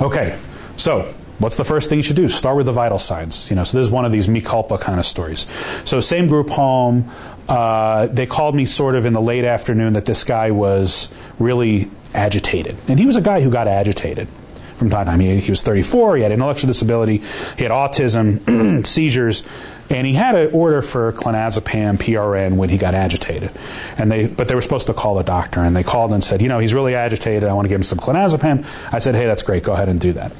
Okay, 0.00 0.38
so 0.76 1.14
what's 1.38 1.56
the 1.56 1.64
first 1.64 1.88
thing 1.88 1.98
you 1.98 2.02
should 2.02 2.16
do? 2.16 2.28
Start 2.28 2.56
with 2.56 2.66
the 2.66 2.72
vital 2.72 2.98
signs. 2.98 3.50
You 3.50 3.56
know, 3.56 3.64
so 3.64 3.78
this 3.78 3.86
is 3.86 3.90
one 3.90 4.04
of 4.04 4.12
these 4.12 4.28
me 4.28 4.40
culpa 4.40 4.78
kind 4.78 4.98
of 5.00 5.06
stories. 5.06 5.46
So 5.84 6.00
same 6.00 6.28
group 6.28 6.50
home. 6.50 7.10
Uh, 7.48 8.06
they 8.06 8.26
called 8.26 8.54
me 8.54 8.66
sort 8.66 8.94
of 8.94 9.06
in 9.06 9.12
the 9.12 9.20
late 9.20 9.44
afternoon 9.44 9.94
that 9.94 10.04
this 10.04 10.24
guy 10.24 10.50
was 10.50 11.12
really 11.38 11.90
agitated. 12.14 12.76
And 12.88 12.98
he 12.98 13.06
was 13.06 13.16
a 13.16 13.20
guy 13.20 13.40
who 13.40 13.50
got 13.50 13.68
agitated 13.68 14.28
from 14.76 14.90
time 14.90 15.06
to 15.06 15.10
time. 15.10 15.20
He, 15.20 15.40
he 15.40 15.50
was 15.50 15.62
34, 15.62 16.16
he 16.16 16.22
had 16.22 16.32
intellectual 16.32 16.68
disability, 16.68 17.18
he 17.56 17.62
had 17.62 17.70
autism, 17.70 18.86
seizures, 18.86 19.44
and 19.90 20.06
he 20.06 20.14
had 20.14 20.34
an 20.34 20.50
order 20.52 20.82
for 20.82 21.12
clonazepam 21.12 21.98
PRN 21.98 22.56
when 22.56 22.70
he 22.70 22.78
got 22.78 22.94
agitated. 22.94 23.50
And 23.98 24.10
they, 24.10 24.26
but 24.26 24.48
they 24.48 24.54
were 24.54 24.62
supposed 24.62 24.86
to 24.86 24.94
call 24.94 25.14
the 25.14 25.22
doctor, 25.22 25.60
and 25.60 25.76
they 25.76 25.82
called 25.82 26.12
and 26.12 26.24
said, 26.24 26.40
you 26.42 26.48
know, 26.48 26.58
he's 26.58 26.74
really 26.74 26.94
agitated. 26.94 27.48
I 27.48 27.52
want 27.52 27.66
to 27.66 27.68
give 27.68 27.76
him 27.76 27.82
some 27.82 27.98
clonazepam. 27.98 28.92
I 28.92 28.98
said, 28.98 29.14
hey, 29.14 29.26
that's 29.26 29.42
great. 29.42 29.62
Go 29.62 29.74
ahead 29.74 29.88
and 29.88 30.00
do 30.00 30.12
that. 30.14 30.32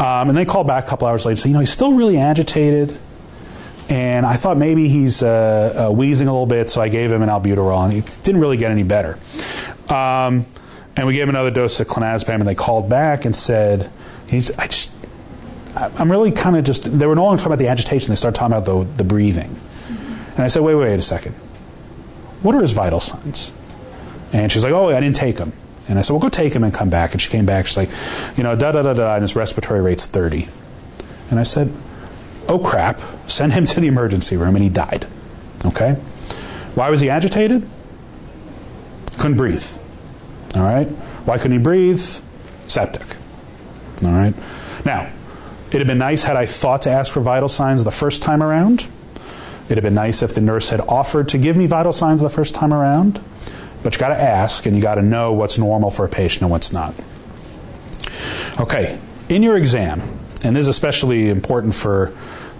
Um, 0.00 0.28
and 0.28 0.36
they 0.36 0.44
called 0.44 0.66
back 0.66 0.86
a 0.86 0.88
couple 0.88 1.08
hours 1.08 1.24
later 1.24 1.32
and 1.32 1.38
said, 1.40 1.48
you 1.48 1.54
know, 1.54 1.60
he's 1.60 1.72
still 1.72 1.92
really 1.92 2.18
agitated. 2.18 2.96
and 3.88 4.26
I 4.26 4.36
thought 4.36 4.56
maybe 4.56 4.88
he's 4.88 5.22
uh, 5.22 5.88
uh, 5.88 5.92
wheezing 5.92 6.28
a 6.28 6.32
little 6.32 6.46
bit, 6.46 6.68
so 6.68 6.82
I 6.82 6.88
gave 6.88 7.10
him 7.10 7.22
an 7.22 7.28
albuterol, 7.28 7.84
and 7.84 7.92
he 7.92 8.02
didn't 8.22 8.40
really 8.40 8.56
get 8.56 8.70
any 8.70 8.82
better. 8.82 9.18
Um, 9.88 10.46
and 10.98 11.06
we 11.06 11.14
gave 11.14 11.22
him 11.22 11.28
another 11.30 11.52
dose 11.52 11.78
of 11.78 11.86
clonazepam, 11.86 12.40
and 12.40 12.48
they 12.48 12.56
called 12.56 12.88
back 12.88 13.24
and 13.24 13.34
said, 13.34 13.88
he's, 14.26 14.50
I 14.58 14.66
just, 14.66 14.90
I'm 15.76 16.10
really 16.10 16.32
kind 16.32 16.56
of 16.56 16.64
just, 16.64 16.82
they 16.98 17.06
were 17.06 17.14
no 17.14 17.24
longer 17.24 17.38
talking 17.38 17.52
about 17.52 17.60
the 17.60 17.68
agitation, 17.68 18.08
they 18.08 18.16
started 18.16 18.36
talking 18.36 18.56
about 18.56 18.64
the, 18.66 18.96
the 18.96 19.04
breathing. 19.04 19.58
And 20.34 20.40
I 20.40 20.48
said, 20.48 20.62
wait, 20.62 20.74
wait 20.74 20.98
a 20.98 21.02
second. 21.02 21.34
What 22.42 22.56
are 22.56 22.60
his 22.60 22.72
vital 22.72 22.98
signs? 22.98 23.52
And 24.32 24.50
she's 24.50 24.64
like, 24.64 24.72
oh, 24.72 24.88
I 24.88 24.98
didn't 24.98 25.14
take 25.14 25.36
them. 25.36 25.52
And 25.86 26.00
I 26.00 26.02
said, 26.02 26.14
well, 26.14 26.20
go 26.20 26.28
take 26.28 26.52
him 26.52 26.64
and 26.64 26.74
come 26.74 26.90
back. 26.90 27.12
And 27.12 27.22
she 27.22 27.30
came 27.30 27.46
back. 27.46 27.68
She's 27.68 27.76
like, 27.76 27.90
you 28.36 28.42
know, 28.42 28.56
da 28.56 28.72
da 28.72 28.82
da 28.82 28.92
da, 28.92 29.14
and 29.14 29.22
his 29.22 29.36
respiratory 29.36 29.80
rate's 29.80 30.06
30. 30.06 30.48
And 31.30 31.38
I 31.38 31.44
said, 31.44 31.72
oh 32.48 32.58
crap, 32.58 33.00
send 33.28 33.52
him 33.52 33.64
to 33.66 33.78
the 33.80 33.86
emergency 33.86 34.36
room. 34.36 34.56
And 34.56 34.64
he 34.64 34.68
died. 34.68 35.06
Okay? 35.64 35.92
Why 36.74 36.90
was 36.90 37.00
he 37.00 37.08
agitated? 37.08 37.68
Couldn't 39.16 39.36
breathe. 39.36 39.64
All 40.58 40.64
right? 40.64 40.88
Why 41.24 41.38
couldn't 41.38 41.58
he 41.58 41.62
breathe? 41.62 42.00
Septic. 42.66 43.16
All 44.02 44.12
right? 44.12 44.34
Now, 44.84 45.10
it'd 45.68 45.80
have 45.80 45.86
been 45.86 45.98
nice 45.98 46.24
had 46.24 46.36
I 46.36 46.46
thought 46.46 46.82
to 46.82 46.90
ask 46.90 47.12
for 47.12 47.20
vital 47.20 47.48
signs 47.48 47.84
the 47.84 47.90
first 47.90 48.22
time 48.22 48.42
around. 48.42 48.88
It'd 49.66 49.78
have 49.78 49.84
been 49.84 49.94
nice 49.94 50.22
if 50.22 50.34
the 50.34 50.40
nurse 50.40 50.70
had 50.70 50.80
offered 50.80 51.28
to 51.30 51.38
give 51.38 51.56
me 51.56 51.66
vital 51.66 51.92
signs 51.92 52.20
the 52.20 52.30
first 52.30 52.54
time 52.54 52.72
around. 52.72 53.20
But 53.82 53.94
you 53.94 54.00
got 54.00 54.08
to 54.08 54.20
ask 54.20 54.66
and 54.66 54.74
you 54.74 54.82
got 54.82 54.96
to 54.96 55.02
know 55.02 55.32
what's 55.32 55.58
normal 55.58 55.90
for 55.90 56.04
a 56.04 56.08
patient 56.08 56.42
and 56.42 56.50
what's 56.50 56.72
not. 56.72 56.94
Okay, 58.58 58.98
in 59.28 59.42
your 59.42 59.56
exam, 59.56 60.00
and 60.42 60.56
this 60.56 60.62
is 60.62 60.68
especially 60.68 61.28
important 61.28 61.74
for 61.74 62.12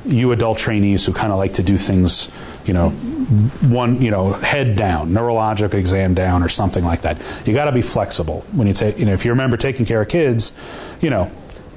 you 0.04 0.32
adult 0.32 0.58
trainees 0.58 1.04
who 1.06 1.12
kind 1.12 1.32
of 1.32 1.38
like 1.38 1.54
to 1.54 1.62
do 1.62 1.76
things, 1.76 2.30
you 2.64 2.72
know, 2.72 2.90
one, 2.90 4.00
you 4.00 4.10
know, 4.10 4.32
head 4.32 4.76
down, 4.76 5.10
neurologic 5.10 5.74
exam 5.74 6.14
down, 6.14 6.42
or 6.42 6.48
something 6.48 6.84
like 6.84 7.02
that. 7.02 7.20
You 7.44 7.52
got 7.52 7.66
to 7.66 7.72
be 7.72 7.82
flexible 7.82 8.40
when 8.52 8.66
you 8.66 8.74
take. 8.74 8.98
You 8.98 9.04
know, 9.04 9.12
if 9.12 9.24
you 9.24 9.32
remember 9.32 9.56
taking 9.56 9.84
care 9.84 10.00
of 10.00 10.08
kids, 10.08 10.52
you 11.00 11.10
know, 11.10 11.30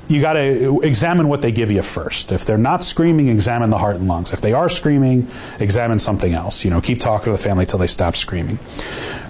you 0.08 0.22
got 0.22 0.34
to 0.34 0.82
examine 0.82 1.28
what 1.28 1.42
they 1.42 1.52
give 1.52 1.72
you 1.72 1.82
first. 1.82 2.32
If 2.32 2.46
they're 2.46 2.58
not 2.58 2.84
screaming, 2.84 3.28
examine 3.28 3.70
the 3.70 3.78
heart 3.78 3.98
and 3.98 4.08
lungs. 4.08 4.34
If 4.34 4.42
they 4.42 4.54
are 4.54 4.70
screaming, 4.70 5.28
examine 5.60 6.00
something 6.00 6.34
else. 6.34 6.66
You 6.66 6.72
know, 6.72 6.82
keep 6.82 7.00
talking 7.00 7.26
to 7.26 7.32
the 7.32 7.38
family 7.38 7.66
till 7.66 7.80
they 7.80 7.88
stop 7.88 8.16
screaming. 8.16 8.60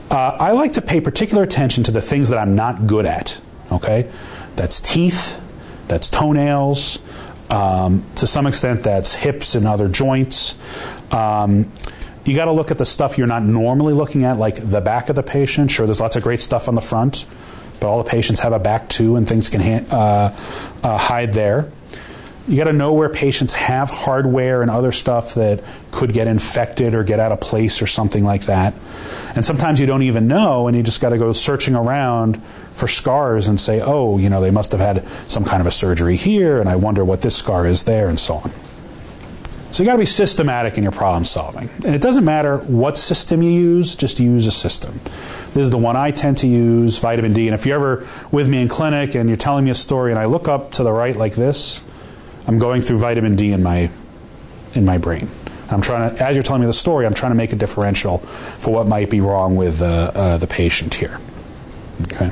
Uh, 0.10 0.36
I 0.40 0.52
like 0.52 0.74
to 0.74 0.82
pay 0.82 1.00
particular 1.00 1.44
attention 1.44 1.84
to 1.86 1.92
the 1.92 2.02
things 2.02 2.30
that 2.30 2.38
I'm 2.38 2.56
not 2.56 2.88
good 2.88 3.06
at. 3.06 3.40
Okay, 3.72 4.10
that's 4.56 4.82
teeth, 4.82 5.40
that's 5.88 6.10
toenails. 6.10 7.00
Um, 7.52 8.06
to 8.16 8.26
some 8.26 8.48
extent, 8.48 8.82
that's 8.82 9.14
hips 9.14 9.56
and 9.56 9.68
other 9.68 9.90
joints. 9.90 10.58
Um, 11.12 11.70
you 12.26 12.36
got 12.36 12.46
to 12.46 12.52
look 12.52 12.72
at 12.72 12.78
the 12.78 12.86
stuff 12.86 13.18
you're 13.18 13.28
not 13.28 13.44
normally 13.44 13.94
looking 13.94 14.24
at, 14.24 14.38
like 14.38 14.56
the 14.56 14.80
back 14.80 15.10
of 15.10 15.16
the 15.16 15.24
patient. 15.24 15.70
Sure, 15.70 15.86
there's 15.86 16.00
lots 16.00 16.16
of 16.16 16.24
great 16.24 16.40
stuff 16.40 16.68
on 16.68 16.76
the 16.76 16.82
front, 16.82 17.26
but 17.80 17.90
all 17.90 18.02
the 18.02 18.10
patients 18.10 18.40
have 18.40 18.54
a 18.54 18.60
back 18.60 18.88
too, 18.90 19.18
and 19.18 19.28
things 19.28 19.50
can 19.50 19.60
ha- 19.60 19.96
uh, 19.96 20.88
uh, 20.88 20.98
hide 20.98 21.34
there. 21.34 21.70
You 22.52 22.58
got 22.58 22.66
to 22.66 22.74
know 22.74 22.92
where 22.92 23.08
patients 23.08 23.54
have 23.54 23.90
hardware 23.90 24.62
and 24.62 24.70
other 24.70 24.92
stuff 24.92 25.36
that 25.36 25.64
could 25.92 26.12
get 26.12 26.28
infected 26.28 26.94
or 26.94 27.02
get 27.02 27.18
out 27.18 27.32
of 27.32 27.40
place 27.40 27.82
or 27.82 27.88
something 27.88 28.26
like 28.26 28.48
that. 28.48 28.74
And 29.38 29.46
sometimes 29.46 29.80
you 29.80 29.86
don't 29.86 30.02
even 30.02 30.28
know, 30.28 30.68
and 30.68 30.76
you 30.76 30.84
just 30.84 31.00
got 31.00 31.12
to 31.12 31.18
go 31.18 31.32
searching 31.32 31.76
around 31.76 32.44
for 32.74 32.90
scars 32.90 33.48
and 33.48 33.58
say, 33.58 33.80
oh, 33.80 34.18
you 34.18 34.30
know, 34.30 34.42
they 34.42 34.52
must 34.52 34.74
have 34.74 34.82
had 34.82 35.08
some 35.30 35.46
kind 35.46 35.62
of 35.62 35.68
a 35.68 35.72
surgery 35.72 36.18
here, 36.18 36.60
and 36.60 36.68
I 36.68 36.76
wonder 36.76 37.06
what 37.06 37.22
this 37.22 37.38
scar 37.38 37.66
is 37.66 37.84
there, 37.84 38.10
and 38.10 38.20
so 38.20 38.34
on. 38.36 38.52
So 39.72 39.82
you 39.82 39.88
got 39.88 39.94
to 39.94 40.00
be 40.00 40.06
systematic 40.06 40.76
in 40.78 40.84
your 40.84 40.92
problem 40.92 41.24
solving. 41.24 41.70
And 41.86 41.96
it 41.96 42.02
doesn't 42.02 42.26
matter 42.26 42.58
what 42.58 42.98
system 42.98 43.42
you 43.42 43.52
use, 43.52 43.96
just 43.96 44.20
use 44.20 44.46
a 44.46 44.52
system. 44.52 45.00
This 45.54 45.64
is 45.64 45.72
the 45.72 45.78
one 45.78 45.96
I 45.96 46.12
tend 46.12 46.40
to 46.40 46.48
use, 46.48 46.98
vitamin 46.98 47.32
D. 47.32 47.48
And 47.48 47.56
if 47.56 47.66
you're 47.66 47.78
ever 47.78 48.06
with 48.30 48.50
me 48.50 48.62
in 48.62 48.68
clinic 48.68 49.16
and 49.16 49.30
you're 49.30 49.38
telling 49.38 49.64
me 49.64 49.72
a 49.72 49.76
story 49.76 50.12
and 50.12 50.20
I 50.20 50.26
look 50.26 50.50
up 50.50 50.74
to 50.74 50.84
the 50.84 50.92
right 50.92 51.16
like 51.16 51.36
this, 51.36 51.82
I'm 52.48 52.60
going 52.60 52.82
through 52.82 53.00
vitamin 53.00 53.36
D 53.36 53.52
in 53.52 53.64
my 53.64 53.90
in 54.74 54.86
my 54.86 54.98
brain. 54.98 55.30
I'm 55.70 55.82
trying 55.82 56.16
to, 56.16 56.24
as 56.24 56.36
you're 56.36 56.44
telling 56.44 56.62
me 56.62 56.68
the 56.68 56.74
story, 56.74 57.06
I'm 57.06 57.14
trying 57.14 57.32
to 57.32 57.36
make 57.36 57.54
a 57.54 57.56
differential 57.56 58.18
for 58.18 58.74
what 58.74 58.88
might 58.88 59.10
be 59.10 59.22
wrong 59.22 59.56
with 59.56 59.82
uh, 59.82 60.12
uh, 60.14 60.38
the 60.38 60.48
patient 60.48 60.96
here. 60.96 61.18
Okay. 62.04 62.32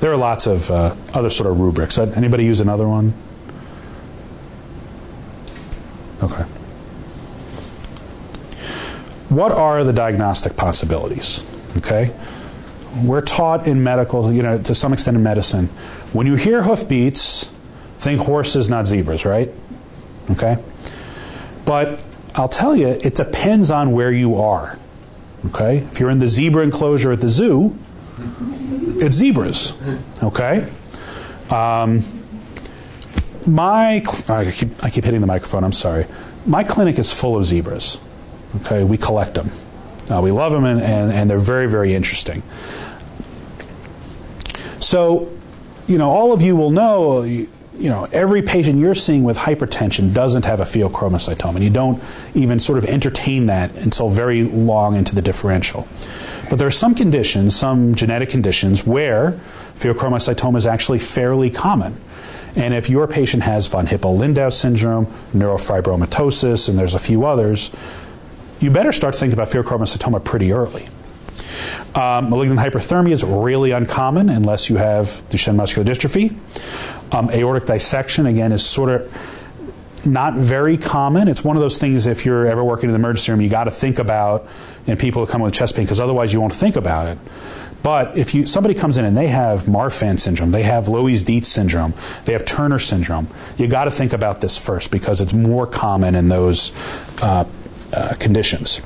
There 0.00 0.12
are 0.12 0.16
lots 0.16 0.46
of 0.46 0.70
uh, 0.70 0.94
other 1.14 1.30
sort 1.30 1.50
of 1.50 1.58
rubrics. 1.58 1.96
Uh, 1.96 2.12
anybody 2.14 2.44
use 2.44 2.60
another 2.60 2.86
one? 2.86 3.14
Okay. 6.22 6.42
What 9.30 9.52
are 9.52 9.82
the 9.84 9.92
diagnostic 9.92 10.56
possibilities? 10.56 11.42
Okay. 11.78 12.12
We're 13.02 13.22
taught 13.22 13.66
in 13.66 13.82
medical, 13.82 14.32
you 14.32 14.42
know, 14.42 14.58
to 14.58 14.74
some 14.74 14.92
extent 14.92 15.16
in 15.16 15.22
medicine, 15.22 15.66
when 16.12 16.26
you 16.26 16.34
hear 16.34 16.62
hoofbeats, 16.62 17.50
think 18.04 18.20
horses, 18.20 18.68
not 18.68 18.86
zebras, 18.86 19.24
right? 19.24 19.50
Okay. 20.30 20.62
But 21.64 22.00
I'll 22.34 22.48
tell 22.48 22.76
you, 22.76 22.88
it 22.88 23.14
depends 23.14 23.70
on 23.70 23.92
where 23.92 24.12
you 24.12 24.36
are. 24.36 24.78
Okay? 25.46 25.78
If 25.78 26.00
you're 26.00 26.10
in 26.10 26.18
the 26.18 26.28
zebra 26.28 26.62
enclosure 26.62 27.12
at 27.12 27.20
the 27.20 27.28
zoo, 27.28 27.76
it's 28.96 29.16
zebras. 29.16 29.72
Okay? 30.22 30.70
Um, 31.50 32.04
my, 33.46 34.02
I 34.28 34.50
keep, 34.50 34.84
I 34.84 34.90
keep 34.90 35.04
hitting 35.04 35.20
the 35.20 35.26
microphone, 35.26 35.64
I'm 35.64 35.72
sorry. 35.72 36.06
My 36.46 36.64
clinic 36.64 36.98
is 36.98 37.12
full 37.12 37.36
of 37.36 37.44
zebras. 37.44 37.98
Okay? 38.60 38.84
We 38.84 38.96
collect 38.96 39.34
them. 39.34 39.50
Uh, 40.10 40.20
we 40.20 40.30
love 40.30 40.52
them 40.52 40.64
and, 40.64 40.80
and, 40.80 41.12
and 41.12 41.30
they're 41.30 41.38
very, 41.38 41.66
very 41.66 41.94
interesting. 41.94 42.42
So, 44.78 45.30
you 45.86 45.96
know, 45.96 46.10
all 46.10 46.32
of 46.32 46.42
you 46.42 46.56
will 46.56 46.70
know 46.70 47.22
you 47.78 47.88
know, 47.88 48.06
every 48.12 48.42
patient 48.42 48.78
you're 48.78 48.94
seeing 48.94 49.24
with 49.24 49.36
hypertension 49.36 50.14
doesn't 50.14 50.44
have 50.44 50.60
a 50.60 50.64
pheochromocytoma, 50.64 51.56
and 51.56 51.64
you 51.64 51.70
don't 51.70 52.02
even 52.34 52.58
sort 52.60 52.78
of 52.78 52.84
entertain 52.84 53.46
that 53.46 53.76
until 53.76 54.08
very 54.08 54.44
long 54.44 54.94
into 54.94 55.14
the 55.14 55.22
differential. 55.22 55.88
But 56.48 56.56
there 56.56 56.68
are 56.68 56.72
some 56.72 56.94
conditions, 56.94 57.56
some 57.56 57.94
genetic 57.94 58.28
conditions, 58.28 58.86
where 58.86 59.32
pheochromocytoma 59.74 60.56
is 60.56 60.66
actually 60.66 61.00
fairly 61.00 61.50
common. 61.50 62.00
And 62.56 62.72
if 62.72 62.88
your 62.88 63.08
patient 63.08 63.42
has 63.42 63.66
von 63.66 63.86
Hippel-Lindau 63.86 64.50
syndrome, 64.50 65.06
neurofibromatosis, 65.34 66.68
and 66.68 66.78
there's 66.78 66.94
a 66.94 67.00
few 67.00 67.26
others, 67.26 67.72
you 68.60 68.70
better 68.70 68.92
start 68.92 69.16
thinking 69.16 69.38
about 69.38 69.50
pheochromocytoma 69.50 70.22
pretty 70.22 70.52
early. 70.52 70.86
Um, 71.94 72.30
malignant 72.30 72.60
hyperthermia 72.60 73.12
is 73.12 73.24
really 73.24 73.70
uncommon 73.70 74.28
unless 74.28 74.68
you 74.68 74.76
have 74.76 75.22
Duchenne 75.28 75.56
muscular 75.56 75.88
dystrophy. 75.88 76.36
Um, 77.12 77.30
aortic 77.30 77.66
dissection, 77.66 78.26
again, 78.26 78.52
is 78.52 78.64
sort 78.64 78.90
of 78.90 80.06
not 80.06 80.34
very 80.34 80.76
common. 80.76 81.28
It's 81.28 81.44
one 81.44 81.56
of 81.56 81.62
those 81.62 81.78
things 81.78 82.06
if 82.06 82.26
you're 82.26 82.46
ever 82.46 82.62
working 82.62 82.88
in 82.88 82.92
the 82.92 82.98
emergency 82.98 83.32
room, 83.32 83.40
you 83.40 83.48
got 83.48 83.64
to 83.64 83.70
think 83.70 83.98
about, 83.98 84.46
and 84.86 84.98
people 84.98 85.26
come 85.26 85.40
with 85.40 85.54
chest 85.54 85.76
pain, 85.76 85.84
because 85.84 86.00
otherwise 86.00 86.32
you 86.32 86.40
won't 86.40 86.54
think 86.54 86.76
about 86.76 87.08
it. 87.08 87.18
But 87.82 88.16
if 88.16 88.34
you 88.34 88.46
somebody 88.46 88.74
comes 88.74 88.96
in 88.96 89.04
and 89.04 89.16
they 89.16 89.28
have 89.28 89.64
Marfan 89.64 90.18
syndrome, 90.18 90.50
they 90.50 90.62
have 90.62 90.86
Loeys-Dietz 90.86 91.46
syndrome, 91.46 91.92
they 92.24 92.32
have 92.32 92.44
Turner 92.44 92.78
syndrome, 92.78 93.28
you 93.58 93.68
got 93.68 93.84
to 93.84 93.90
think 93.90 94.12
about 94.12 94.40
this 94.40 94.56
first 94.56 94.90
because 94.90 95.20
it's 95.20 95.34
more 95.34 95.66
common 95.66 96.14
in 96.14 96.30
those 96.30 96.72
uh, 97.20 97.44
uh, 97.92 98.14
conditions 98.18 98.80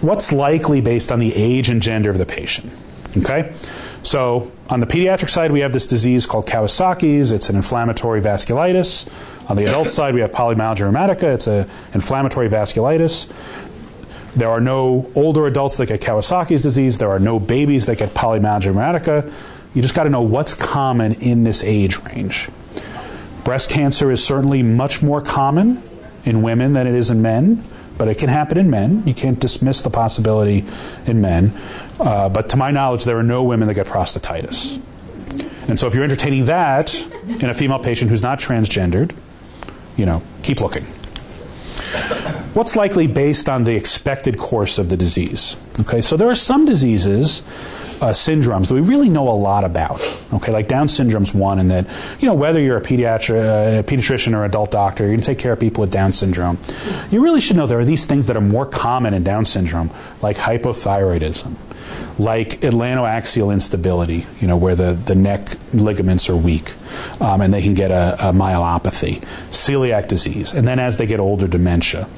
what's 0.00 0.32
likely 0.32 0.80
based 0.80 1.10
on 1.10 1.18
the 1.18 1.34
age 1.34 1.68
and 1.68 1.82
gender 1.82 2.10
of 2.10 2.18
the 2.18 2.26
patient. 2.26 2.72
Okay? 3.16 3.52
So, 4.02 4.50
on 4.70 4.80
the 4.80 4.86
pediatric 4.86 5.28
side, 5.28 5.52
we 5.52 5.60
have 5.60 5.72
this 5.72 5.86
disease 5.86 6.24
called 6.24 6.46
Kawasaki's. 6.46 7.32
It's 7.32 7.50
an 7.50 7.56
inflammatory 7.56 8.20
vasculitis. 8.20 9.06
On 9.50 9.56
the 9.56 9.64
adult 9.64 9.90
side, 9.90 10.14
we 10.14 10.20
have 10.20 10.32
polymyalgia 10.32 10.90
rheumatica. 10.90 11.34
It's 11.34 11.46
an 11.46 11.68
inflammatory 11.94 12.48
vasculitis. 12.48 13.28
There 14.34 14.48
are 14.48 14.60
no 14.60 15.10
older 15.14 15.46
adults 15.46 15.78
that 15.78 15.86
get 15.86 16.00
Kawasaki's 16.00 16.62
disease. 16.62 16.98
There 16.98 17.10
are 17.10 17.18
no 17.18 17.38
babies 17.40 17.86
that 17.86 17.98
get 17.98 18.10
polymyalgia 18.10 18.72
rheumatica. 18.72 19.32
You 19.74 19.82
just 19.82 19.94
got 19.94 20.04
to 20.04 20.10
know 20.10 20.22
what's 20.22 20.54
common 20.54 21.14
in 21.14 21.44
this 21.44 21.64
age 21.64 21.98
range. 22.04 22.48
Breast 23.44 23.70
cancer 23.70 24.10
is 24.10 24.24
certainly 24.24 24.62
much 24.62 25.02
more 25.02 25.20
common 25.20 25.82
in 26.24 26.42
women 26.42 26.72
than 26.72 26.86
it 26.86 26.94
is 26.94 27.10
in 27.10 27.22
men 27.22 27.64
but 27.98 28.08
it 28.08 28.16
can 28.16 28.28
happen 28.28 28.56
in 28.56 28.70
men. 28.70 29.02
You 29.06 29.14
can't 29.14 29.38
dismiss 29.38 29.82
the 29.82 29.90
possibility 29.90 30.64
in 31.06 31.20
men. 31.20 31.52
Uh, 31.98 32.28
but 32.28 32.48
to 32.50 32.56
my 32.56 32.70
knowledge, 32.70 33.04
there 33.04 33.18
are 33.18 33.24
no 33.24 33.42
women 33.42 33.68
that 33.68 33.74
get 33.74 33.86
prostatitis. 33.86 34.80
And 35.68 35.78
so 35.78 35.86
if 35.86 35.94
you're 35.94 36.04
entertaining 36.04 36.46
that 36.46 36.94
in 37.28 37.44
a 37.44 37.54
female 37.54 37.78
patient 37.78 38.10
who's 38.10 38.22
not 38.22 38.38
transgendered, 38.38 39.14
you 39.96 40.06
know, 40.06 40.22
keep 40.42 40.60
looking. 40.60 40.84
what's 42.54 42.76
likely 42.76 43.06
based 43.06 43.48
on 43.48 43.64
the 43.64 43.74
expected 43.74 44.38
course 44.38 44.78
of 44.78 44.88
the 44.88 44.96
disease. 44.96 45.56
Okay, 45.80 46.00
so 46.00 46.16
there 46.16 46.28
are 46.28 46.34
some 46.34 46.64
diseases, 46.64 47.42
uh, 48.00 48.10
syndromes 48.10 48.68
that 48.68 48.74
we 48.74 48.80
really 48.80 49.10
know 49.10 49.28
a 49.28 49.30
lot 49.30 49.64
about. 49.64 50.00
Okay, 50.32 50.52
like 50.52 50.68
Down 50.68 50.88
syndrome's 50.88 51.34
one, 51.34 51.58
and 51.58 51.70
that 51.70 51.86
you 52.20 52.26
know 52.26 52.34
whether 52.34 52.60
you're 52.60 52.78
a 52.78 52.82
pediatric, 52.82 53.40
uh, 53.40 53.82
pediatrician 53.82 54.34
or 54.34 54.44
adult 54.44 54.70
doctor, 54.70 55.06
you're 55.06 55.16
to 55.16 55.22
take 55.22 55.38
care 55.38 55.52
of 55.52 55.60
people 55.60 55.80
with 55.82 55.90
Down 55.90 56.12
syndrome. 56.12 56.58
You 57.10 57.22
really 57.22 57.40
should 57.40 57.56
know 57.56 57.66
there 57.66 57.78
are 57.78 57.84
these 57.84 58.06
things 58.06 58.26
that 58.26 58.36
are 58.36 58.42
more 58.42 58.66
common 58.66 59.14
in 59.14 59.24
Down 59.24 59.44
syndrome, 59.44 59.90
like 60.22 60.36
hypothyroidism 60.36 61.56
like 62.18 62.60
atlantoaxial 62.60 63.52
instability, 63.52 64.26
you 64.40 64.48
know, 64.48 64.56
where 64.56 64.74
the, 64.74 64.92
the 64.92 65.14
neck 65.14 65.56
ligaments 65.72 66.28
are 66.28 66.36
weak 66.36 66.74
um, 67.20 67.40
and 67.40 67.54
they 67.54 67.62
can 67.62 67.74
get 67.74 67.90
a, 67.90 68.28
a, 68.28 68.32
myelopathy, 68.32 69.20
celiac 69.50 70.08
disease, 70.08 70.52
and 70.52 70.66
then 70.66 70.78
as 70.78 70.96
they 70.96 71.06
get 71.06 71.20
older, 71.20 71.46
dementia. 71.46 72.08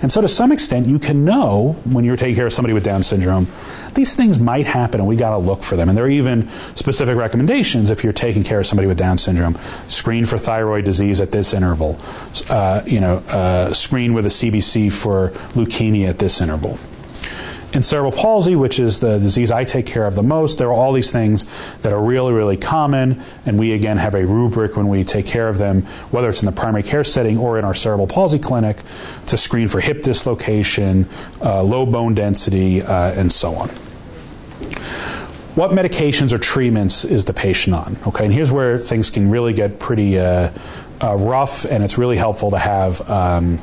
And 0.00 0.12
so, 0.12 0.20
to 0.20 0.28
some 0.28 0.52
extent, 0.52 0.86
you 0.86 0.98
can 0.98 1.24
know 1.24 1.76
when 1.84 2.04
you're 2.04 2.16
taking 2.16 2.36
care 2.36 2.46
of 2.46 2.52
somebody 2.52 2.72
with 2.72 2.84
Down 2.84 3.02
syndrome, 3.02 3.48
these 3.94 4.14
things 4.14 4.38
might 4.38 4.66
happen 4.66 5.00
and 5.00 5.08
we 5.08 5.16
got 5.16 5.30
to 5.30 5.38
look 5.38 5.64
for 5.64 5.76
them. 5.76 5.88
And 5.88 5.98
there 5.98 6.04
are 6.04 6.10
even 6.10 6.48
specific 6.76 7.16
recommendations 7.16 7.90
if 7.90 8.04
you're 8.04 8.12
taking 8.12 8.44
care 8.44 8.60
of 8.60 8.66
somebody 8.66 8.86
with 8.86 8.98
Down 8.98 9.18
syndrome 9.18 9.56
screen 9.88 10.24
for 10.24 10.38
thyroid 10.38 10.84
disease 10.84 11.20
at 11.20 11.32
this 11.32 11.52
interval, 11.52 11.98
uh, 12.48 12.82
you 12.86 13.00
know, 13.00 13.16
uh, 13.28 13.72
screen 13.72 14.14
with 14.14 14.26
a 14.26 14.30
CBC 14.30 14.92
for 14.92 15.30
leukemia 15.54 16.08
at 16.08 16.18
this 16.18 16.40
interval 16.40 16.78
in 17.74 17.82
cerebral 17.82 18.12
palsy, 18.12 18.56
which 18.56 18.78
is 18.78 19.00
the 19.00 19.18
disease 19.18 19.50
I 19.50 19.64
take 19.64 19.84
care 19.84 20.06
of 20.06 20.14
the 20.14 20.22
most, 20.22 20.58
there 20.58 20.68
are 20.68 20.72
all 20.72 20.92
these 20.92 21.12
things 21.12 21.44
that 21.82 21.92
are 21.92 22.02
really, 22.02 22.32
really 22.32 22.56
common, 22.56 23.22
and 23.44 23.58
we 23.58 23.72
again 23.72 23.98
have 23.98 24.14
a 24.14 24.24
rubric 24.26 24.76
when 24.76 24.88
we 24.88 25.04
take 25.04 25.26
care 25.26 25.48
of 25.48 25.58
them, 25.58 25.82
whether 26.10 26.30
it's 26.30 26.42
in 26.42 26.46
the 26.46 26.52
primary 26.52 26.82
care 26.82 27.04
setting 27.04 27.36
or 27.36 27.58
in 27.58 27.64
our 27.64 27.74
cerebral 27.74 28.06
palsy 28.06 28.38
clinic, 28.38 28.78
to 29.26 29.36
screen 29.36 29.68
for 29.68 29.80
hip 29.80 30.02
dislocation, 30.02 31.06
uh, 31.42 31.62
low 31.62 31.84
bone 31.84 32.14
density, 32.14 32.82
uh, 32.82 33.12
and 33.12 33.30
so 33.30 33.54
on. 33.54 33.68
What 35.54 35.72
medications 35.72 36.32
or 36.32 36.38
treatments 36.38 37.04
is 37.04 37.26
the 37.26 37.34
patient 37.34 37.74
on? 37.74 37.98
Okay, 38.06 38.24
and 38.24 38.32
here's 38.32 38.52
where 38.52 38.78
things 38.78 39.10
can 39.10 39.30
really 39.30 39.52
get 39.52 39.78
pretty 39.78 40.18
uh, 40.18 40.50
uh 41.02 41.16
rough, 41.16 41.64
and 41.64 41.84
it's 41.84 41.98
really 41.98 42.16
helpful 42.16 42.50
to 42.50 42.58
have. 42.58 43.08
Um, 43.10 43.60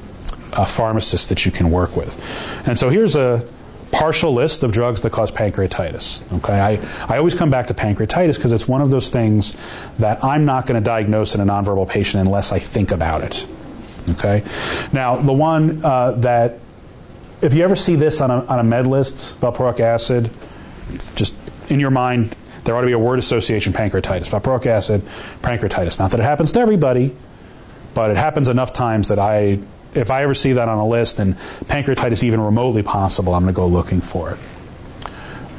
a 0.57 0.65
pharmacist 0.65 1.27
that 1.27 1.45
you 1.45 1.51
can 1.51 1.69
work 1.69 1.97
with. 1.97 2.17
And 2.65 2.79
so 2.79 2.89
here's 2.89 3.17
a 3.17 3.45
partial 3.95 4.33
list 4.33 4.61
of 4.61 4.73
drugs 4.73 5.01
that 5.01 5.11
cause 5.11 5.31
pancreatitis. 5.31 6.21
Okay, 6.39 6.59
I, 6.59 7.13
I 7.13 7.17
always 7.17 7.33
come 7.33 7.49
back 7.49 7.67
to 7.67 7.73
pancreatitis 7.73 8.35
because 8.35 8.51
it's 8.51 8.67
one 8.67 8.81
of 8.81 8.89
those 8.89 9.09
things 9.09 9.55
that 9.99 10.21
I'm 10.21 10.43
not 10.43 10.67
going 10.67 10.81
to 10.81 10.85
diagnose 10.85 11.33
in 11.33 11.39
a 11.39 11.45
nonverbal 11.45 11.89
patient 11.89 12.25
unless 12.25 12.51
I 12.51 12.59
think 12.59 12.91
about 12.91 13.21
it. 13.21 13.47
Okay, 14.09 14.43
now 14.91 15.15
the 15.15 15.33
one 15.33 15.83
uh, 15.83 16.11
that 16.11 16.59
if 17.41 17.53
you 17.53 17.63
ever 17.63 17.75
see 17.75 17.95
this 17.95 18.19
on 18.19 18.31
a, 18.31 18.45
on 18.45 18.59
a 18.59 18.63
med 18.63 18.85
list, 18.85 19.39
valproic 19.39 19.79
acid, 19.79 20.29
just 21.15 21.33
in 21.69 21.79
your 21.79 21.89
mind, 21.89 22.35
there 22.65 22.75
ought 22.75 22.81
to 22.81 22.87
be 22.87 22.93
a 22.93 22.99
word 22.99 23.17
association 23.17 23.71
pancreatitis. 23.71 24.27
Valproic 24.27 24.65
acid, 24.65 25.05
pancreatitis. 25.41 25.99
Not 25.99 26.11
that 26.11 26.19
it 26.19 26.23
happens 26.23 26.51
to 26.51 26.59
everybody, 26.59 27.15
but 27.93 28.11
it 28.11 28.17
happens 28.17 28.49
enough 28.49 28.73
times 28.73 29.07
that 29.07 29.19
I 29.19 29.59
if 29.95 30.11
I 30.11 30.23
ever 30.23 30.33
see 30.33 30.53
that 30.53 30.67
on 30.67 30.77
a 30.77 30.87
list 30.87 31.19
and 31.19 31.35
pancreatitis 31.37 32.23
even 32.23 32.41
remotely 32.41 32.83
possible, 32.83 33.33
I'm 33.33 33.43
going 33.43 33.53
to 33.53 33.57
go 33.57 33.67
looking 33.67 34.01
for 34.01 34.31
it. 34.31 34.39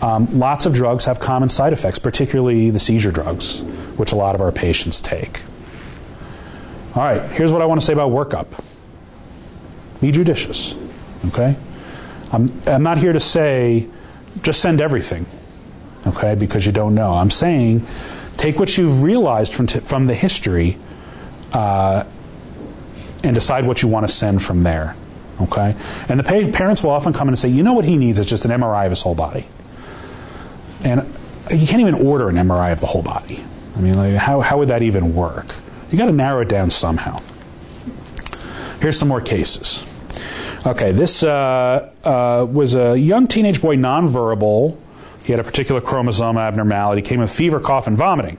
Um, 0.03 0.39
lots 0.39 0.67
of 0.67 0.75
drugs 0.75 1.07
have 1.07 1.19
common 1.19 1.49
side 1.49 1.73
effects, 1.73 1.99
particularly 1.99 2.71
the 2.71 2.79
seizure 2.79 3.11
drugs, 3.11 3.61
which 3.97 4.13
a 4.13 4.17
lot 4.17 4.35
of 4.35 4.41
our 4.41 4.53
patients 4.53 5.01
take. 5.01 5.43
All 6.95 7.03
right, 7.03 7.23
here's 7.31 7.53
what 7.53 7.63
I 7.63 7.67
want 7.67 7.81
to 7.81 7.87
say 7.87 7.93
about 7.93 8.11
workup. 8.11 8.47
Be 10.01 10.13
judicious, 10.13 10.77
okay? 11.27 11.57
I'm, 12.33 12.51
I'm 12.67 12.83
not 12.83 12.99
here 12.99 13.13
to 13.13 13.21
say 13.21 13.89
just 14.43 14.61
send 14.61 14.81
everything, 14.81 15.25
okay, 16.07 16.35
because 16.35 16.67
you 16.67 16.73
don't 16.73 16.95
know. 16.95 17.15
I'm 17.15 17.31
saying 17.31 17.87
take 18.37 18.59
what 18.59 18.77
you've 18.77 19.03
realized 19.03 19.55
from, 19.55 19.67
t- 19.67 19.81
from 19.81 20.07
the 20.07 20.15
history 20.15 20.77
uh, 21.53 22.05
and 23.27 23.35
decide 23.35 23.67
what 23.67 23.83
you 23.83 23.89
want 23.89 24.07
to 24.07 24.13
send 24.13 24.43
from 24.43 24.63
there. 24.63 24.97
Okay? 25.41 25.77
And 26.09 26.21
the 26.21 26.25
pa- 26.25 26.57
parents 26.57 26.83
will 26.83 26.91
often 26.91 27.13
come 27.13 27.29
in 27.29 27.33
and 27.33 27.39
say, 27.39 27.49
you 27.49 27.63
know 27.63 27.73
what 27.73 27.85
he 27.85 27.97
needs 27.97 28.19
is 28.19 28.27
just 28.27 28.45
an 28.45 28.51
MRI 28.51 28.85
of 28.87 28.91
his 28.91 29.03
whole 29.03 29.15
body. 29.15 29.47
And 30.83 31.01
you 31.51 31.67
can't 31.67 31.81
even 31.81 31.95
order 31.95 32.29
an 32.29 32.37
MRI 32.37 32.73
of 32.73 32.81
the 32.81 32.87
whole 32.87 33.03
body. 33.03 33.45
I 33.77 33.81
mean, 33.81 33.95
like, 33.95 34.15
how, 34.15 34.41
how 34.41 34.59
would 34.59 34.69
that 34.69 34.83
even 34.83 35.15
work? 35.15 35.55
You 35.91 35.99
got 35.99 36.07
to 36.07 36.13
narrow 36.13 36.41
it 36.41 36.49
down 36.49 36.71
somehow. 36.71 37.21
Here's 38.81 38.99
some 38.99 39.09
more 39.09 39.21
cases. 39.21 39.85
Okay, 40.67 40.91
this 40.93 41.23
uh, 41.23 41.93
uh, 42.03 42.47
was 42.51 42.75
a 42.75 42.99
young 42.99 43.29
teenage 43.29 43.63
boy, 43.63 43.77
nonverbal. 43.77 44.77
He 45.25 45.33
had 45.33 45.41
a 45.41 45.45
particular 45.45 45.81
chromosome 45.81 46.37
abnormality, 46.37 47.03
came 47.03 47.21
with 47.21 47.33
fever, 47.33 47.61
cough, 47.61 47.87
and 47.87 47.97
vomiting. 47.97 48.39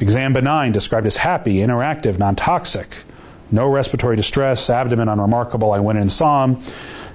Exam 0.00 0.32
benign, 0.32 0.72
described 0.72 1.06
as 1.06 1.18
happy, 1.18 1.56
interactive, 1.56 2.18
non 2.18 2.36
toxic. 2.36 3.04
No 3.50 3.68
respiratory 3.68 4.16
distress, 4.16 4.68
abdomen 4.68 5.08
unremarkable. 5.08 5.72
I 5.72 5.80
went 5.80 5.96
in 5.96 6.02
and 6.02 6.12
saw 6.12 6.44
him. 6.44 6.62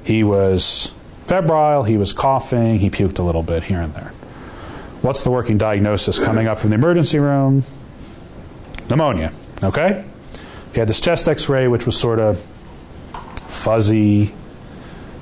He 0.04 0.24
was 0.24 0.94
febrile, 1.26 1.84
he 1.84 1.98
was 1.98 2.14
coughing, 2.14 2.80
he 2.80 2.90
puked 2.90 3.20
a 3.20 3.24
little 3.24 3.44
bit 3.44 3.66
here 3.66 3.80
and 3.80 3.94
there. 3.94 4.12
What's 5.02 5.24
the 5.24 5.32
working 5.32 5.58
diagnosis 5.58 6.20
coming 6.20 6.48
up 6.48 6.60
from 6.60 6.70
the 6.70 6.76
emergency 6.76 7.20
room? 7.20 7.64
Pneumonia, 8.90 9.32
okay? 9.64 10.06
He 10.74 10.80
had 10.80 10.88
this 10.88 11.00
chest 11.00 11.28
x 11.28 11.48
ray, 11.50 11.68
which 11.68 11.86
was 11.86 11.98
sort 11.98 12.20
of 12.20 12.46
fuzzy. 13.48 14.34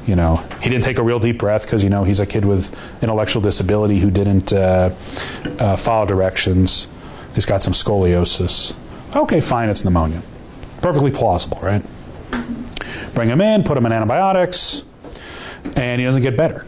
You 0.07 0.15
know, 0.15 0.37
he 0.61 0.69
didn't 0.69 0.83
take 0.83 0.97
a 0.97 1.03
real 1.03 1.19
deep 1.19 1.37
breath 1.37 1.63
because, 1.63 1.83
you 1.83 1.89
know, 1.89 2.03
he's 2.03 2.19
a 2.19 2.25
kid 2.25 2.45
with 2.45 2.75
intellectual 3.03 3.41
disability 3.41 3.99
who 3.99 4.09
didn't 4.09 4.51
uh, 4.51 4.93
uh, 5.59 5.75
follow 5.75 6.07
directions. 6.07 6.87
He's 7.35 7.45
got 7.45 7.61
some 7.61 7.73
scoliosis. 7.73 8.75
Okay, 9.15 9.41
fine, 9.41 9.69
it's 9.69 9.85
pneumonia. 9.85 10.23
Perfectly 10.81 11.11
plausible, 11.11 11.59
right? 11.61 11.83
Bring 13.13 13.29
him 13.29 13.41
in, 13.41 13.63
put 13.63 13.77
him 13.77 13.85
in 13.85 13.91
antibiotics, 13.91 14.83
and 15.75 15.99
he 15.99 16.05
doesn't 16.05 16.21
get 16.21 16.35
better. 16.35 16.65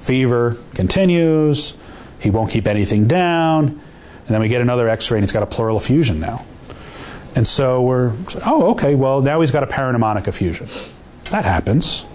Fever 0.00 0.56
continues, 0.74 1.74
he 2.18 2.30
won't 2.30 2.50
keep 2.50 2.66
anything 2.66 3.06
down, 3.06 3.68
and 3.68 4.28
then 4.28 4.40
we 4.40 4.48
get 4.48 4.60
another 4.60 4.88
x 4.88 5.10
ray 5.10 5.18
and 5.18 5.24
he's 5.24 5.32
got 5.32 5.42
a 5.42 5.46
pleural 5.46 5.76
effusion 5.76 6.18
now. 6.18 6.44
And 7.34 7.46
so 7.46 7.82
we're, 7.82 8.12
oh, 8.46 8.70
okay, 8.70 8.94
well, 8.94 9.20
now 9.20 9.40
he's 9.40 9.50
got 9.50 9.62
a 9.62 9.66
parapneumonic 9.66 10.26
effusion. 10.26 10.68
That 11.30 11.44
happens. 11.44 12.06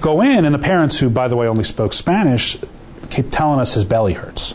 Go 0.00 0.20
in, 0.20 0.44
and 0.44 0.54
the 0.54 0.58
parents, 0.58 0.98
who, 1.00 1.10
by 1.10 1.26
the 1.26 1.36
way, 1.36 1.48
only 1.48 1.64
spoke 1.64 1.92
Spanish, 1.92 2.56
keep 3.10 3.30
telling 3.30 3.58
us 3.58 3.74
his 3.74 3.84
belly 3.84 4.12
hurts. 4.12 4.54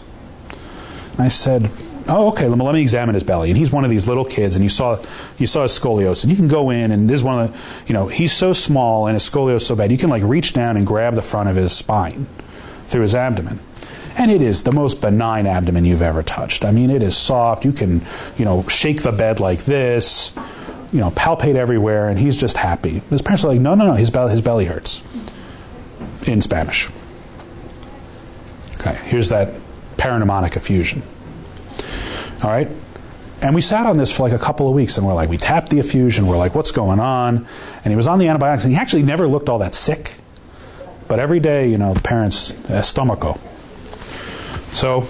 And 1.14 1.22
I 1.22 1.28
said, 1.28 1.70
oh, 2.08 2.30
okay, 2.32 2.48
let 2.48 2.58
me, 2.58 2.64
let 2.64 2.74
me 2.74 2.82
examine 2.82 3.14
his 3.14 3.24
belly. 3.24 3.50
And 3.50 3.58
he's 3.58 3.72
one 3.72 3.84
of 3.84 3.90
these 3.90 4.08
little 4.08 4.26
kids, 4.26 4.56
and 4.56 4.64
you 4.64 4.70
saw 4.70 5.02
you 5.38 5.48
saw 5.48 5.64
his 5.64 5.78
scoliosis. 5.78 6.24
And 6.24 6.32
you 6.32 6.38
can 6.38 6.48
go 6.48 6.70
in, 6.70 6.92
and 6.92 7.10
this 7.10 7.16
is 7.16 7.24
one 7.24 7.46
of 7.46 7.52
the, 7.52 7.88
you 7.88 7.94
know, 7.94 8.08
he's 8.08 8.32
so 8.32 8.54
small 8.54 9.08
and 9.08 9.16
his 9.16 9.30
scoliosis 9.30 9.64
so 9.64 9.76
bad, 9.76 9.92
you 9.92 9.98
can 9.98 10.10
like 10.10 10.24
reach 10.24 10.54
down 10.54 10.78
and 10.78 10.86
grab 10.86 11.16
the 11.16 11.22
front 11.22 11.50
of 11.50 11.56
his 11.56 11.74
spine 11.74 12.28
through 12.88 13.02
his 13.02 13.16
abdomen. 13.16 13.60
And 14.16 14.30
it 14.30 14.42
is 14.42 14.64
the 14.64 14.72
most 14.72 15.02
benign 15.02 15.48
abdomen 15.48 15.86
you've 15.86 16.02
ever 16.02 16.22
touched. 16.22 16.64
I 16.64 16.72
mean, 16.72 16.92
it 16.92 17.02
is 17.02 17.18
soft. 17.18 17.66
You 17.66 17.72
can, 17.72 18.02
you 18.38 18.46
know, 18.46 18.68
shake 18.68 19.02
the 19.02 19.12
bed 19.12 19.40
like 19.40 19.66
this, 19.66 20.34
you 20.92 21.00
know, 21.00 21.10
palpate 21.12 21.56
everywhere, 21.56 22.10
and 22.10 22.20
he's 22.20 22.38
just 22.38 22.58
happy. 22.58 23.02
His 23.10 23.24
parents 23.24 23.44
are 23.44 23.48
like, 23.48 23.60
no, 23.60 23.74
no, 23.74 23.88
no, 23.88 23.94
his, 23.94 24.12
belly, 24.12 24.32
his 24.32 24.42
belly 24.42 24.66
hurts. 24.66 25.04
In 26.28 26.42
Spanish. 26.42 26.90
Okay, 28.80 28.96
here's 29.06 29.30
that 29.30 29.60
parapneumonic 29.98 30.56
effusion. 30.56 31.02
All 32.44 32.50
right? 32.50 32.70
And 33.42 33.56
we 33.56 33.62
sat 33.62 33.86
on 33.86 33.98
this 33.98 34.12
for 34.12 34.24
like 34.24 34.32
a 34.34 34.44
couple 34.44 34.68
of 34.68 34.74
weeks 34.74 34.98
and 34.98 35.06
we're 35.06 35.14
like, 35.14 35.30
we 35.30 35.38
tapped 35.38 35.70
the 35.70 35.80
effusion, 35.80 36.28
we're 36.28 36.38
like, 36.38 36.56
what's 36.56 36.72
going 36.72 37.00
on? 37.00 37.46
And 37.84 37.92
he 37.92 37.96
was 37.96 38.08
on 38.08 38.20
the 38.20 38.28
antibiotics 38.28 38.64
and 38.64 38.74
he 38.74 38.80
actually 38.80 39.04
never 39.04 39.28
looked 39.28 39.50
all 39.50 39.60
that 39.60 39.76
sick. 39.76 40.16
But 41.08 41.20
every 41.20 41.40
day, 41.40 41.68
you 41.68 41.78
know, 41.78 41.94
the 41.94 42.02
parents, 42.02 42.52
uh, 42.70 42.82
stomacho. 42.82 43.38
So 44.74 45.08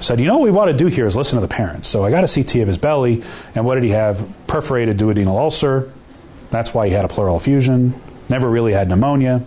said, 0.00 0.20
you 0.20 0.26
know 0.26 0.38
what 0.38 0.44
we 0.44 0.50
want 0.50 0.70
to 0.70 0.76
do 0.76 0.86
here 0.86 1.06
is 1.06 1.16
listen 1.16 1.36
to 1.36 1.40
the 1.40 1.52
parents. 1.52 1.88
So 1.88 2.04
I 2.04 2.10
got 2.10 2.24
a 2.24 2.28
CT 2.32 2.56
of 2.56 2.68
his 2.68 2.78
belly, 2.78 3.22
and 3.54 3.64
what 3.64 3.74
did 3.74 3.84
he 3.84 3.90
have? 3.90 4.26
Perforated 4.46 4.98
duodenal 4.98 5.38
ulcer. 5.38 5.92
That's 6.50 6.72
why 6.72 6.86
he 6.86 6.92
had 6.92 7.04
a 7.04 7.08
pleural 7.08 7.36
effusion. 7.36 7.94
Never 8.28 8.48
really 8.48 8.72
had 8.72 8.88
pneumonia. 8.88 9.44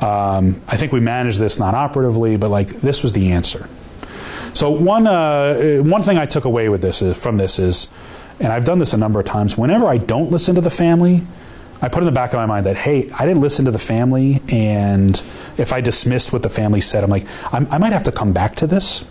Um, 0.00 0.60
I 0.68 0.76
think 0.76 0.92
we 0.92 1.00
managed 1.00 1.38
this 1.38 1.58
non 1.58 1.74
operatively, 1.74 2.36
but 2.36 2.50
like 2.50 2.68
this 2.68 3.02
was 3.02 3.12
the 3.12 3.32
answer. 3.32 3.68
So 4.54 4.70
one 4.70 5.06
uh, 5.06 5.78
one 5.78 6.02
thing 6.02 6.16
I 6.16 6.26
took 6.26 6.44
away 6.44 6.68
with 6.68 6.80
this 6.80 7.02
is, 7.02 7.20
from 7.20 7.36
this 7.38 7.58
is, 7.58 7.88
and 8.38 8.52
I've 8.52 8.64
done 8.64 8.78
this 8.78 8.92
a 8.92 8.96
number 8.96 9.18
of 9.18 9.26
times. 9.26 9.58
Whenever 9.58 9.86
I 9.86 9.98
don't 9.98 10.30
listen 10.30 10.54
to 10.54 10.60
the 10.60 10.70
family, 10.70 11.26
I 11.82 11.88
put 11.88 11.98
in 11.98 12.06
the 12.06 12.12
back 12.12 12.32
of 12.32 12.38
my 12.38 12.46
mind 12.46 12.64
that 12.66 12.76
hey, 12.76 13.10
I 13.18 13.26
didn't 13.26 13.40
listen 13.40 13.64
to 13.64 13.72
the 13.72 13.80
family, 13.80 14.40
and 14.48 15.20
if 15.58 15.72
I 15.72 15.80
dismissed 15.80 16.32
what 16.32 16.44
the 16.44 16.50
family 16.50 16.80
said, 16.80 17.02
I'm 17.02 17.10
like, 17.10 17.26
I'm, 17.52 17.66
i 17.70 17.78
might 17.78 17.92
have 17.92 18.04
to 18.04 18.12
come 18.12 18.32
back 18.32 18.54
to 18.56 18.66
this. 18.68 19.04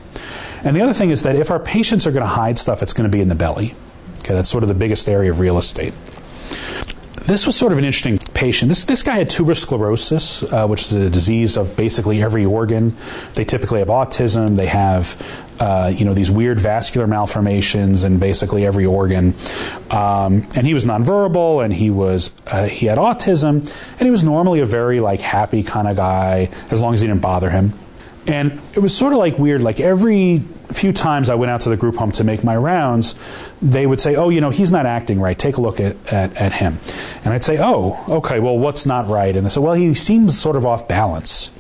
And 0.63 0.75
the 0.77 0.81
other 0.81 0.93
thing 0.93 1.09
is 1.09 1.23
that 1.23 1.35
if 1.35 1.51
our 1.51 1.59
patients 1.59 2.07
are 2.07 2.11
going 2.11 2.23
to 2.23 2.33
hide 2.33 2.57
stuff, 2.57 2.81
it's 2.81 2.93
going 2.93 3.09
to 3.09 3.15
be 3.15 3.21
in 3.21 3.27
the 3.27 3.35
belly. 3.35 3.75
Okay, 4.19 4.33
that's 4.33 4.47
sort 4.47 4.63
of 4.63 4.69
the 4.69 4.75
biggest 4.75 5.09
area 5.09 5.29
of 5.29 5.41
real 5.41 5.57
estate. 5.57 5.93
This 7.26 7.45
was 7.45 7.55
sort 7.55 7.71
of 7.71 7.78
an 7.78 7.86
interesting 7.86 8.17
patient. 8.34 8.67
This 8.67 8.84
this 8.84 9.01
guy 9.01 9.15
had 9.15 9.30
tuberous 9.30 9.61
sclerosis, 9.61 10.43
uh, 10.43 10.67
which 10.67 10.82
is 10.82 10.93
a 10.93 11.09
disease 11.09 11.55
of 11.55 11.74
basically 11.78 12.21
every 12.21 12.43
organ. 12.43 12.97
They 13.36 13.45
typically 13.45 13.80
have 13.80 13.88
autism. 13.88 14.57
They 14.57 14.65
have 14.65 15.15
uh, 15.57 15.93
you 15.95 16.03
know 16.03 16.13
these 16.13 16.30
weird 16.30 16.59
vascular 16.59 17.07
malformations 17.07 18.03
in 18.03 18.19
basically 18.19 18.65
every 18.65 18.86
organ. 18.86 19.36
Um, 19.89 20.45
and 20.53 20.67
he 20.67 20.74
was 20.74 20.86
nonverbal, 20.86 21.63
and 21.63 21.74
he 21.74 21.89
was 21.89 22.34
uh, 22.47 22.65
he 22.65 22.88
had 22.88 22.97
autism, 22.97 23.61
and 23.93 24.01
he 24.01 24.11
was 24.11 24.26
normally 24.26 24.59
a 24.59 24.65
very 24.65 24.99
like 24.99 25.21
happy 25.21 25.63
kind 25.63 25.88
of 25.88 25.95
guy 25.95 26.49
as 26.71 26.82
long 26.82 26.93
as 26.93 26.99
he 26.99 27.07
didn't 27.07 27.21
bother 27.21 27.49
him. 27.49 27.71
And 28.28 28.59
it 28.76 28.80
was 28.80 28.95
sort 28.95 29.13
of 29.13 29.19
like 29.19 29.39
weird. 29.39 29.61
Like 29.61 29.80
every 29.80 30.43
few 30.74 30.93
times 30.93 31.30
I 31.30 31.36
went 31.36 31.51
out 31.51 31.61
to 31.61 31.69
the 31.69 31.78
group 31.78 31.95
home 31.95 32.11
to 32.13 32.24
make 32.24 32.43
my 32.43 32.55
rounds, 32.55 33.15
they 33.61 33.86
would 33.86 33.99
say, 33.99 34.15
"Oh, 34.15 34.30
you 34.30 34.41
know, 34.41 34.49
he's 34.49 34.71
not 34.71 34.86
acting 34.86 35.19
right. 35.19 35.38
Take 35.38 35.57
a 35.57 35.61
look 35.61 35.80
at, 35.80 35.95
at, 36.11 36.36
at 36.36 36.53
him." 36.53 36.80
And 37.24 37.34
I'd 37.34 37.43
say, 37.43 37.57
"Oh, 37.59 38.03
okay. 38.09 38.39
Well, 38.39 38.57
what's 38.57 38.86
not 38.86 39.07
right?" 39.07 39.36
And 39.36 39.45
they 39.45 39.49
said, 39.49 39.63
"Well, 39.63 39.74
he 39.74 39.93
seems 39.93 40.38
sort 40.38 40.55
of 40.55 40.65
off 40.65 40.88
balance." 40.88 41.51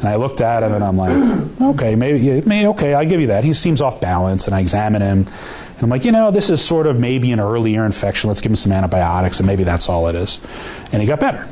And 0.00 0.08
I 0.08 0.16
looked 0.16 0.42
at 0.42 0.62
him 0.62 0.74
and 0.74 0.84
I'm 0.84 0.96
like, 0.96 1.60
"Okay, 1.60 1.94
maybe, 1.94 2.42
maybe 2.46 2.66
okay. 2.68 2.94
I 2.94 3.04
give 3.04 3.20
you 3.20 3.28
that. 3.28 3.44
He 3.44 3.52
seems 3.52 3.80
off 3.80 4.00
balance." 4.00 4.46
And 4.46 4.54
I 4.54 4.60
examine 4.60 5.02
him, 5.02 5.26
and 5.26 5.82
I'm 5.82 5.90
like, 5.90 6.04
"You 6.04 6.12
know, 6.12 6.30
this 6.30 6.50
is 6.50 6.64
sort 6.64 6.86
of 6.86 6.98
maybe 6.98 7.32
an 7.32 7.40
early 7.40 7.74
ear 7.74 7.84
infection. 7.84 8.28
Let's 8.28 8.40
give 8.40 8.50
him 8.52 8.56
some 8.56 8.72
antibiotics, 8.72 9.40
and 9.40 9.46
maybe 9.46 9.64
that's 9.64 9.88
all 9.88 10.08
it 10.08 10.14
is." 10.14 10.40
And 10.92 11.02
he 11.02 11.08
got 11.08 11.20
better. 11.20 11.46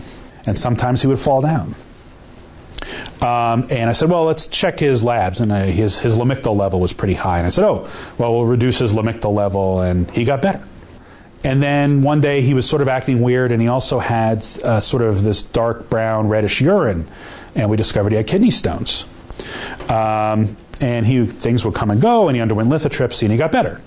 And 0.47 0.59
sometimes 0.59 1.01
he 1.01 1.09
would 1.09 1.19
fall 1.19 1.41
down. 1.41 1.75
Um, 3.25 3.69
and 3.71 3.89
I 3.89 3.95
said, 3.95 4.11
well, 4.11 4.25
let's 4.25 4.47
check 4.47 4.79
his 4.79 5.03
labs. 5.03 5.41
And 5.41 5.51
uh, 5.51 5.65
his, 5.65 5.99
his 5.99 6.15
Lamictal 6.15 6.55
level 6.55 6.79
was 6.79 6.93
pretty 6.93 7.15
high. 7.15 7.39
And 7.39 7.47
I 7.47 7.51
said, 7.51 7.65
oh, 7.65 7.89
well, 8.19 8.35
we'll 8.35 8.45
reduce 8.45 8.81
his 8.81 8.93
Lamictal 8.93 9.35
level. 9.35 9.81
And 9.81 10.11
he 10.11 10.27
got 10.27 10.43
better. 10.43 10.63
And 11.43 11.63
then 11.63 12.03
one 12.03 12.21
day 12.21 12.43
he 12.43 12.53
was 12.53 12.69
sort 12.69 12.83
of 12.83 12.89
acting 12.89 13.21
weird, 13.21 13.53
and 13.53 13.61
he 13.63 13.69
also 13.69 13.99
had 13.99 14.39
uh, 14.63 14.81
sort 14.81 15.03
of 15.03 15.23
this 15.25 15.43
dark 15.43 15.89
brown, 15.89 16.29
reddish 16.29 16.61
urine. 16.61 17.09
And 17.55 17.71
we 17.71 17.79
discovered 17.79 18.13
he 18.13 18.17
had 18.17 18.27
kidney 18.27 18.51
stones. 18.51 19.07
Um, 19.89 20.57
and 20.81 21.07
he 21.07 21.25
things 21.25 21.65
would 21.65 21.75
come 21.75 21.91
and 21.91 22.01
go, 22.01 22.29
and 22.29 22.37
he 22.37 22.43
underwent 22.43 22.69
lithotripsy, 22.69 23.23
and 23.23 23.33
he 23.33 23.39
got 23.39 23.53
better. 23.53 23.81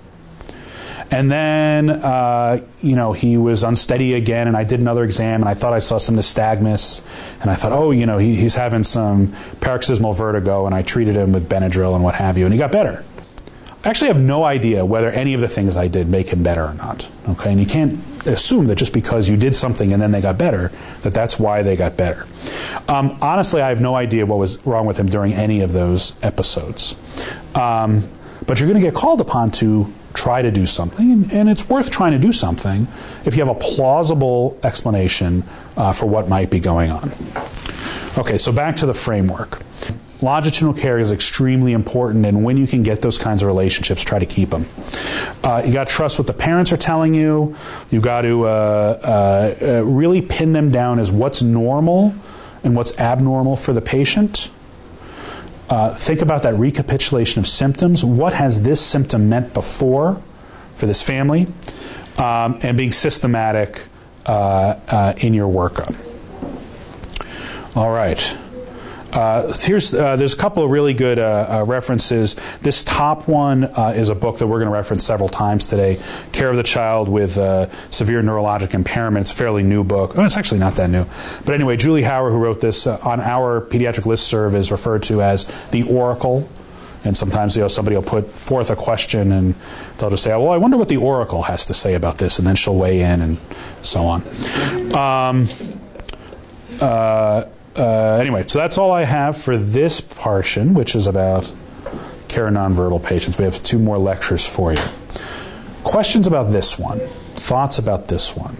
And 1.09 1.31
then, 1.31 1.89
uh, 1.89 2.65
you 2.81 2.95
know, 2.95 3.13
he 3.13 3.37
was 3.37 3.63
unsteady 3.63 4.13
again, 4.13 4.47
and 4.47 4.57
I 4.57 4.63
did 4.63 4.81
another 4.81 5.03
exam, 5.03 5.41
and 5.41 5.49
I 5.49 5.53
thought 5.53 5.73
I 5.73 5.79
saw 5.79 5.97
some 5.97 6.15
nystagmus, 6.15 7.01
and 7.41 7.49
I 7.49 7.55
thought, 7.55 7.71
oh, 7.71 7.91
you 7.91 8.05
know, 8.05 8.17
he, 8.17 8.35
he's 8.35 8.55
having 8.55 8.83
some 8.83 9.33
paroxysmal 9.61 10.13
vertigo, 10.13 10.65
and 10.65 10.75
I 10.75 10.81
treated 10.81 11.15
him 11.15 11.31
with 11.31 11.47
Benadryl 11.47 11.95
and 11.95 12.03
what 12.03 12.15
have 12.15 12.37
you, 12.37 12.45
and 12.45 12.53
he 12.53 12.57
got 12.57 12.71
better. 12.71 13.05
I 13.83 13.89
actually 13.89 14.09
have 14.09 14.19
no 14.19 14.43
idea 14.43 14.83
whether 14.83 15.09
any 15.09 15.33
of 15.33 15.39
the 15.39 15.47
things 15.47 15.77
I 15.77 15.87
did 15.87 16.09
make 16.09 16.27
him 16.27 16.43
better 16.43 16.65
or 16.65 16.73
not. 16.73 17.07
Okay, 17.29 17.51
and 17.51 17.59
you 17.59 17.65
can't 17.65 18.01
assume 18.27 18.67
that 18.67 18.75
just 18.75 18.91
because 18.91 19.29
you 19.29 19.37
did 19.37 19.55
something 19.55 19.93
and 19.93 20.01
then 20.01 20.11
they 20.11 20.19
got 20.19 20.37
better, 20.37 20.73
that 21.03 21.13
that's 21.13 21.39
why 21.39 21.61
they 21.61 21.77
got 21.77 21.95
better. 21.95 22.27
Um, 22.89 23.17
honestly, 23.21 23.61
I 23.61 23.69
have 23.69 23.79
no 23.79 23.95
idea 23.95 24.25
what 24.25 24.39
was 24.39 24.65
wrong 24.65 24.85
with 24.87 24.97
him 24.97 25.07
during 25.07 25.31
any 25.31 25.61
of 25.61 25.71
those 25.71 26.13
episodes. 26.21 26.95
Um, 27.55 28.09
but 28.45 28.59
you're 28.59 28.67
going 28.67 28.81
to 28.81 28.85
get 28.85 28.93
called 28.93 29.21
upon 29.21 29.51
to 29.51 29.93
try 30.13 30.41
to 30.41 30.51
do 30.51 30.65
something, 30.65 31.29
and, 31.31 31.47
it's 31.49 31.69
worth 31.69 31.91
trying 31.91 32.11
to 32.11 32.19
do 32.19 32.31
something 32.31 32.87
if 33.25 33.35
you 33.35 33.45
have 33.45 33.55
a 33.55 33.59
plausible 33.59 34.59
explanation 34.63 35.43
uh, 35.75 35.93
for 35.93 36.05
what 36.05 36.27
might 36.27 36.49
be 36.49 36.59
going 36.59 36.91
on. 36.91 37.11
Okay, 38.17 38.37
so 38.37 38.51
back 38.51 38.75
to 38.77 38.85
the 38.85 38.93
framework. 38.93 39.61
Longitudinal 40.21 40.73
care 40.73 40.97
is 40.97 41.11
extremely 41.11 41.73
important, 41.73 42.25
and 42.25 42.43
when 42.43 42.57
you 42.57 42.65
can 42.65 42.81
get 42.81 43.01
those 43.01 43.19
kinds 43.19 43.43
of 43.43 43.47
relationships, 43.47 44.03
try 44.03 44.17
to 44.17 44.25
keep 44.25 44.49
them. 44.49 44.65
Uh, 45.43 45.61
you 45.63 45.71
got 45.71 45.87
to 45.87 45.93
trust 45.93 46.17
what 46.17 46.25
the 46.25 46.33
parents 46.33 46.71
are 46.71 46.77
telling 46.77 47.13
you. 47.13 47.55
You 47.91 48.01
got 48.01 48.23
to 48.23 48.45
uh, 48.45 48.47
uh, 49.03 49.65
uh, 49.65 49.83
really 49.83 50.23
pin 50.23 50.53
them 50.53 50.71
down 50.71 50.97
as 50.97 51.11
what's 51.11 51.43
normal 51.43 52.15
and 52.63 52.75
what's 52.75 52.97
abnormal 52.97 53.55
for 53.55 53.73
the 53.73 53.81
patient 53.81 54.49
uh, 55.69 55.93
think 55.95 56.21
about 56.21 56.43
that 56.43 56.55
recapitulation 56.55 57.39
of 57.39 57.47
symptoms. 57.47 58.03
What 58.03 58.33
has 58.33 58.63
this 58.63 58.79
symptom 58.79 59.29
meant 59.29 59.53
before 59.53 60.21
for 60.75 60.85
this 60.85 61.01
family? 61.01 61.47
Um, 62.17 62.59
and 62.61 62.75
being 62.77 62.91
systematic 62.91 63.83
uh, 64.25 64.79
uh, 64.87 65.13
in 65.17 65.33
your 65.33 65.51
workup. 65.51 65.95
All 67.75 67.91
right. 67.91 68.37
Uh, 69.17 69.51
here's 69.61 69.95
uh, 69.95 70.15
there's 70.15 70.35
a 70.35 70.37
couple 70.37 70.63
of 70.63 70.69
really 70.69 70.93
good 70.93 71.17
uh, 71.17 71.47
uh 71.49 71.65
references. 71.65 72.35
This 72.61 72.83
top 72.83 73.27
one 73.27 73.63
uh, 73.63 73.93
is 73.95 74.09
a 74.09 74.15
book 74.15 74.37
that 74.37 74.45
we're 74.45 74.59
going 74.59 74.67
to 74.67 74.73
reference 74.73 75.03
several 75.03 75.27
times 75.27 75.65
today. 75.65 75.99
Care 76.33 76.51
of 76.51 76.55
the 76.55 76.61
Child 76.61 77.09
with 77.09 77.35
uh, 77.35 77.67
Severe 77.89 78.21
Neurologic 78.21 78.75
Impairment. 78.75 79.23
It's 79.23 79.31
a 79.31 79.35
fairly 79.35 79.63
new 79.63 79.83
book. 79.83 80.15
Oh, 80.15 80.23
it's 80.23 80.37
actually 80.37 80.59
not 80.59 80.75
that 80.75 80.91
new. 80.91 81.03
But 81.45 81.55
anyway, 81.55 81.77
Julie 81.77 82.03
Hauer, 82.03 82.29
who 82.31 82.37
wrote 82.37 82.61
this 82.61 82.85
on 82.85 83.19
our 83.19 83.59
pediatric 83.59 84.03
listserv, 84.03 84.53
is 84.53 84.69
referred 84.69 85.01
to 85.03 85.23
as 85.23 85.45
the 85.69 85.81
Oracle. 85.81 86.47
And 87.03 87.17
sometimes 87.17 87.55
you 87.55 87.63
know 87.63 87.69
somebody 87.69 87.95
will 87.95 88.03
put 88.03 88.29
forth 88.29 88.69
a 88.69 88.75
question 88.75 89.31
and 89.31 89.55
they'll 89.97 90.11
just 90.11 90.21
say, 90.21 90.29
"Well, 90.29 90.49
I 90.49 90.57
wonder 90.57 90.77
what 90.77 90.89
the 90.89 90.97
Oracle 90.97 91.41
has 91.43 91.65
to 91.65 91.73
say 91.73 91.95
about 91.95 92.19
this," 92.19 92.37
and 92.37 92.47
then 92.47 92.55
she'll 92.55 92.75
weigh 92.75 93.01
in 93.01 93.21
and 93.21 93.37
so 93.81 94.05
on. 94.05 94.21
Um, 94.93 95.47
uh, 96.79 97.45
Uh, 97.77 98.17
anyway, 98.19 98.43
so 98.47 98.57
that's 98.57 98.77
all 98.79 98.91
I 98.91 99.03
have 99.03 99.37
for 99.37 99.55
this 99.55 100.01
portion, 100.01 100.73
which 100.73 100.95
is 100.95 101.05
about 101.05 101.51
care 102.27 102.49
nonverbal 102.49 103.03
patients. 103.03 103.37
We 103.37 103.43
have 103.45 103.61
two 103.61 103.77
more 103.77 103.99
lectures 103.99 104.43
for 104.43 104.73
you. 104.73 104.81
Questions 105.83 106.25
about 106.25 106.51
this 106.51 106.79
one? 106.79 106.99
Thoughts 107.35 107.77
about 107.77 108.07
this 108.07 108.35
one? 108.35 108.57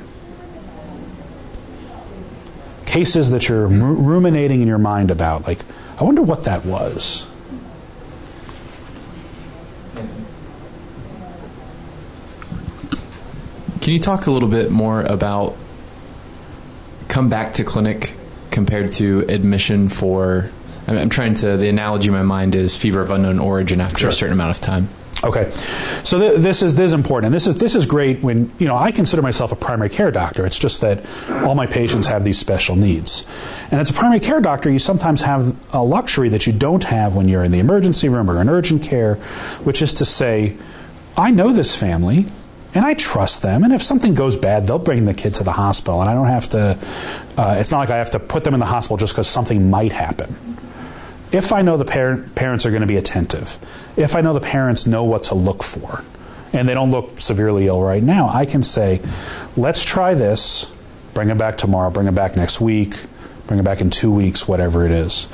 Cases 2.85 3.31
that 3.31 3.49
you're 3.49 3.67
ruminating 3.67 4.61
in 4.61 4.67
your 4.67 4.77
mind 4.77 5.09
about, 5.09 5.47
like, 5.47 5.59
I 5.99 6.03
wonder 6.03 6.21
what 6.21 6.43
that 6.43 6.63
was. 6.63 7.25
Can 13.81 13.93
you 13.93 13.99
talk 13.99 14.27
a 14.27 14.31
little 14.31 14.49
bit 14.49 14.69
more 14.69 15.01
about 15.01 15.57
come 17.07 17.29
back 17.29 17.53
to 17.53 17.63
clinic 17.63 18.13
compared 18.57 18.91
to 18.91 19.19
admission 19.29 19.87
for. 19.87 20.49
I'm 20.87 21.09
trying 21.09 21.35
to. 21.35 21.57
The 21.57 21.69
analogy 21.69 22.07
in 22.07 22.13
my 22.15 22.23
mind 22.23 22.55
is 22.55 22.75
fever 22.75 23.01
of 23.01 23.11
unknown 23.11 23.37
origin 23.37 23.79
after 23.79 23.99
sure. 23.99 24.09
a 24.09 24.11
certain 24.11 24.33
amount 24.33 24.57
of 24.57 24.59
time. 24.59 24.89
Okay, 25.23 25.51
so 26.03 26.17
th- 26.17 26.39
this 26.39 26.63
is 26.63 26.73
this 26.73 26.85
is 26.85 26.93
important, 26.93 27.27
and 27.27 27.35
this 27.35 27.45
is 27.45 27.57
this 27.57 27.75
is 27.75 27.85
great 27.85 28.23
when 28.23 28.51
you 28.57 28.65
know 28.65 28.75
I 28.75 28.91
consider 28.91 29.21
myself 29.21 29.51
a 29.51 29.55
primary 29.55 29.89
care 29.89 30.09
doctor. 30.09 30.43
It's 30.43 30.57
just 30.57 30.81
that 30.81 31.05
all 31.45 31.53
my 31.53 31.67
patients 31.67 32.07
have 32.07 32.23
these 32.23 32.39
special 32.39 32.75
needs, 32.75 33.27
and 33.69 33.79
as 33.79 33.91
a 33.91 33.93
primary 33.93 34.21
care 34.21 34.41
doctor, 34.41 34.71
you 34.71 34.79
sometimes 34.79 35.21
have 35.21 35.55
a 35.71 35.83
luxury 35.83 36.29
that 36.29 36.47
you 36.47 36.53
don't 36.53 36.85
have 36.85 37.15
when 37.15 37.27
you're 37.27 37.43
in 37.43 37.51
the 37.51 37.59
emergency 37.59 38.09
room 38.09 38.27
or 38.27 38.41
in 38.41 38.49
urgent 38.49 38.81
care, 38.81 39.15
which 39.67 39.83
is 39.83 39.93
to 39.95 40.05
say, 40.05 40.57
I 41.15 41.29
know 41.29 41.53
this 41.53 41.75
family 41.75 42.25
and 42.77 42.85
I 42.85 42.93
trust 42.93 43.41
them. 43.41 43.63
And 43.63 43.73
if 43.73 43.81
something 43.81 44.13
goes 44.13 44.37
bad, 44.37 44.67
they'll 44.67 44.77
bring 44.77 45.05
the 45.05 45.15
kid 45.15 45.33
to 45.35 45.43
the 45.43 45.51
hospital, 45.51 45.99
and 45.99 46.07
I 46.07 46.13
don't 46.13 46.27
have 46.27 46.47
to. 46.49 46.77
Uh, 47.35 47.57
it's 47.59 47.71
not 47.71 47.79
like 47.79 47.89
I 47.89 47.97
have 47.97 48.11
to 48.11 48.19
put 48.19 48.43
them 48.43 48.53
in 48.53 48.59
the 48.59 48.67
hospital 48.67 48.97
just 48.97 49.13
because 49.13 49.27
something 49.27 49.71
might 49.71 49.91
happen. 49.91 50.37
If 51.31 51.51
I 51.51 51.63
know 51.63 51.77
the 51.77 51.85
parent, 51.85 52.35
parents 52.35 52.67
are 52.67 52.69
going 52.69 52.81
to 52.81 52.87
be 52.87 52.97
attentive, 52.97 53.57
if 53.97 54.15
I 54.15 54.21
know 54.21 54.31
the 54.31 54.39
parents 54.39 54.85
know 54.85 55.03
what 55.03 55.23
to 55.23 55.35
look 55.35 55.63
for, 55.63 56.03
and 56.53 56.69
they 56.69 56.75
don't 56.75 56.91
look 56.91 57.19
severely 57.19 57.65
ill 57.65 57.81
right 57.81 58.03
now, 58.03 58.29
I 58.29 58.45
can 58.45 58.61
say, 58.61 59.01
let's 59.57 59.83
try 59.83 60.13
this, 60.13 60.71
bring 61.15 61.29
them 61.29 61.39
back 61.39 61.57
tomorrow, 61.57 61.89
bring 61.89 62.05
them 62.05 62.15
back 62.15 62.35
next 62.35 62.61
week, 62.61 62.93
bring 63.47 63.57
them 63.57 63.65
back 63.65 63.81
in 63.81 63.89
two 63.89 64.11
weeks, 64.11 64.47
whatever 64.47 64.85
it 64.85 64.91
is. 64.91 65.27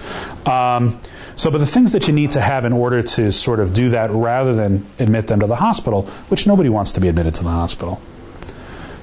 Um, 0.48 0.98
so, 1.36 1.50
but 1.50 1.58
the 1.58 1.66
things 1.66 1.92
that 1.92 2.08
you 2.08 2.14
need 2.14 2.32
to 2.32 2.42
have 2.42 2.66
in 2.66 2.74
order 2.74 3.02
to 3.02 3.32
sort 3.32 3.60
of 3.60 3.74
do 3.74 3.90
that 3.90 4.10
rather 4.12 4.54
than 4.54 4.86
admit 5.00 5.28
them 5.28 5.40
to 5.40 5.48
the 5.48 5.56
hospital, 5.56 6.04
which 6.30 6.46
nobody 6.46 6.70
wants 6.70 6.94
to 6.94 7.02
be 7.02 7.08
admitted 7.08 7.36
to 7.36 7.44
the 7.44 7.50
hospital. 7.50 8.02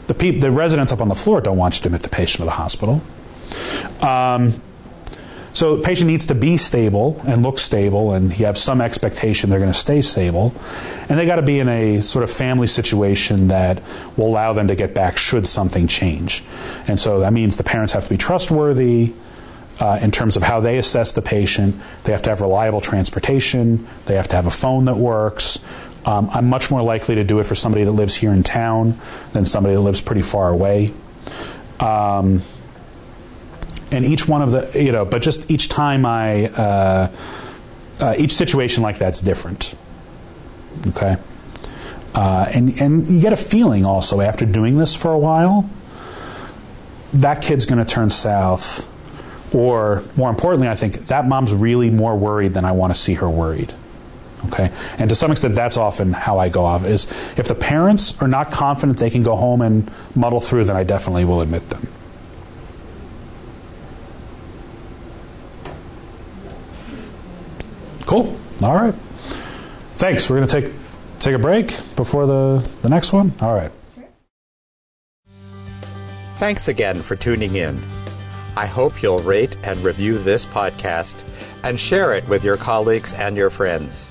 The, 0.07 0.14
peop- 0.14 0.41
the 0.41 0.51
residents 0.51 0.93
up 0.93 1.01
on 1.01 1.09
the 1.09 1.14
floor 1.14 1.41
don't 1.41 1.57
want 1.57 1.76
you 1.76 1.83
to 1.83 1.89
admit 1.89 2.03
the 2.03 2.09
patient 2.09 2.39
to 2.39 2.45
the 2.45 2.51
hospital. 2.53 3.03
Um, 4.01 4.61
so 5.53 5.76
the 5.76 5.83
patient 5.83 6.09
needs 6.09 6.26
to 6.28 6.35
be 6.35 6.57
stable 6.57 7.20
and 7.26 7.43
look 7.43 7.59
stable, 7.59 8.12
and 8.12 8.37
you 8.39 8.47
have 8.47 8.57
some 8.57 8.81
expectation 8.81 9.51
they're 9.51 9.59
going 9.59 9.72
to 9.72 9.78
stay 9.78 10.01
stable. 10.01 10.55
And 11.09 11.18
they 11.18 11.26
got 11.26 11.37
to 11.37 11.43
be 11.43 11.59
in 11.59 11.68
a 11.68 12.01
sort 12.01 12.22
of 12.22 12.31
family 12.31 12.68
situation 12.68 13.49
that 13.49 13.83
will 14.16 14.28
allow 14.28 14.53
them 14.53 14.68
to 14.68 14.76
get 14.76 14.95
back 14.95 15.16
should 15.18 15.47
something 15.47 15.89
change. 15.89 16.45
And 16.87 17.01
so 17.01 17.20
that 17.20 17.33
means 17.33 17.57
the 17.57 17.64
parents 17.64 17.93
have 17.93 18.05
to 18.05 18.11
be 18.11 18.16
trustworthy 18.16 19.12
uh, 19.81 19.99
in 20.01 20.11
terms 20.11 20.37
of 20.37 20.43
how 20.43 20.61
they 20.61 20.78
assess 20.78 21.12
the 21.12 21.22
patient. 21.22 21.74
They 22.05 22.12
have 22.12 22.22
to 22.22 22.31
have 22.31 22.41
reliable 22.41 22.81
transportation. 22.81 23.87
They 24.07 24.14
have 24.14 24.28
to 24.28 24.37
have 24.37 24.47
a 24.47 24.51
phone 24.51 24.85
that 24.85 24.97
works. 24.97 25.59
Um, 26.05 26.31
I'm 26.33 26.47
much 26.49 26.70
more 26.70 26.83
likely 26.83 27.16
to 27.16 27.24
do 27.24 27.41
it 27.41 27.45
for 27.45 27.55
somebody 27.55 27.85
that 27.85 27.93
lives 27.93 28.14
here 28.14 28.33
in 28.33 28.43
town 28.43 28.99
than 29.33 29.45
somebody 29.45 29.74
that 29.74 29.81
lives 29.81 30.01
pretty 30.01 30.22
far 30.22 30.51
away. 30.51 30.93
Um, 31.78 32.43
and 33.91 34.05
each 34.05 34.28
one 34.28 34.43
of 34.43 34.53
the, 34.53 34.83
you 34.83 34.93
know, 34.93 35.05
but 35.05 35.22
just 35.22 35.51
each 35.51 35.68
time 35.68 36.07
I, 36.07 36.47
uh, 36.47 37.12
uh, 37.99 38.14
each 38.18 38.33
situation 38.33 38.83
like 38.83 38.99
that's 38.99 39.20
different. 39.20 39.74
Okay? 40.89 41.16
Uh, 42.14 42.51
and, 42.55 42.81
and 42.81 43.09
you 43.09 43.20
get 43.20 43.33
a 43.33 43.37
feeling 43.37 43.85
also 43.85 44.20
after 44.20 44.47
doing 44.47 44.78
this 44.78 44.95
for 44.95 45.12
a 45.12 45.18
while 45.18 45.68
that 47.12 47.43
kid's 47.43 47.66
going 47.66 47.85
to 47.85 47.85
turn 47.85 48.11
south. 48.11 48.87
Or 49.53 50.03
more 50.17 50.31
importantly, 50.31 50.69
I 50.69 50.77
think 50.77 51.07
that 51.07 51.27
mom's 51.27 51.53
really 51.53 51.91
more 51.91 52.17
worried 52.17 52.55
than 52.55 52.65
I 52.65 52.73
want 52.73 52.95
to 52.95 53.01
see 53.01 53.15
her 53.15 53.29
worried. 53.29 53.73
Okay, 54.47 54.73
and 54.99 55.11
to 55.11 55.17
some 55.17 55.31
extent, 55.31 55.55
that's 55.55 55.77
often 55.77 56.13
how 56.13 56.39
I 56.39 56.49
go 56.49 56.65
off. 56.65 56.87
Is 56.87 57.07
if 57.37 57.47
the 57.47 57.55
parents 57.55 58.21
are 58.23 58.29
not 58.29 58.51
confident 58.51 58.99
they 58.99 59.11
can 59.11 59.23
go 59.23 59.37
home 59.37 59.61
and 59.61 59.91
muddle 60.15 60.41
through, 60.41 60.65
then 60.65 60.77
I 60.77 60.85
definitely 60.85 61.25
will 61.25 61.43
admit 61.43 61.69
them. 61.69 61.87
Cool. 68.07 68.37
All 68.63 68.75
right. 68.75 68.95
Thanks. 69.97 70.29
We're 70.31 70.37
going 70.39 70.49
to 70.49 70.61
take 70.61 70.73
take 71.21 71.35
a 71.35 71.39
break 71.39 71.69
before 71.97 72.27
the 72.27 72.69
the 72.83 72.89
next 72.89 73.13
one. 73.13 73.33
All 73.41 73.55
right. 73.55 73.71
Thanks 76.39 76.69
again 76.69 77.03
for 77.03 77.17
tuning 77.17 77.55
in. 77.55 78.00
I 78.57 78.67
hope 78.67 79.03
you'll 79.03 79.21
rate 79.21 79.57
and 79.65 79.79
review 79.81 80.19
this 80.19 80.45
podcast 80.45 81.23
and 81.65 81.79
share 81.79 82.13
it 82.15 82.29
with 82.29 82.45
your 82.45 82.57
colleagues 82.57 83.13
and 83.15 83.37
your 83.37 83.51
friends. 83.51 84.07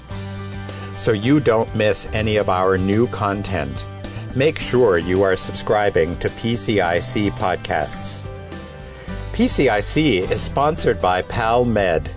So 0.96 1.12
you 1.12 1.40
don't 1.40 1.74
miss 1.76 2.08
any 2.14 2.38
of 2.38 2.50
our 2.50 2.78
new 2.78 3.08
content, 3.08 3.84
make 4.36 4.60
sure 4.60 4.98
you 4.98 5.24
are 5.24 5.36
subscribing 5.36 6.16
to 6.18 6.30
PCIC 6.30 7.32
podcasts. 7.32 8.26
PCIC 9.34 10.30
is 10.30 10.42
sponsored 10.42 11.02
by 11.02 11.22
PalMed, 11.22 12.08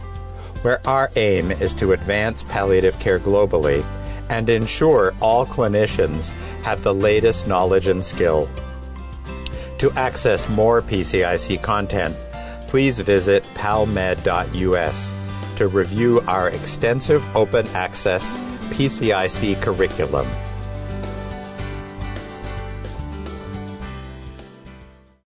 where 0.63 0.81
our 0.87 1.11
aim 1.17 1.51
is 1.51 1.75
to 1.75 1.93
advance 1.93 2.43
palliative 2.45 2.99
care 2.99 3.19
globally 3.19 3.85
and 4.29 4.49
ensure 4.49 5.15
all 5.21 5.45
clinicians 5.45 6.31
have 6.63 6.83
the 6.83 6.95
latest 6.95 7.47
knowledge 7.47 7.89
and 7.89 8.05
skill. 8.05 8.49
To 9.83 9.91
access 9.95 10.49
more 10.49 10.81
PCIC 10.81 11.61
content, 11.61 12.15
please 12.69 13.01
visit 13.01 13.43
palmed.us 13.55 15.13
to 15.57 15.67
review 15.67 16.21
our 16.29 16.51
extensive 16.51 17.37
open 17.37 17.67
access 17.75 18.33
PCIC 18.71 19.61
curriculum. 19.61 20.29